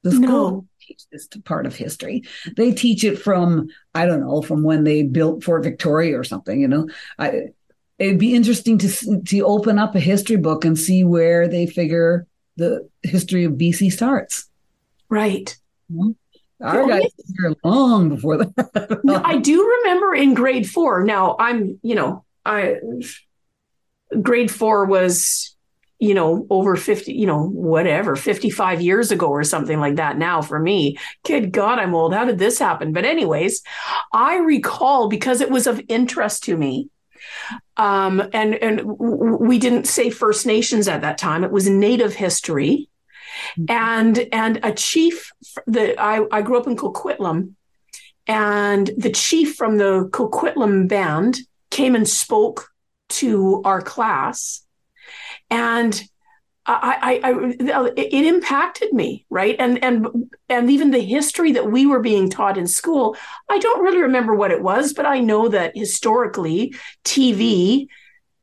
The 0.03 0.11
school 0.11 0.51
No. 0.51 0.65
teach 0.81 1.03
this 1.11 1.27
part 1.45 1.65
of 1.65 1.75
history. 1.75 2.23
They 2.57 2.73
teach 2.73 3.03
it 3.03 3.17
from, 3.17 3.69
I 3.95 4.05
don't 4.05 4.19
know, 4.19 4.41
from 4.41 4.63
when 4.63 4.83
they 4.83 5.01
built 5.03 5.43
Fort 5.43 5.63
Victoria 5.63 6.19
or 6.19 6.23
something, 6.23 6.59
you 6.59 6.67
know. 6.67 6.87
I 7.17 7.43
it'd 7.99 8.19
be 8.19 8.35
interesting 8.35 8.77
to 8.79 9.21
to 9.21 9.39
open 9.41 9.79
up 9.79 9.95
a 9.95 9.99
history 9.99 10.35
book 10.35 10.65
and 10.65 10.77
see 10.77 11.03
where 11.03 11.47
they 11.47 11.65
figure 11.65 12.27
the 12.57 12.87
history 13.01 13.45
of 13.45 13.53
BC 13.53 13.91
starts. 13.91 14.49
Right. 15.09 15.57
Mm-hmm. 15.91 16.11
Our 16.61 16.83
Oh, 16.83 16.87
guys 16.87 17.11
here 17.37 17.55
long 17.63 18.09
before 18.09 18.37
that. 18.37 19.01
No, 19.03 19.21
I 19.23 19.37
do 19.37 19.67
remember 19.83 20.15
in 20.15 20.33
grade 20.33 20.69
four. 20.69 21.03
Now 21.03 21.35
I'm, 21.39 21.79
you 21.83 21.95
know, 21.95 22.23
I 22.45 22.77
grade 24.21 24.51
four 24.51 24.85
was, 24.85 25.55
you 25.99 26.13
know, 26.13 26.45
over 26.49 26.75
50, 26.75 27.13
you 27.13 27.25
know, 27.25 27.47
whatever, 27.47 28.15
55 28.15 28.81
years 28.81 29.11
ago 29.11 29.27
or 29.27 29.43
something 29.43 29.79
like 29.79 29.95
that 29.95 30.17
now 30.17 30.41
for 30.41 30.59
me. 30.59 30.97
Good 31.25 31.51
God, 31.51 31.79
I'm 31.79 31.95
old. 31.95 32.13
How 32.13 32.25
did 32.25 32.39
this 32.39 32.59
happen? 32.59 32.93
But, 32.93 33.05
anyways, 33.05 33.61
I 34.11 34.37
recall 34.37 35.07
because 35.07 35.41
it 35.41 35.49
was 35.49 35.67
of 35.67 35.81
interest 35.87 36.43
to 36.45 36.57
me. 36.57 36.89
Um, 37.77 38.21
and 38.33 38.53
and 38.55 38.81
we 38.85 39.57
didn't 39.57 39.87
say 39.87 40.09
First 40.09 40.45
Nations 40.45 40.87
at 40.89 41.01
that 41.01 41.17
time. 41.17 41.43
It 41.43 41.51
was 41.51 41.69
Native 41.69 42.13
history, 42.13 42.89
and 43.67 44.17
and 44.31 44.59
a 44.63 44.73
chief. 44.73 45.31
The 45.67 45.99
I 45.99 46.25
I 46.31 46.41
grew 46.41 46.57
up 46.57 46.67
in 46.67 46.75
Coquitlam, 46.75 47.53
and 48.27 48.89
the 48.97 49.11
chief 49.11 49.55
from 49.55 49.77
the 49.77 50.09
Coquitlam 50.11 50.87
band 50.87 51.39
came 51.69 51.95
and 51.95 52.07
spoke 52.07 52.69
to 53.09 53.61
our 53.65 53.81
class, 53.81 54.65
and 55.49 56.01
I, 56.65 57.19
I, 57.23 57.31
I 57.31 57.91
it 57.97 58.25
impacted 58.25 58.93
me, 58.93 59.25
right? 59.29 59.55
And 59.59 59.83
and 59.83 60.31
and 60.47 60.69
even 60.69 60.91
the 60.91 60.99
history 60.99 61.51
that 61.53 61.69
we 61.69 61.85
were 61.85 61.99
being 61.99 62.29
taught 62.29 62.57
in 62.57 62.67
school, 62.67 63.17
I 63.49 63.59
don't 63.59 63.83
really 63.83 64.01
remember 64.01 64.33
what 64.33 64.51
it 64.51 64.61
was, 64.61 64.93
but 64.93 65.05
I 65.05 65.19
know 65.19 65.49
that 65.49 65.75
historically, 65.75 66.73
TV 67.03 67.87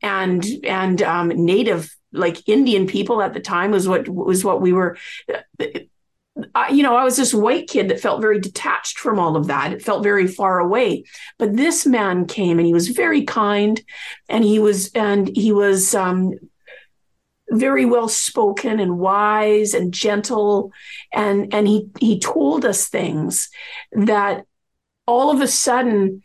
and 0.02 0.46
and 0.64 1.00
um, 1.02 1.28
native 1.28 1.96
like 2.12 2.48
Indian 2.48 2.86
people 2.86 3.22
at 3.22 3.34
the 3.34 3.40
time 3.40 3.70
was 3.70 3.88
what 3.88 4.08
was 4.08 4.44
what 4.44 4.60
we 4.60 4.72
were. 4.72 4.96
I, 6.54 6.68
you 6.68 6.82
know, 6.82 6.96
I 6.96 7.04
was 7.04 7.16
this 7.16 7.34
white 7.34 7.68
kid 7.68 7.88
that 7.88 8.00
felt 8.00 8.20
very 8.20 8.40
detached 8.40 8.98
from 8.98 9.18
all 9.18 9.36
of 9.36 9.48
that. 9.48 9.72
It 9.72 9.82
felt 9.82 10.02
very 10.02 10.26
far 10.26 10.58
away. 10.58 11.04
But 11.38 11.56
this 11.56 11.86
man 11.86 12.26
came 12.26 12.58
and 12.58 12.66
he 12.66 12.72
was 12.72 12.88
very 12.88 13.24
kind, 13.24 13.80
and 14.28 14.44
he 14.44 14.58
was 14.58 14.90
and 14.92 15.28
he 15.36 15.52
was 15.52 15.94
um, 15.94 16.34
very 17.50 17.84
well 17.84 18.08
spoken 18.08 18.80
and 18.80 18.98
wise 18.98 19.74
and 19.74 19.92
gentle, 19.92 20.72
and 21.12 21.52
and 21.52 21.66
he 21.66 21.88
he 21.98 22.18
told 22.18 22.64
us 22.64 22.88
things 22.88 23.48
that 23.92 24.44
all 25.06 25.30
of 25.30 25.40
a 25.40 25.48
sudden 25.48 26.22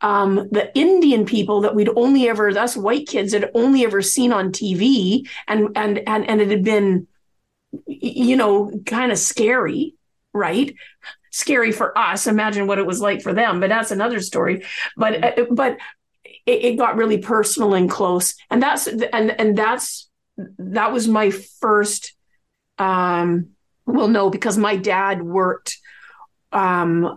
um, 0.00 0.48
the 0.50 0.70
Indian 0.76 1.24
people 1.24 1.62
that 1.62 1.74
we'd 1.74 1.90
only 1.96 2.28
ever 2.28 2.48
us 2.56 2.76
white 2.76 3.06
kids 3.06 3.32
had 3.32 3.50
only 3.54 3.84
ever 3.84 4.00
seen 4.02 4.32
on 4.32 4.52
TV 4.52 5.28
and 5.46 5.76
and 5.76 5.98
and 6.06 6.28
and 6.28 6.40
it 6.40 6.50
had 6.50 6.64
been 6.64 7.06
you 7.86 8.36
know 8.36 8.70
kind 8.86 9.12
of 9.12 9.18
scary 9.18 9.94
right? 10.34 10.74
Scary 11.30 11.72
for 11.72 11.96
us 11.98 12.26
imagine 12.26 12.66
what 12.66 12.78
it 12.78 12.86
was 12.86 13.00
like 13.00 13.22
for 13.22 13.32
them 13.32 13.60
but 13.60 13.68
that's 13.68 13.90
another 13.90 14.20
story. 14.20 14.64
But 14.96 15.24
uh, 15.24 15.46
but 15.50 15.78
it, 16.46 16.64
it 16.64 16.78
got 16.78 16.96
really 16.96 17.18
personal 17.18 17.74
and 17.74 17.90
close. 17.90 18.34
And 18.50 18.62
that's 18.62 18.86
and 18.86 19.38
and 19.38 19.56
that's 19.56 20.08
that 20.58 20.92
was 20.92 21.06
my 21.08 21.30
first 21.30 22.14
um 22.78 23.50
well 23.86 24.08
no 24.08 24.30
because 24.30 24.56
my 24.56 24.76
dad 24.76 25.22
worked 25.22 25.78
um 26.52 27.16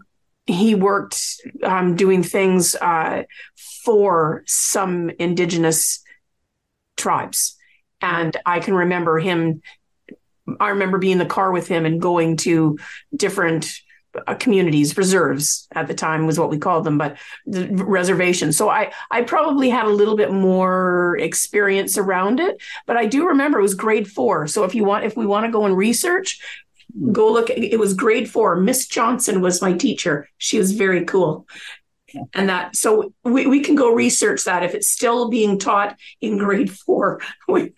he 0.51 0.75
worked 0.75 1.17
um, 1.63 1.95
doing 1.95 2.23
things 2.23 2.75
uh, 2.75 3.23
for 3.83 4.43
some 4.45 5.09
indigenous 5.11 6.03
tribes. 6.97 7.57
And 8.01 8.35
I 8.45 8.59
can 8.59 8.73
remember 8.73 9.19
him, 9.19 9.61
I 10.59 10.69
remember 10.69 10.97
being 10.97 11.13
in 11.13 11.17
the 11.17 11.25
car 11.25 11.51
with 11.51 11.67
him 11.67 11.85
and 11.85 12.01
going 12.01 12.37
to 12.37 12.77
different 13.15 13.71
uh, 14.27 14.35
communities, 14.35 14.97
reserves 14.97 15.67
at 15.73 15.87
the 15.87 15.93
time 15.93 16.27
was 16.27 16.37
what 16.37 16.49
we 16.49 16.57
called 16.57 16.83
them, 16.83 16.97
but 16.97 17.17
the 17.45 17.67
reservations. 17.69 18.57
So 18.57 18.69
I, 18.69 18.91
I 19.09 19.21
probably 19.21 19.69
had 19.69 19.85
a 19.85 19.89
little 19.89 20.17
bit 20.17 20.31
more 20.31 21.17
experience 21.19 21.97
around 21.97 22.39
it, 22.39 22.61
but 22.85 22.97
I 22.97 23.05
do 23.05 23.27
remember 23.27 23.59
it 23.59 23.63
was 23.63 23.73
grade 23.73 24.09
four. 24.09 24.47
So 24.47 24.63
if 24.63 24.75
you 24.75 24.83
want, 24.83 25.05
if 25.05 25.15
we 25.15 25.25
want 25.25 25.45
to 25.45 25.51
go 25.51 25.65
and 25.65 25.77
research, 25.77 26.41
go 27.11 27.31
look 27.31 27.49
it 27.49 27.79
was 27.79 27.93
grade 27.93 28.29
four. 28.29 28.55
Miss 28.55 28.87
johnson 28.87 29.41
was 29.41 29.61
my 29.61 29.73
teacher. 29.73 30.27
She 30.37 30.57
was 30.57 30.71
very 30.73 31.05
cool. 31.05 31.47
And 32.33 32.49
that 32.49 32.75
so 32.75 33.13
we, 33.23 33.47
we 33.47 33.61
can 33.61 33.75
go 33.75 33.93
research 33.93 34.43
that. 34.43 34.63
If 34.63 34.75
it's 34.75 34.89
still 34.89 35.29
being 35.29 35.57
taught 35.57 35.97
in 36.19 36.37
grade 36.37 36.71
four 36.71 37.21
we, 37.47 37.73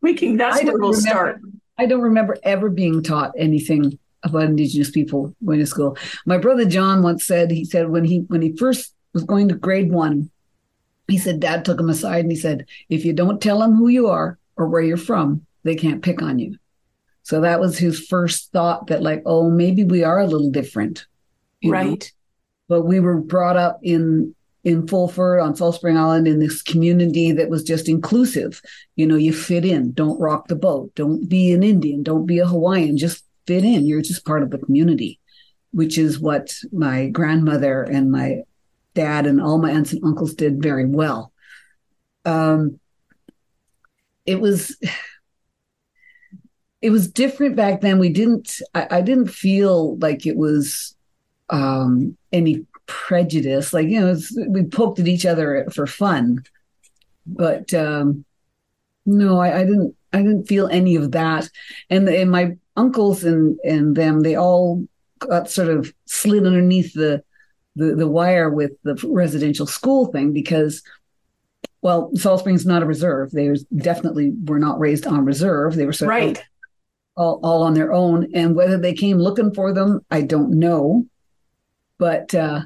we 0.00 0.14
can 0.14 0.36
that's 0.36 0.62
where 0.62 0.78
we'll 0.78 0.92
remember- 0.92 1.00
start. 1.00 1.40
I 1.78 1.86
don't 1.86 2.02
remember 2.02 2.36
ever 2.42 2.68
being 2.68 3.02
taught 3.02 3.32
anything 3.36 3.98
about 4.22 4.44
Indigenous 4.44 4.90
people 4.90 5.34
going 5.44 5.58
to 5.58 5.66
school. 5.66 5.96
My 6.26 6.38
brother 6.38 6.64
John 6.64 7.02
once 7.02 7.24
said 7.24 7.50
he 7.50 7.64
said 7.64 7.88
when 7.88 8.04
he 8.04 8.20
when 8.28 8.42
he 8.42 8.56
first 8.56 8.94
was 9.12 9.24
going 9.24 9.48
to 9.48 9.54
grade 9.54 9.90
one, 9.90 10.30
he 11.08 11.18
said 11.18 11.40
Dad 11.40 11.64
took 11.64 11.80
him 11.80 11.90
aside 11.90 12.20
and 12.20 12.30
he 12.30 12.36
said, 12.36 12.66
"If 12.88 13.04
you 13.04 13.12
don't 13.12 13.40
tell 13.40 13.58
them 13.58 13.74
who 13.74 13.88
you 13.88 14.08
are 14.08 14.38
or 14.56 14.68
where 14.68 14.82
you're 14.82 14.96
from, 14.96 15.46
they 15.64 15.74
can't 15.74 16.02
pick 16.02 16.22
on 16.22 16.38
you." 16.38 16.56
So 17.22 17.40
that 17.40 17.60
was 17.60 17.78
his 17.78 18.06
first 18.06 18.52
thought 18.52 18.88
that 18.88 19.02
like, 19.02 19.22
oh, 19.26 19.50
maybe 19.50 19.84
we 19.84 20.02
are 20.02 20.20
a 20.20 20.26
little 20.26 20.50
different, 20.50 21.06
you 21.60 21.70
know? 21.70 21.78
right 21.78 22.12
but 22.72 22.86
we 22.86 23.00
were 23.00 23.20
brought 23.20 23.58
up 23.58 23.78
in 23.82 24.34
in 24.64 24.88
Fulford 24.88 25.40
on 25.40 25.54
Salt 25.54 25.74
Spring 25.74 25.98
Island 25.98 26.26
in 26.26 26.38
this 26.38 26.62
community 26.62 27.30
that 27.30 27.50
was 27.50 27.64
just 27.64 27.86
inclusive. 27.86 28.62
You 28.96 29.06
know, 29.06 29.16
you 29.16 29.30
fit 29.30 29.66
in. 29.66 29.92
Don't 29.92 30.18
rock 30.18 30.48
the 30.48 30.56
boat. 30.56 30.90
Don't 30.94 31.28
be 31.28 31.52
an 31.52 31.62
Indian. 31.62 32.02
Don't 32.02 32.24
be 32.24 32.38
a 32.38 32.46
Hawaiian. 32.46 32.96
Just 32.96 33.26
fit 33.46 33.62
in. 33.62 33.84
You're 33.84 34.00
just 34.00 34.24
part 34.24 34.42
of 34.42 34.50
the 34.50 34.56
community, 34.56 35.20
which 35.72 35.98
is 35.98 36.18
what 36.18 36.54
my 36.72 37.08
grandmother 37.08 37.82
and 37.82 38.10
my 38.10 38.44
dad 38.94 39.26
and 39.26 39.38
all 39.38 39.58
my 39.58 39.70
aunts 39.72 39.92
and 39.92 40.02
uncles 40.02 40.32
did 40.32 40.62
very 40.62 40.86
well. 40.86 41.30
Um, 42.24 42.80
it 44.24 44.40
was 44.40 44.78
it 46.82 46.90
was 46.90 47.08
different 47.08 47.54
back 47.54 47.80
then. 47.80 47.98
We 47.98 48.10
didn't. 48.10 48.60
I, 48.74 48.88
I 48.90 49.00
didn't 49.00 49.28
feel 49.28 49.96
like 49.98 50.26
it 50.26 50.36
was 50.36 50.94
um, 51.48 52.16
any 52.32 52.66
prejudice. 52.86 53.72
Like 53.72 53.88
you 53.88 54.00
know, 54.00 54.12
it's, 54.12 54.36
we 54.48 54.64
poked 54.64 54.98
at 54.98 55.08
each 55.08 55.24
other 55.24 55.66
for 55.72 55.86
fun, 55.86 56.42
but 57.24 57.72
um, 57.72 58.24
no, 59.06 59.38
I, 59.38 59.60
I 59.60 59.64
didn't. 59.64 59.94
I 60.12 60.18
didn't 60.18 60.48
feel 60.48 60.66
any 60.68 60.96
of 60.96 61.12
that. 61.12 61.48
And 61.88 62.08
and 62.08 62.30
my 62.30 62.56
uncles 62.76 63.22
and 63.22 63.58
and 63.64 63.96
them, 63.96 64.20
they 64.20 64.34
all 64.34 64.86
got 65.20 65.48
sort 65.48 65.68
of 65.68 65.94
slid 66.06 66.44
underneath 66.44 66.92
the 66.94 67.22
the, 67.76 67.94
the 67.94 68.08
wire 68.08 68.50
with 68.50 68.72
the 68.82 69.00
residential 69.08 69.66
school 69.66 70.06
thing 70.06 70.32
because. 70.32 70.82
Well, 71.84 72.12
Salt 72.14 72.38
Springs 72.38 72.64
not 72.64 72.84
a 72.84 72.86
reserve. 72.86 73.32
They 73.32 73.52
definitely 73.76 74.32
were 74.44 74.60
not 74.60 74.78
raised 74.78 75.04
on 75.04 75.24
reserve. 75.24 75.74
They 75.74 75.84
were 75.84 75.92
sort 75.92 76.14
of 76.14 76.26
right 76.28 76.44
all, 77.16 77.40
all 77.42 77.62
on 77.62 77.74
their 77.74 77.92
own. 77.92 78.28
And 78.34 78.54
whether 78.54 78.78
they 78.78 78.94
came 78.94 79.18
looking 79.18 79.52
for 79.54 79.72
them, 79.72 80.04
I 80.10 80.22
don't 80.22 80.58
know. 80.58 81.06
But 81.98 82.34
uh, 82.34 82.62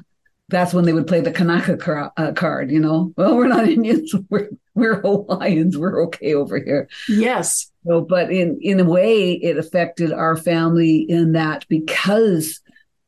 that's 0.49 0.73
when 0.73 0.85
they 0.85 0.93
would 0.93 1.07
play 1.07 1.21
the 1.21 1.31
Kanaka 1.31 1.77
car- 1.77 2.13
uh, 2.17 2.31
card, 2.31 2.71
you 2.71 2.79
know. 2.79 3.13
Well, 3.17 3.35
we're 3.35 3.47
not 3.47 3.67
Indians, 3.69 4.13
we're, 4.29 4.49
we're 4.75 5.01
Hawaiians, 5.01 5.77
we're 5.77 6.03
okay 6.05 6.33
over 6.33 6.57
here. 6.57 6.87
yes 7.09 7.71
So, 7.85 8.01
but 8.01 8.31
in 8.31 8.59
in 8.61 8.79
a 8.79 8.85
way, 8.85 9.33
it 9.33 9.57
affected 9.57 10.11
our 10.13 10.37
family 10.37 11.05
in 11.09 11.33
that 11.33 11.65
because 11.67 12.61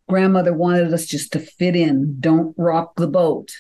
grandmother 0.07 0.53
wanted 0.53 0.93
us 0.93 1.05
just 1.05 1.31
to 1.33 1.39
fit 1.39 1.75
in, 1.75 2.17
don't 2.19 2.53
rock 2.57 2.95
the 2.95 3.07
boat, 3.07 3.51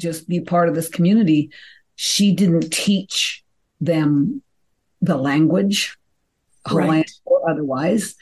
just 0.00 0.28
be 0.28 0.40
part 0.40 0.68
of 0.68 0.74
this 0.74 0.88
community. 0.88 1.50
She 1.96 2.32
didn't 2.32 2.72
teach 2.72 3.44
them 3.80 4.42
the 5.02 5.16
language, 5.16 5.98
Hawaiian 6.66 6.88
Right. 6.90 7.10
or 7.24 7.50
otherwise, 7.50 8.14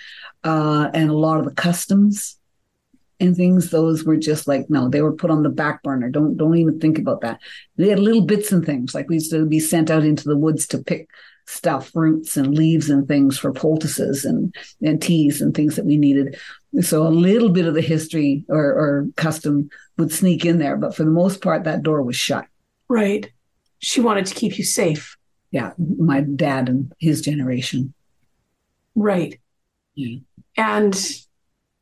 uh, 0.45 0.91
and 0.95 1.11
a 1.11 1.15
lot 1.17 1.39
of 1.39 1.45
the 1.45 1.53
customs 1.55 2.39
and 3.21 3.37
things. 3.37 3.71
Those 3.71 4.05
were 4.05 4.17
just 4.17 4.49
like 4.49 4.69
no, 4.69 4.89
they 4.89 5.03
were 5.03 5.13
put 5.13 5.31
on 5.31 5.43
the 5.43 5.49
back 5.49 5.83
burner. 5.83 6.11
Don't 6.11 6.37
don't 6.37 6.57
even 6.57 6.81
think 6.81 6.99
about 6.99 7.21
that. 7.21 7.41
They 7.77 7.89
had 7.89 7.99
little 8.01 8.23
bits 8.27 8.53
and 8.53 8.65
things 8.65 8.95
like 8.95 9.09
we 9.09 9.17
used 9.17 9.31
to 9.31 9.45
be 9.47 9.61
sent 9.61 9.91
out 9.91 10.05
into 10.05 10.29
the 10.29 10.37
woods 10.37 10.67
to 10.69 10.79
pick 10.79 11.09
stuff, 11.47 11.91
roots 11.95 12.37
and 12.37 12.57
leaves 12.57 12.89
and 12.89 13.07
things 13.07 13.39
for 13.39 13.53
poultices 13.53 14.25
and 14.25 14.55
and 14.81 15.01
teas 15.03 15.41
and 15.41 15.55
things 15.55 15.77
that 15.77 15.85
we 15.85 15.97
needed. 15.97 16.37
So 16.81 17.07
a 17.07 17.11
little 17.11 17.51
bit 17.51 17.67
of 17.67 17.75
the 17.75 17.81
history 17.83 18.45
or, 18.49 18.65
or 18.65 19.09
custom 19.17 19.69
would 19.99 20.11
sneak 20.13 20.45
in 20.47 20.59
there, 20.59 20.77
but 20.77 20.95
for 20.95 21.05
the 21.05 21.11
most 21.11 21.43
part, 21.43 21.65
that 21.65 21.83
door 21.83 22.03
was 22.03 22.17
shut. 22.17 22.47
Right. 22.89 23.31
She 23.79 24.01
wanted 24.01 24.27
to 24.27 24.35
keep 24.35 24.57
you 24.57 24.65
safe. 24.65 25.17
Yeah, 25.51 25.73
my 25.99 26.23
dad 26.23 26.69
and 26.71 26.93
his 26.99 27.21
generation. 27.21 27.93
Right. 28.95 29.41
Yeah. 29.95 30.19
And 30.57 30.99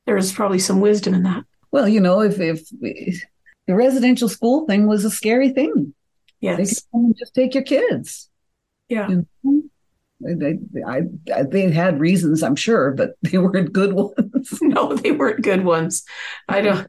there's 0.07 0.33
probably 0.33 0.59
some 0.59 0.81
wisdom 0.81 1.15
in 1.15 1.23
that. 1.25 1.45
Well, 1.71 1.89
you 1.89 2.01
know, 2.01 2.21
if 2.21 2.41
if 2.41 2.69
the 2.81 3.75
residential 3.75 4.29
school 4.29 4.67
thing 4.67 4.87
was 4.87 5.05
a 5.05 5.11
scary 5.11 5.51
thing, 5.51 5.95
they 6.43 6.57
could 6.57 6.69
Yes. 6.69 6.83
just 7.19 7.35
take 7.35 7.55
your 7.55 7.63
kids. 7.65 8.29
Yeah. 8.89 9.09
You 9.09 9.27
know? 9.45 9.63
They, 10.23 10.59
they, 10.73 10.83
I, 10.83 11.03
they 11.45 11.71
had 11.71 11.99
reasons, 11.99 12.43
I'm 12.43 12.57
sure, 12.57 12.91
but 12.93 13.15
they 13.23 13.39
weren't 13.39 13.73
good 13.73 13.95
ones. 13.95 14.59
No, 14.63 14.95
they 14.95 15.13
weren't 15.13 15.43
good 15.43 15.65
ones. 15.65 16.05
I 16.49 16.61
don't 16.61 16.87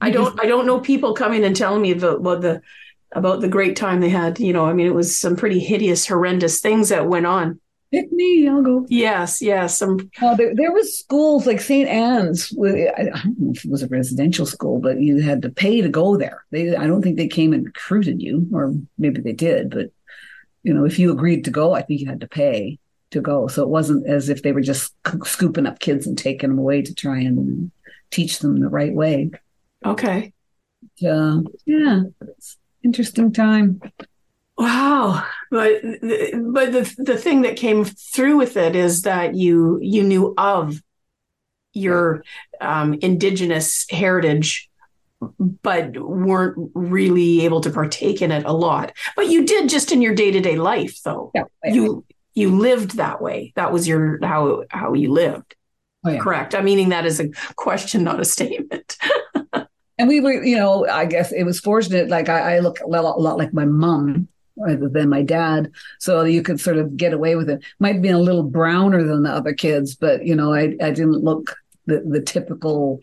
I 0.00 0.10
don't 0.10 0.38
I 0.40 0.46
don't 0.46 0.66
know 0.66 0.80
people 0.80 1.14
coming 1.14 1.44
and 1.44 1.54
telling 1.56 1.82
me 1.82 1.92
about, 1.92 2.18
about 2.20 2.40
the 2.40 2.60
about 3.12 3.40
the 3.40 3.48
great 3.48 3.76
time 3.76 4.00
they 4.00 4.08
had. 4.08 4.38
You 4.40 4.52
know, 4.52 4.64
I 4.66 4.72
mean 4.72 4.86
it 4.86 4.94
was 4.94 5.16
some 5.16 5.36
pretty 5.36 5.58
hideous, 5.60 6.06
horrendous 6.06 6.60
things 6.60 6.88
that 6.88 7.06
went 7.08 7.26
on. 7.26 7.60
Pick 7.90 8.12
me, 8.12 8.46
I'll 8.46 8.62
go. 8.62 8.84
Yes, 8.88 9.40
yes. 9.40 9.78
There, 9.78 10.54
there 10.54 10.72
was 10.72 10.98
schools 10.98 11.46
like 11.46 11.60
St. 11.60 11.88
Anne's. 11.88 12.52
I 12.52 13.04
don't 13.04 13.40
know 13.40 13.52
if 13.52 13.64
it 13.64 13.70
was 13.70 13.82
a 13.82 13.88
residential 13.88 14.44
school, 14.44 14.78
but 14.78 15.00
you 15.00 15.20
had 15.22 15.40
to 15.42 15.48
pay 15.48 15.80
to 15.80 15.88
go 15.88 16.18
there. 16.18 16.44
They, 16.50 16.76
I 16.76 16.86
don't 16.86 17.00
think 17.00 17.16
they 17.16 17.28
came 17.28 17.54
and 17.54 17.64
recruited 17.64 18.20
you, 18.20 18.46
or 18.52 18.74
maybe 18.98 19.22
they 19.22 19.32
did. 19.32 19.70
But 19.70 19.90
you 20.62 20.74
know, 20.74 20.84
if 20.84 20.98
you 20.98 21.10
agreed 21.10 21.44
to 21.46 21.50
go, 21.50 21.72
I 21.72 21.80
think 21.80 22.00
you 22.00 22.06
had 22.06 22.20
to 22.20 22.28
pay 22.28 22.78
to 23.10 23.22
go. 23.22 23.48
So 23.48 23.62
it 23.62 23.70
wasn't 23.70 24.06
as 24.06 24.28
if 24.28 24.42
they 24.42 24.52
were 24.52 24.60
just 24.60 24.94
scooping 25.24 25.66
up 25.66 25.78
kids 25.78 26.06
and 26.06 26.18
taking 26.18 26.50
them 26.50 26.58
away 26.58 26.82
to 26.82 26.94
try 26.94 27.18
and 27.18 27.70
teach 28.10 28.40
them 28.40 28.60
the 28.60 28.68
right 28.68 28.92
way. 28.92 29.30
okay. 29.84 30.32
Uh, 31.04 31.40
yeah, 31.64 32.02
it's 32.20 32.56
interesting 32.82 33.32
time. 33.32 33.80
Wow. 34.58 35.24
But 35.50 35.82
but 35.82 36.72
the 36.72 36.94
the 36.98 37.16
thing 37.16 37.42
that 37.42 37.56
came 37.56 37.84
through 37.84 38.36
with 38.36 38.56
it 38.56 38.74
is 38.74 39.02
that 39.02 39.34
you 39.34 39.78
you 39.80 40.02
knew 40.02 40.34
of 40.36 40.82
your 41.72 42.24
um, 42.60 42.94
indigenous 42.94 43.86
heritage 43.88 44.68
but 45.62 45.96
weren't 45.98 46.70
really 46.74 47.44
able 47.44 47.60
to 47.60 47.70
partake 47.70 48.22
in 48.22 48.30
it 48.30 48.44
a 48.44 48.52
lot. 48.52 48.92
But 49.16 49.28
you 49.28 49.44
did 49.44 49.68
just 49.68 49.90
in 49.90 50.00
your 50.00 50.14
day-to-day 50.14 50.56
life 50.56 51.00
though. 51.04 51.32
Yeah, 51.34 51.44
You 51.64 52.04
you 52.34 52.56
lived 52.56 52.96
that 52.96 53.20
way. 53.22 53.52
That 53.56 53.72
was 53.72 53.86
your 53.86 54.18
how 54.24 54.64
how 54.70 54.92
you 54.92 55.12
lived. 55.12 55.54
Oh, 56.04 56.10
yeah. 56.10 56.18
Correct. 56.18 56.54
I'm 56.54 56.64
meaning 56.64 56.90
that 56.90 57.06
as 57.06 57.20
a 57.20 57.28
question, 57.56 58.04
not 58.04 58.20
a 58.20 58.24
statement. 58.24 58.96
And 60.00 60.06
we 60.06 60.20
were, 60.20 60.44
you 60.44 60.56
know, 60.56 60.86
I 60.86 61.06
guess 61.06 61.32
it 61.32 61.42
was 61.42 61.58
fortunate. 61.58 62.08
Like 62.08 62.28
I, 62.28 62.54
I 62.54 62.58
look 62.60 62.78
a 62.78 62.86
lot, 62.86 63.04
a 63.04 63.20
lot 63.20 63.36
like 63.36 63.52
my 63.52 63.64
mom 63.64 64.28
than 64.66 65.08
my 65.08 65.22
dad, 65.22 65.70
so 65.98 66.24
you 66.24 66.42
could 66.42 66.60
sort 66.60 66.76
of 66.76 66.96
get 66.96 67.12
away 67.12 67.36
with 67.36 67.50
it. 67.50 67.62
Might 67.78 68.02
be 68.02 68.08
a 68.08 68.18
little 68.18 68.42
browner 68.42 69.02
than 69.02 69.22
the 69.22 69.30
other 69.30 69.52
kids, 69.52 69.94
but 69.94 70.24
you 70.24 70.34
know, 70.34 70.52
I, 70.52 70.74
I 70.82 70.90
didn't 70.90 71.24
look 71.24 71.56
the, 71.86 72.00
the 72.00 72.20
typical. 72.20 73.00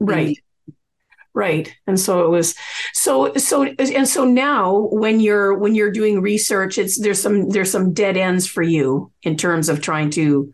Right. 0.00 0.38
Right. 1.36 1.74
And 1.88 1.98
so 1.98 2.24
it 2.24 2.28
was 2.28 2.54
so 2.92 3.34
so 3.34 3.64
and 3.64 4.08
so 4.08 4.24
now 4.24 4.88
when 4.92 5.18
you're 5.18 5.58
when 5.58 5.74
you're 5.74 5.90
doing 5.90 6.20
research 6.20 6.78
it's 6.78 6.96
there's 7.00 7.20
some 7.20 7.50
there's 7.50 7.72
some 7.72 7.92
dead 7.92 8.16
ends 8.16 8.46
for 8.46 8.62
you 8.62 9.10
in 9.24 9.36
terms 9.36 9.68
of 9.68 9.80
trying 9.80 10.10
to 10.10 10.52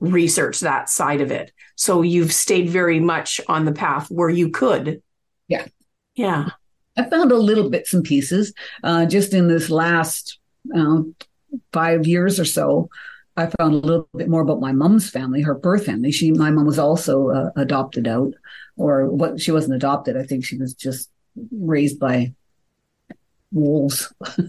research 0.00 0.60
that 0.60 0.90
side 0.90 1.22
of 1.22 1.30
it. 1.30 1.52
So 1.76 2.02
you've 2.02 2.32
stayed 2.32 2.68
very 2.68 3.00
much 3.00 3.40
on 3.48 3.64
the 3.64 3.72
path 3.72 4.10
where 4.10 4.28
you 4.28 4.50
could. 4.50 5.02
Yeah. 5.48 5.66
Yeah. 6.14 6.50
I 6.98 7.04
found 7.04 7.30
a 7.32 7.36
little 7.36 7.70
bits 7.70 7.94
and 7.94 8.04
pieces 8.04 8.52
uh, 8.82 9.06
just 9.06 9.32
in 9.32 9.48
this 9.48 9.70
last 9.70 10.38
uh, 10.76 11.00
five 11.72 12.06
years 12.06 12.38
or 12.40 12.44
so. 12.44 12.90
I 13.36 13.46
found 13.60 13.74
a 13.74 13.78
little 13.78 14.08
bit 14.16 14.28
more 14.28 14.40
about 14.42 14.60
my 14.60 14.72
mom's 14.72 15.08
family, 15.08 15.42
her 15.42 15.54
birth 15.54 15.86
family. 15.86 16.10
She, 16.10 16.32
my 16.32 16.50
mom 16.50 16.66
was 16.66 16.78
also 16.78 17.28
uh, 17.30 17.50
adopted 17.54 18.08
out, 18.08 18.34
or 18.76 19.06
what? 19.06 19.40
She 19.40 19.52
wasn't 19.52 19.76
adopted. 19.76 20.16
I 20.16 20.24
think 20.24 20.44
she 20.44 20.58
was 20.58 20.74
just 20.74 21.08
raised 21.52 22.00
by 22.00 22.34
wolves. 23.52 24.12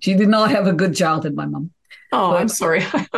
she 0.00 0.14
did 0.14 0.28
not 0.28 0.50
have 0.50 0.66
a 0.66 0.74
good 0.74 0.94
childhood. 0.94 1.34
My 1.34 1.46
mom. 1.46 1.70
Oh, 2.12 2.36
I'm 2.36 2.48
sorry. 2.48 2.82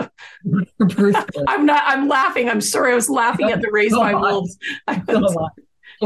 I'm 1.49 1.67
not 1.67 1.83
I'm 1.85 2.07
laughing. 2.07 2.49
I'm 2.49 2.61
sorry. 2.61 2.93
I 2.93 2.95
was 2.95 3.11
laughing 3.11 3.51
at 3.51 3.61
the 3.61 3.71
raised 3.73 3.97
by 3.97 4.15
wolves. 4.21 4.57
I 4.87 5.03
was- 5.09 5.37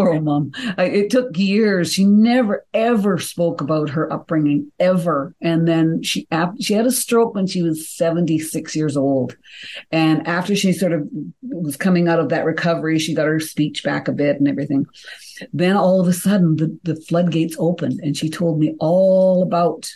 old 0.06 0.24
mom. 0.24 0.52
It 0.78 1.10
took 1.10 1.36
years. 1.36 1.92
She 1.92 2.04
never 2.04 2.64
ever 2.74 3.18
spoke 3.18 3.60
about 3.60 3.90
her 3.90 4.12
upbringing 4.12 4.70
ever. 4.78 5.34
And 5.40 5.66
then 5.66 6.02
she 6.02 6.26
she 6.60 6.74
had 6.74 6.86
a 6.86 6.92
stroke 6.92 7.34
when 7.34 7.46
she 7.46 7.62
was 7.62 7.88
76 7.88 8.76
years 8.76 8.96
old. 8.96 9.36
And 9.90 10.26
after 10.26 10.54
she 10.54 10.72
sort 10.72 10.92
of 10.92 11.08
was 11.42 11.76
coming 11.76 12.08
out 12.08 12.20
of 12.20 12.28
that 12.28 12.44
recovery, 12.44 12.98
she 12.98 13.14
got 13.14 13.26
her 13.26 13.40
speech 13.40 13.82
back 13.82 14.08
a 14.08 14.12
bit 14.12 14.38
and 14.38 14.48
everything. 14.48 14.86
Then 15.52 15.76
all 15.76 16.00
of 16.00 16.08
a 16.08 16.12
sudden 16.12 16.56
the, 16.56 16.78
the 16.84 16.96
floodgates 16.96 17.56
opened 17.58 18.00
and 18.00 18.16
she 18.16 18.30
told 18.30 18.58
me 18.58 18.74
all 18.78 19.42
about 19.42 19.90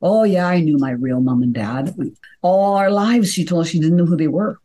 Oh 0.00 0.22
yeah, 0.22 0.46
I 0.46 0.60
knew 0.60 0.78
my 0.78 0.90
real 0.90 1.20
mom 1.20 1.42
and 1.42 1.52
dad. 1.52 1.96
All 2.42 2.76
our 2.76 2.90
lives, 2.90 3.32
she 3.32 3.44
told 3.44 3.62
us 3.62 3.70
she 3.70 3.80
didn't 3.80 3.96
know 3.96 4.06
who 4.06 4.16
they 4.16 4.28
were. 4.28 4.58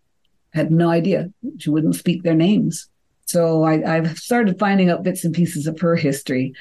Had 0.54 0.72
no 0.72 0.90
idea. 0.90 1.32
She 1.58 1.72
wouldn't 1.72 1.96
speak 1.96 2.22
their 2.22 2.36
names. 2.36 2.88
So 3.26 3.64
I, 3.64 3.98
I've 3.98 4.18
started 4.18 4.60
finding 4.60 4.90
out 4.90 5.04
bits 5.04 5.24
and 5.26 5.34
pieces 5.34 5.68
of 5.68 5.80
her 5.80 5.96
history. 5.96 6.54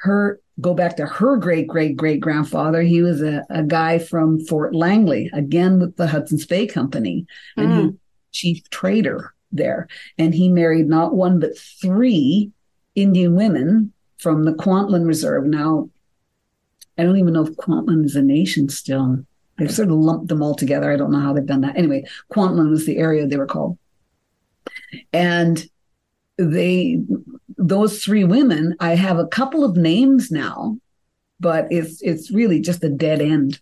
Her 0.00 0.40
go 0.60 0.72
back 0.72 0.96
to 0.96 1.06
her 1.06 1.36
great 1.36 1.66
great 1.66 1.96
great 1.96 2.20
grandfather. 2.20 2.82
He 2.82 3.02
was 3.02 3.20
a, 3.22 3.44
a 3.50 3.62
guy 3.62 3.98
from 3.98 4.40
Fort 4.46 4.74
Langley, 4.74 5.30
again 5.34 5.78
with 5.80 5.96
the 5.96 6.06
Hudson's 6.06 6.46
Bay 6.46 6.66
Company, 6.66 7.26
and 7.56 7.72
he 7.72 7.78
Mm. 7.78 7.86
was 7.86 7.94
chief 8.32 8.68
trader 8.70 9.34
there. 9.52 9.88
And 10.18 10.34
he 10.34 10.48
married 10.48 10.86
not 10.86 11.14
one 11.14 11.40
but 11.40 11.58
three 11.58 12.50
Indian 12.94 13.34
women 13.34 13.92
from 14.18 14.44
the 14.44 14.52
Kwantlen 14.52 15.06
Reserve. 15.06 15.44
Now, 15.44 15.90
I 16.98 17.02
don't 17.04 17.18
even 17.18 17.32
know 17.34 17.44
if 17.44 17.56
Kwantlen 17.56 18.04
is 18.04 18.16
a 18.16 18.22
nation 18.22 18.68
still. 18.68 19.24
They've 19.58 19.70
sort 19.70 19.88
of 19.88 19.94
lumped 19.96 20.28
them 20.28 20.42
all 20.42 20.54
together. 20.54 20.90
I 20.90 20.96
don't 20.96 21.10
know 21.10 21.20
how 21.20 21.32
they've 21.32 21.44
done 21.44 21.62
that. 21.62 21.76
Anyway, 21.76 22.04
Kwantlen 22.32 22.70
was 22.70 22.84
the 22.86 22.98
area 22.98 23.26
they 23.26 23.36
were 23.38 23.46
called. 23.46 23.78
And 25.12 25.66
they, 26.38 27.02
those 27.56 28.04
three 28.04 28.24
women, 28.24 28.76
I 28.80 28.94
have 28.94 29.18
a 29.18 29.26
couple 29.26 29.64
of 29.64 29.76
names 29.76 30.30
now, 30.30 30.78
but 31.40 31.66
it's 31.70 32.00
it's 32.02 32.30
really 32.30 32.60
just 32.60 32.84
a 32.84 32.88
dead 32.88 33.20
end. 33.20 33.60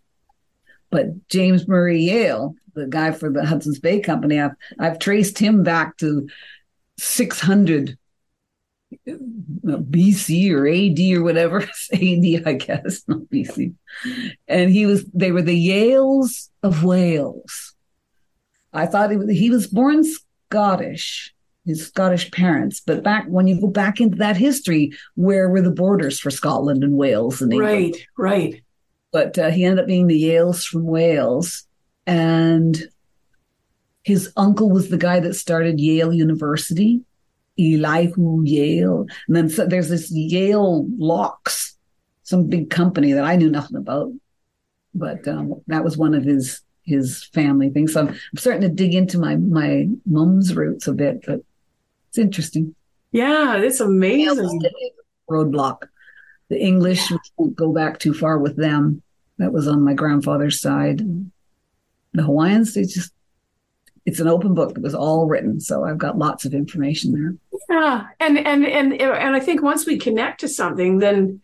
But 0.90 1.28
James 1.28 1.66
Murray 1.66 2.00
Yale, 2.02 2.54
the 2.74 2.86
guy 2.86 3.12
for 3.12 3.30
the 3.30 3.44
Hudson's 3.44 3.80
Bay 3.80 4.00
Company, 4.00 4.40
I've 4.40 4.54
I've 4.78 4.98
traced 4.98 5.38
him 5.38 5.62
back 5.62 5.96
to 5.98 6.28
600 6.98 7.98
uh, 9.08 9.12
BC 9.62 10.52
or 10.52 10.68
AD 10.68 11.18
or 11.18 11.24
whatever. 11.24 11.62
AD, 11.92 12.46
I 12.46 12.52
guess, 12.54 13.02
not 13.08 13.22
BC. 13.32 13.74
And 14.46 14.70
he 14.70 14.86
was, 14.86 15.04
they 15.12 15.32
were 15.32 15.42
the 15.42 15.68
Yales 15.68 16.48
of 16.62 16.84
Wales. 16.84 17.74
I 18.72 18.86
thought 18.86 19.10
he 19.10 19.16
was, 19.16 19.30
he 19.30 19.50
was 19.50 19.66
born 19.66 20.04
Scottish, 20.04 21.33
his 21.64 21.86
Scottish 21.86 22.30
parents. 22.30 22.80
But 22.80 23.02
back 23.02 23.26
when 23.26 23.46
you 23.46 23.60
go 23.60 23.68
back 23.68 24.00
into 24.00 24.16
that 24.18 24.36
history, 24.36 24.92
where 25.14 25.48
were 25.48 25.62
the 25.62 25.70
borders 25.70 26.20
for 26.20 26.30
Scotland 26.30 26.84
and 26.84 26.94
Wales 26.94 27.40
and 27.40 27.52
England? 27.52 27.96
Right, 28.18 28.42
right. 28.52 28.62
But 29.12 29.38
uh, 29.38 29.50
he 29.50 29.64
ended 29.64 29.80
up 29.80 29.86
being 29.86 30.06
the 30.06 30.22
Yales 30.22 30.64
from 30.64 30.84
Wales. 30.84 31.66
And 32.06 32.76
his 34.02 34.32
uncle 34.36 34.70
was 34.70 34.90
the 34.90 34.98
guy 34.98 35.20
that 35.20 35.34
started 35.34 35.80
Yale 35.80 36.12
University. 36.12 37.00
Elihu 37.58 38.42
Yale. 38.44 39.06
And 39.28 39.36
then 39.36 39.48
so 39.48 39.66
there's 39.66 39.88
this 39.88 40.10
Yale 40.10 40.86
Locks, 40.98 41.76
some 42.24 42.48
big 42.48 42.70
company 42.70 43.12
that 43.12 43.24
I 43.24 43.36
knew 43.36 43.50
nothing 43.50 43.76
about. 43.76 44.12
But 44.94 45.26
um, 45.26 45.60
that 45.68 45.84
was 45.84 45.96
one 45.96 46.14
of 46.14 46.24
his 46.24 46.60
his 46.84 47.24
family 47.32 47.70
things. 47.70 47.94
So 47.94 48.00
I'm, 48.00 48.08
I'm 48.08 48.36
starting 48.36 48.62
to 48.62 48.68
dig 48.68 48.94
into 48.94 49.18
my 49.18 49.36
my 49.36 49.88
mom's 50.04 50.54
roots 50.54 50.86
a 50.86 50.92
bit, 50.92 51.24
but 51.26 51.40
it's 52.14 52.18
interesting. 52.20 52.76
Yeah, 53.10 53.56
it's 53.56 53.80
amazing. 53.80 54.62
Roadblock. 55.28 55.88
The 56.48 56.60
English 56.60 57.10
we 57.10 57.18
won't 57.36 57.56
go 57.56 57.72
back 57.72 57.98
too 57.98 58.14
far 58.14 58.38
with 58.38 58.56
them. 58.56 59.02
that 59.38 59.52
was 59.52 59.66
on 59.66 59.82
my 59.82 59.94
grandfather's 59.94 60.60
side. 60.60 61.02
The 62.12 62.22
Hawaiians, 62.22 62.74
they 62.74 62.82
just 62.82 63.12
it's 64.06 64.20
an 64.20 64.28
open 64.28 64.54
book. 64.54 64.76
It 64.76 64.82
was 64.82 64.94
all 64.94 65.26
written, 65.26 65.60
so 65.60 65.84
I've 65.84 65.98
got 65.98 66.16
lots 66.16 66.44
of 66.44 66.54
information 66.54 67.12
there. 67.12 67.34
Yeah, 67.68 68.06
and 68.20 68.38
and 68.38 68.64
and 68.64 68.92
and 68.92 69.34
I 69.34 69.40
think 69.40 69.60
once 69.60 69.86
we 69.86 69.98
connect 69.98 70.40
to 70.40 70.48
something, 70.48 70.98
then, 70.98 71.40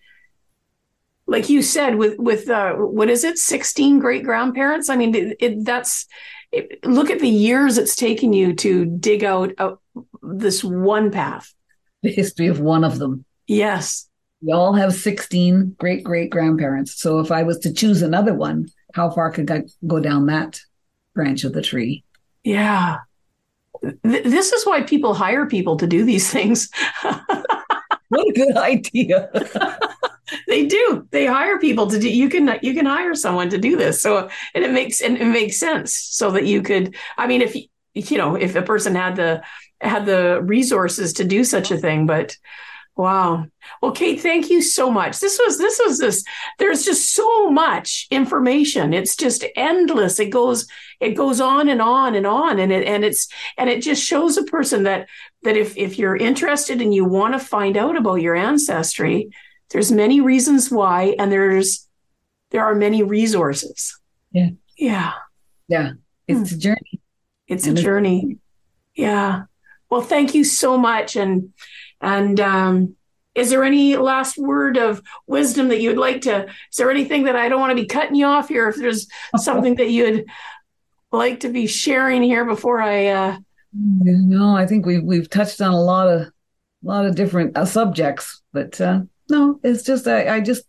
like 1.27 1.49
you 1.49 1.63
said, 1.63 1.97
with 1.97 2.17
with 2.19 2.49
uh, 2.49 2.75
what 2.75 3.11
is 3.11 3.25
it, 3.25 3.39
sixteen 3.39 3.99
great 3.99 4.23
grandparents? 4.23 4.89
I 4.89 4.95
mean, 4.95 5.15
it, 5.17 5.37
it 5.41 5.65
that's 5.65 6.07
it, 6.53 6.85
look 6.85 7.11
at 7.11 7.21
the 7.21 7.29
years 7.29 7.79
it's 7.79 7.97
taken 7.97 8.33
you 8.33 8.55
to 8.55 8.85
dig 8.85 9.25
out 9.25 9.53
uh, 9.59 9.75
this 10.39 10.63
one 10.65 11.11
path. 11.11 11.53
The 12.03 12.11
history 12.11 12.47
of 12.47 12.61
one 12.61 12.85
of 12.85 12.99
them. 12.99 13.25
Yes, 13.47 14.09
we 14.43 14.53
all 14.53 14.73
have 14.73 14.95
16 14.95 15.77
great 15.79 16.03
great 16.03 16.31
grandparents. 16.31 17.01
So 17.01 17.19
if 17.19 17.31
I 17.31 17.43
was 17.43 17.59
to 17.61 17.73
choose 17.73 18.03
another 18.03 18.35
one, 18.35 18.69
how 18.95 19.11
far 19.11 19.31
could 19.31 19.51
I 19.51 19.65
go 19.87 20.01
down 20.01 20.27
that 20.27 20.61
branch 21.15 21.45
of 21.45 21.53
the 21.53 21.63
tree? 21.63 22.05
Yeah. 22.43 22.99
Th- 23.83 24.25
this 24.25 24.53
is 24.53 24.67
why 24.67 24.83
people 24.83 25.15
hire 25.15 25.47
people 25.47 25.77
to 25.77 25.87
do 25.87 26.05
these 26.05 26.31
things. 26.31 26.71
what 27.03 28.29
a 28.29 28.33
good 28.35 28.57
idea. 28.57 29.31
they 30.49 30.67
do. 30.67 31.07
They 31.11 31.27
hire 31.27 31.59
people 31.59 31.89
to 31.89 31.99
do 31.99 32.09
you 32.09 32.29
can 32.29 32.59
you 32.63 32.73
can 32.73 32.87
hire 32.87 33.15
someone 33.15 33.51
to 33.51 33.59
do 33.59 33.77
this. 33.77 34.01
So 34.01 34.31
and 34.55 34.65
it 34.65 34.73
makes 34.73 35.03
and 35.03 35.19
it 35.19 35.27
makes 35.27 35.59
sense 35.59 35.95
so 35.95 36.31
that 36.31 36.47
you 36.47 36.63
could 36.63 36.95
I 37.19 37.27
mean 37.27 37.43
if 37.43 37.55
you 37.95 38.17
know 38.17 38.37
if 38.37 38.57
a 38.57 38.63
person 38.63 38.95
had 38.95 39.17
the 39.17 39.43
had 39.81 40.07
the 40.07 40.41
resources 40.43 41.13
to 41.15 41.25
do 41.25 41.45
such 41.45 41.71
a 41.71 41.79
thing 41.79 42.07
but 42.07 42.37
Wow. 43.01 43.47
Well, 43.81 43.93
Kate, 43.93 44.21
thank 44.21 44.51
you 44.51 44.61
so 44.61 44.91
much. 44.91 45.21
This 45.21 45.41
was 45.43 45.57
this 45.57 45.81
was 45.83 45.99
this. 45.99 46.23
There's 46.59 46.85
just 46.85 47.15
so 47.15 47.51
much 47.51 48.07
information. 48.11 48.93
It's 48.93 49.17
just 49.17 49.43
endless. 49.57 50.21
It 50.21 50.29
goes 50.29 50.67
it 51.01 51.13
goes 51.13 51.41
on 51.41 51.71
and 51.71 51.81
on 51.81 52.15
and 52.15 52.27
on, 52.27 52.59
and 52.59 52.71
it 52.71 52.87
and 52.87 53.03
it's 53.03 53.29
and 53.57 53.71
it 53.71 53.81
just 53.81 54.05
shows 54.05 54.37
a 54.37 54.43
person 54.43 54.83
that 54.83 55.09
that 55.45 55.57
if 55.57 55.79
if 55.79 55.99
you're 55.99 56.17
interested 56.17 56.83
and 56.83 56.93
you 56.93 57.07
want 57.07 57.33
to 57.33 57.39
find 57.39 57.79
out 57.79 57.97
about 57.97 58.17
your 58.17 58.35
ancestry, 58.35 59.31
there's 59.71 59.91
many 59.91 60.21
reasons 60.21 60.71
why, 60.71 61.15
and 61.19 61.33
there's 61.33 61.89
there 62.51 62.65
are 62.65 62.75
many 62.75 63.03
resources. 63.03 63.99
Yeah. 64.33 64.51
Yeah. 64.77 65.13
Yeah. 65.69 65.93
It's 66.29 66.51
hmm. 66.51 66.57
a 66.57 66.59
journey. 66.59 67.01
It's 67.49 67.67
and 67.67 67.79
a 67.79 67.83
journey. 67.83 68.39
Yeah. 68.95 69.45
Well, 69.91 70.03
thank 70.03 70.35
you 70.35 70.45
so 70.45 70.79
much, 70.79 71.17
and 71.17 71.53
and 72.01 72.41
um, 72.41 72.97
is 73.35 73.51
there 73.51 73.65
any 73.65 73.97
last 73.97 74.39
word 74.39 74.77
of 74.77 75.03
wisdom 75.27 75.69
that 75.69 75.81
you'd 75.81 75.99
like 75.99 76.23
to? 76.23 76.47
Is 76.47 76.77
there 76.77 76.91
anything 76.91 77.25
that 77.25 77.37
I 77.37 77.49
don't 77.49 77.61
want 77.61 77.71
to 77.77 77.83
be 77.83 77.87
cutting 77.87 78.15
you 78.15 78.27
off 78.27 78.49
here? 78.49 78.69
If 78.69 78.77
there's 78.77 79.09
something 79.37 79.77
that 79.77 79.91
you'd 79.91 80.27
like 81.13 81.41
to 81.41 81.49
be 81.49 81.67
sharing 81.67 82.23
here 82.23 82.45
before 82.45 82.81
I. 82.81 83.07
Uh... 83.07 83.39
No, 83.73 84.57
I 84.57 84.67
think 84.67 84.87
we've 84.87 85.03
we've 85.03 85.31
touched 85.31 85.61
on 85.61 85.73
a 85.73 85.81
lot 85.81 86.09
of 86.09 86.23
a 86.23 86.31
lot 86.83 87.07
of 87.07 87.15
different 87.15 87.57
uh, 87.57 87.65
subjects, 87.65 88.43
but 88.53 88.81
uh, 88.81 89.03
no, 89.29 89.61
it's 89.63 89.83
just 89.83 90.07
I, 90.07 90.37
I 90.37 90.41
just 90.41 90.65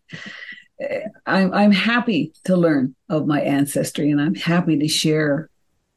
I'm 1.26 1.54
I'm 1.54 1.72
happy 1.72 2.34
to 2.46 2.56
learn 2.56 2.96
of 3.10 3.28
my 3.28 3.42
ancestry, 3.42 4.12
and 4.12 4.22
I'm 4.22 4.36
happy 4.36 4.78
to 4.80 4.88
share 4.88 5.50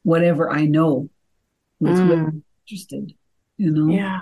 whatever 0.03 0.51
I 0.51 0.65
know 0.65 1.09
with 1.79 1.97
mm. 1.97 2.41
Interested. 2.65 3.13
You 3.57 3.71
know, 3.71 3.93
yeah. 3.93 4.21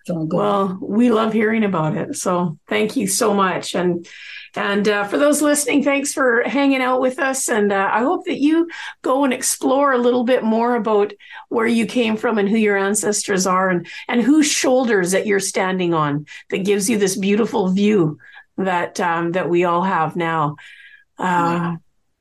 it's 0.00 0.10
all 0.10 0.26
Well, 0.26 0.78
we 0.80 1.10
love 1.10 1.32
hearing 1.32 1.64
about 1.64 1.96
it. 1.96 2.16
So 2.16 2.58
thank 2.68 2.96
you 2.96 3.06
so 3.06 3.34
much. 3.34 3.74
And 3.74 4.06
and 4.54 4.88
uh, 4.88 5.04
for 5.04 5.18
those 5.18 5.42
listening, 5.42 5.84
thanks 5.84 6.12
for 6.12 6.42
hanging 6.44 6.80
out 6.80 7.00
with 7.00 7.18
us. 7.18 7.48
And 7.48 7.72
uh, 7.72 7.90
I 7.92 8.00
hope 8.00 8.24
that 8.24 8.40
you 8.40 8.68
go 9.02 9.24
and 9.24 9.32
explore 9.32 9.92
a 9.92 9.98
little 9.98 10.24
bit 10.24 10.42
more 10.42 10.74
about 10.74 11.12
where 11.50 11.66
you 11.66 11.86
came 11.86 12.16
from 12.16 12.38
and 12.38 12.48
who 12.48 12.56
your 12.56 12.76
ancestors 12.76 13.46
are 13.46 13.68
and 13.68 13.86
and 14.08 14.22
whose 14.22 14.50
shoulders 14.50 15.12
that 15.12 15.26
you're 15.26 15.40
standing 15.40 15.94
on 15.94 16.26
that 16.50 16.64
gives 16.64 16.88
you 16.90 16.98
this 16.98 17.16
beautiful 17.16 17.68
view 17.68 18.18
that 18.56 18.98
um, 18.98 19.32
that 19.32 19.48
we 19.48 19.64
all 19.64 19.82
have 19.82 20.16
now. 20.16 20.56
Uh, 21.18 21.76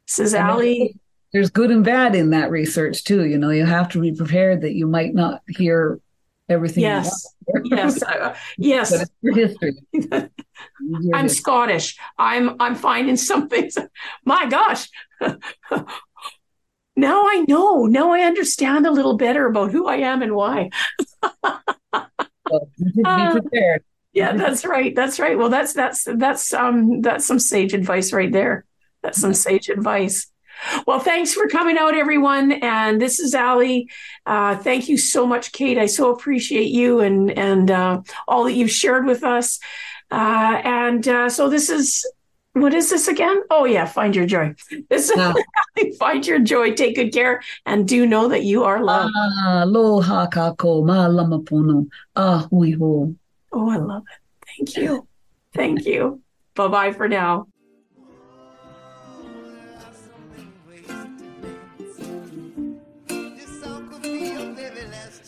Says 0.07 0.35
Ali. 0.35 0.95
There's 1.35 1.49
good 1.49 1.69
and 1.69 1.83
bad 1.83 2.15
in 2.15 2.29
that 2.29 2.49
research 2.49 3.03
too. 3.03 3.25
You 3.25 3.37
know, 3.37 3.49
you 3.49 3.65
have 3.65 3.89
to 3.89 3.99
be 3.99 4.13
prepared 4.13 4.61
that 4.61 4.73
you 4.73 4.87
might 4.87 5.13
not 5.13 5.41
hear 5.49 5.99
everything. 6.47 6.83
Yes, 6.83 7.35
yes, 7.65 8.01
uh, 8.01 8.33
yes. 8.57 9.05
history. 9.21 9.75
I'm 11.13 11.27
Scottish. 11.27 11.97
I'm 12.17 12.55
I'm 12.61 12.73
finding 12.73 13.17
some 13.17 13.49
things. 13.49 13.77
My 14.23 14.45
gosh. 14.45 14.87
now 15.19 17.27
I 17.27 17.43
know. 17.49 17.85
Now 17.85 18.13
I 18.13 18.21
understand 18.21 18.87
a 18.87 18.91
little 18.91 19.17
better 19.17 19.45
about 19.45 19.73
who 19.73 19.87
I 19.87 19.97
am 19.97 20.21
and 20.21 20.35
why. 20.35 20.69
well, 21.21 22.69
be 22.77 23.03
prepared. 23.03 23.81
Uh, 23.81 23.83
yeah, 24.13 24.37
that's 24.37 24.63
right. 24.63 24.95
That's 24.95 25.19
right. 25.19 25.37
Well, 25.37 25.49
that's 25.49 25.73
that's 25.73 26.07
that's 26.15 26.53
um 26.53 27.01
that's 27.01 27.25
some 27.25 27.39
sage 27.39 27.73
advice 27.73 28.13
right 28.13 28.31
there. 28.31 28.63
That's 29.03 29.19
some 29.19 29.33
sage 29.33 29.67
advice. 29.67 30.31
Well, 30.87 30.99
thanks 30.99 31.33
for 31.33 31.47
coming 31.47 31.77
out, 31.77 31.95
everyone. 31.95 32.51
And 32.53 33.01
this 33.01 33.19
is 33.19 33.35
Ali. 33.35 33.89
Uh, 34.25 34.55
thank 34.57 34.89
you 34.89 34.97
so 34.97 35.25
much, 35.25 35.51
Kate. 35.51 35.77
I 35.77 35.85
so 35.85 36.11
appreciate 36.11 36.69
you 36.69 36.99
and 36.99 37.31
and 37.31 37.71
uh, 37.71 38.01
all 38.27 38.43
that 38.45 38.53
you've 38.53 38.71
shared 38.71 39.05
with 39.05 39.23
us. 39.23 39.59
Uh, 40.11 40.61
and 40.63 41.07
uh, 41.07 41.29
so 41.29 41.49
this 41.49 41.69
is 41.69 42.05
what 42.55 42.73
is 42.73 42.89
this 42.89 43.09
again? 43.09 43.43
Oh 43.49 43.65
yeah, 43.65 43.85
find 43.85 44.15
your 44.15 44.25
joy. 44.25 44.55
This 44.89 45.13
no. 45.13 45.33
find 45.99 46.25
your 46.25 46.39
joy. 46.39 46.73
Take 46.73 46.95
good 46.95 47.13
care, 47.13 47.41
and 47.65 47.85
do 47.87 48.05
know 48.05 48.29
that 48.29 48.43
you 48.43 48.63
are 48.63 48.81
loved. 48.81 49.13
Aloha 49.45 50.27
kakou 50.27 50.83
malama 50.83 51.43
pono 51.43 51.87
ahui 52.15 53.15
Oh, 53.51 53.69
I 53.69 53.77
love 53.77 54.03
it. 54.03 54.47
Thank 54.57 54.77
you. 54.77 55.07
Thank 55.53 55.85
you. 55.85 56.21
Bye 56.55 56.67
bye 56.69 56.91
for 56.93 57.09
now. 57.09 57.47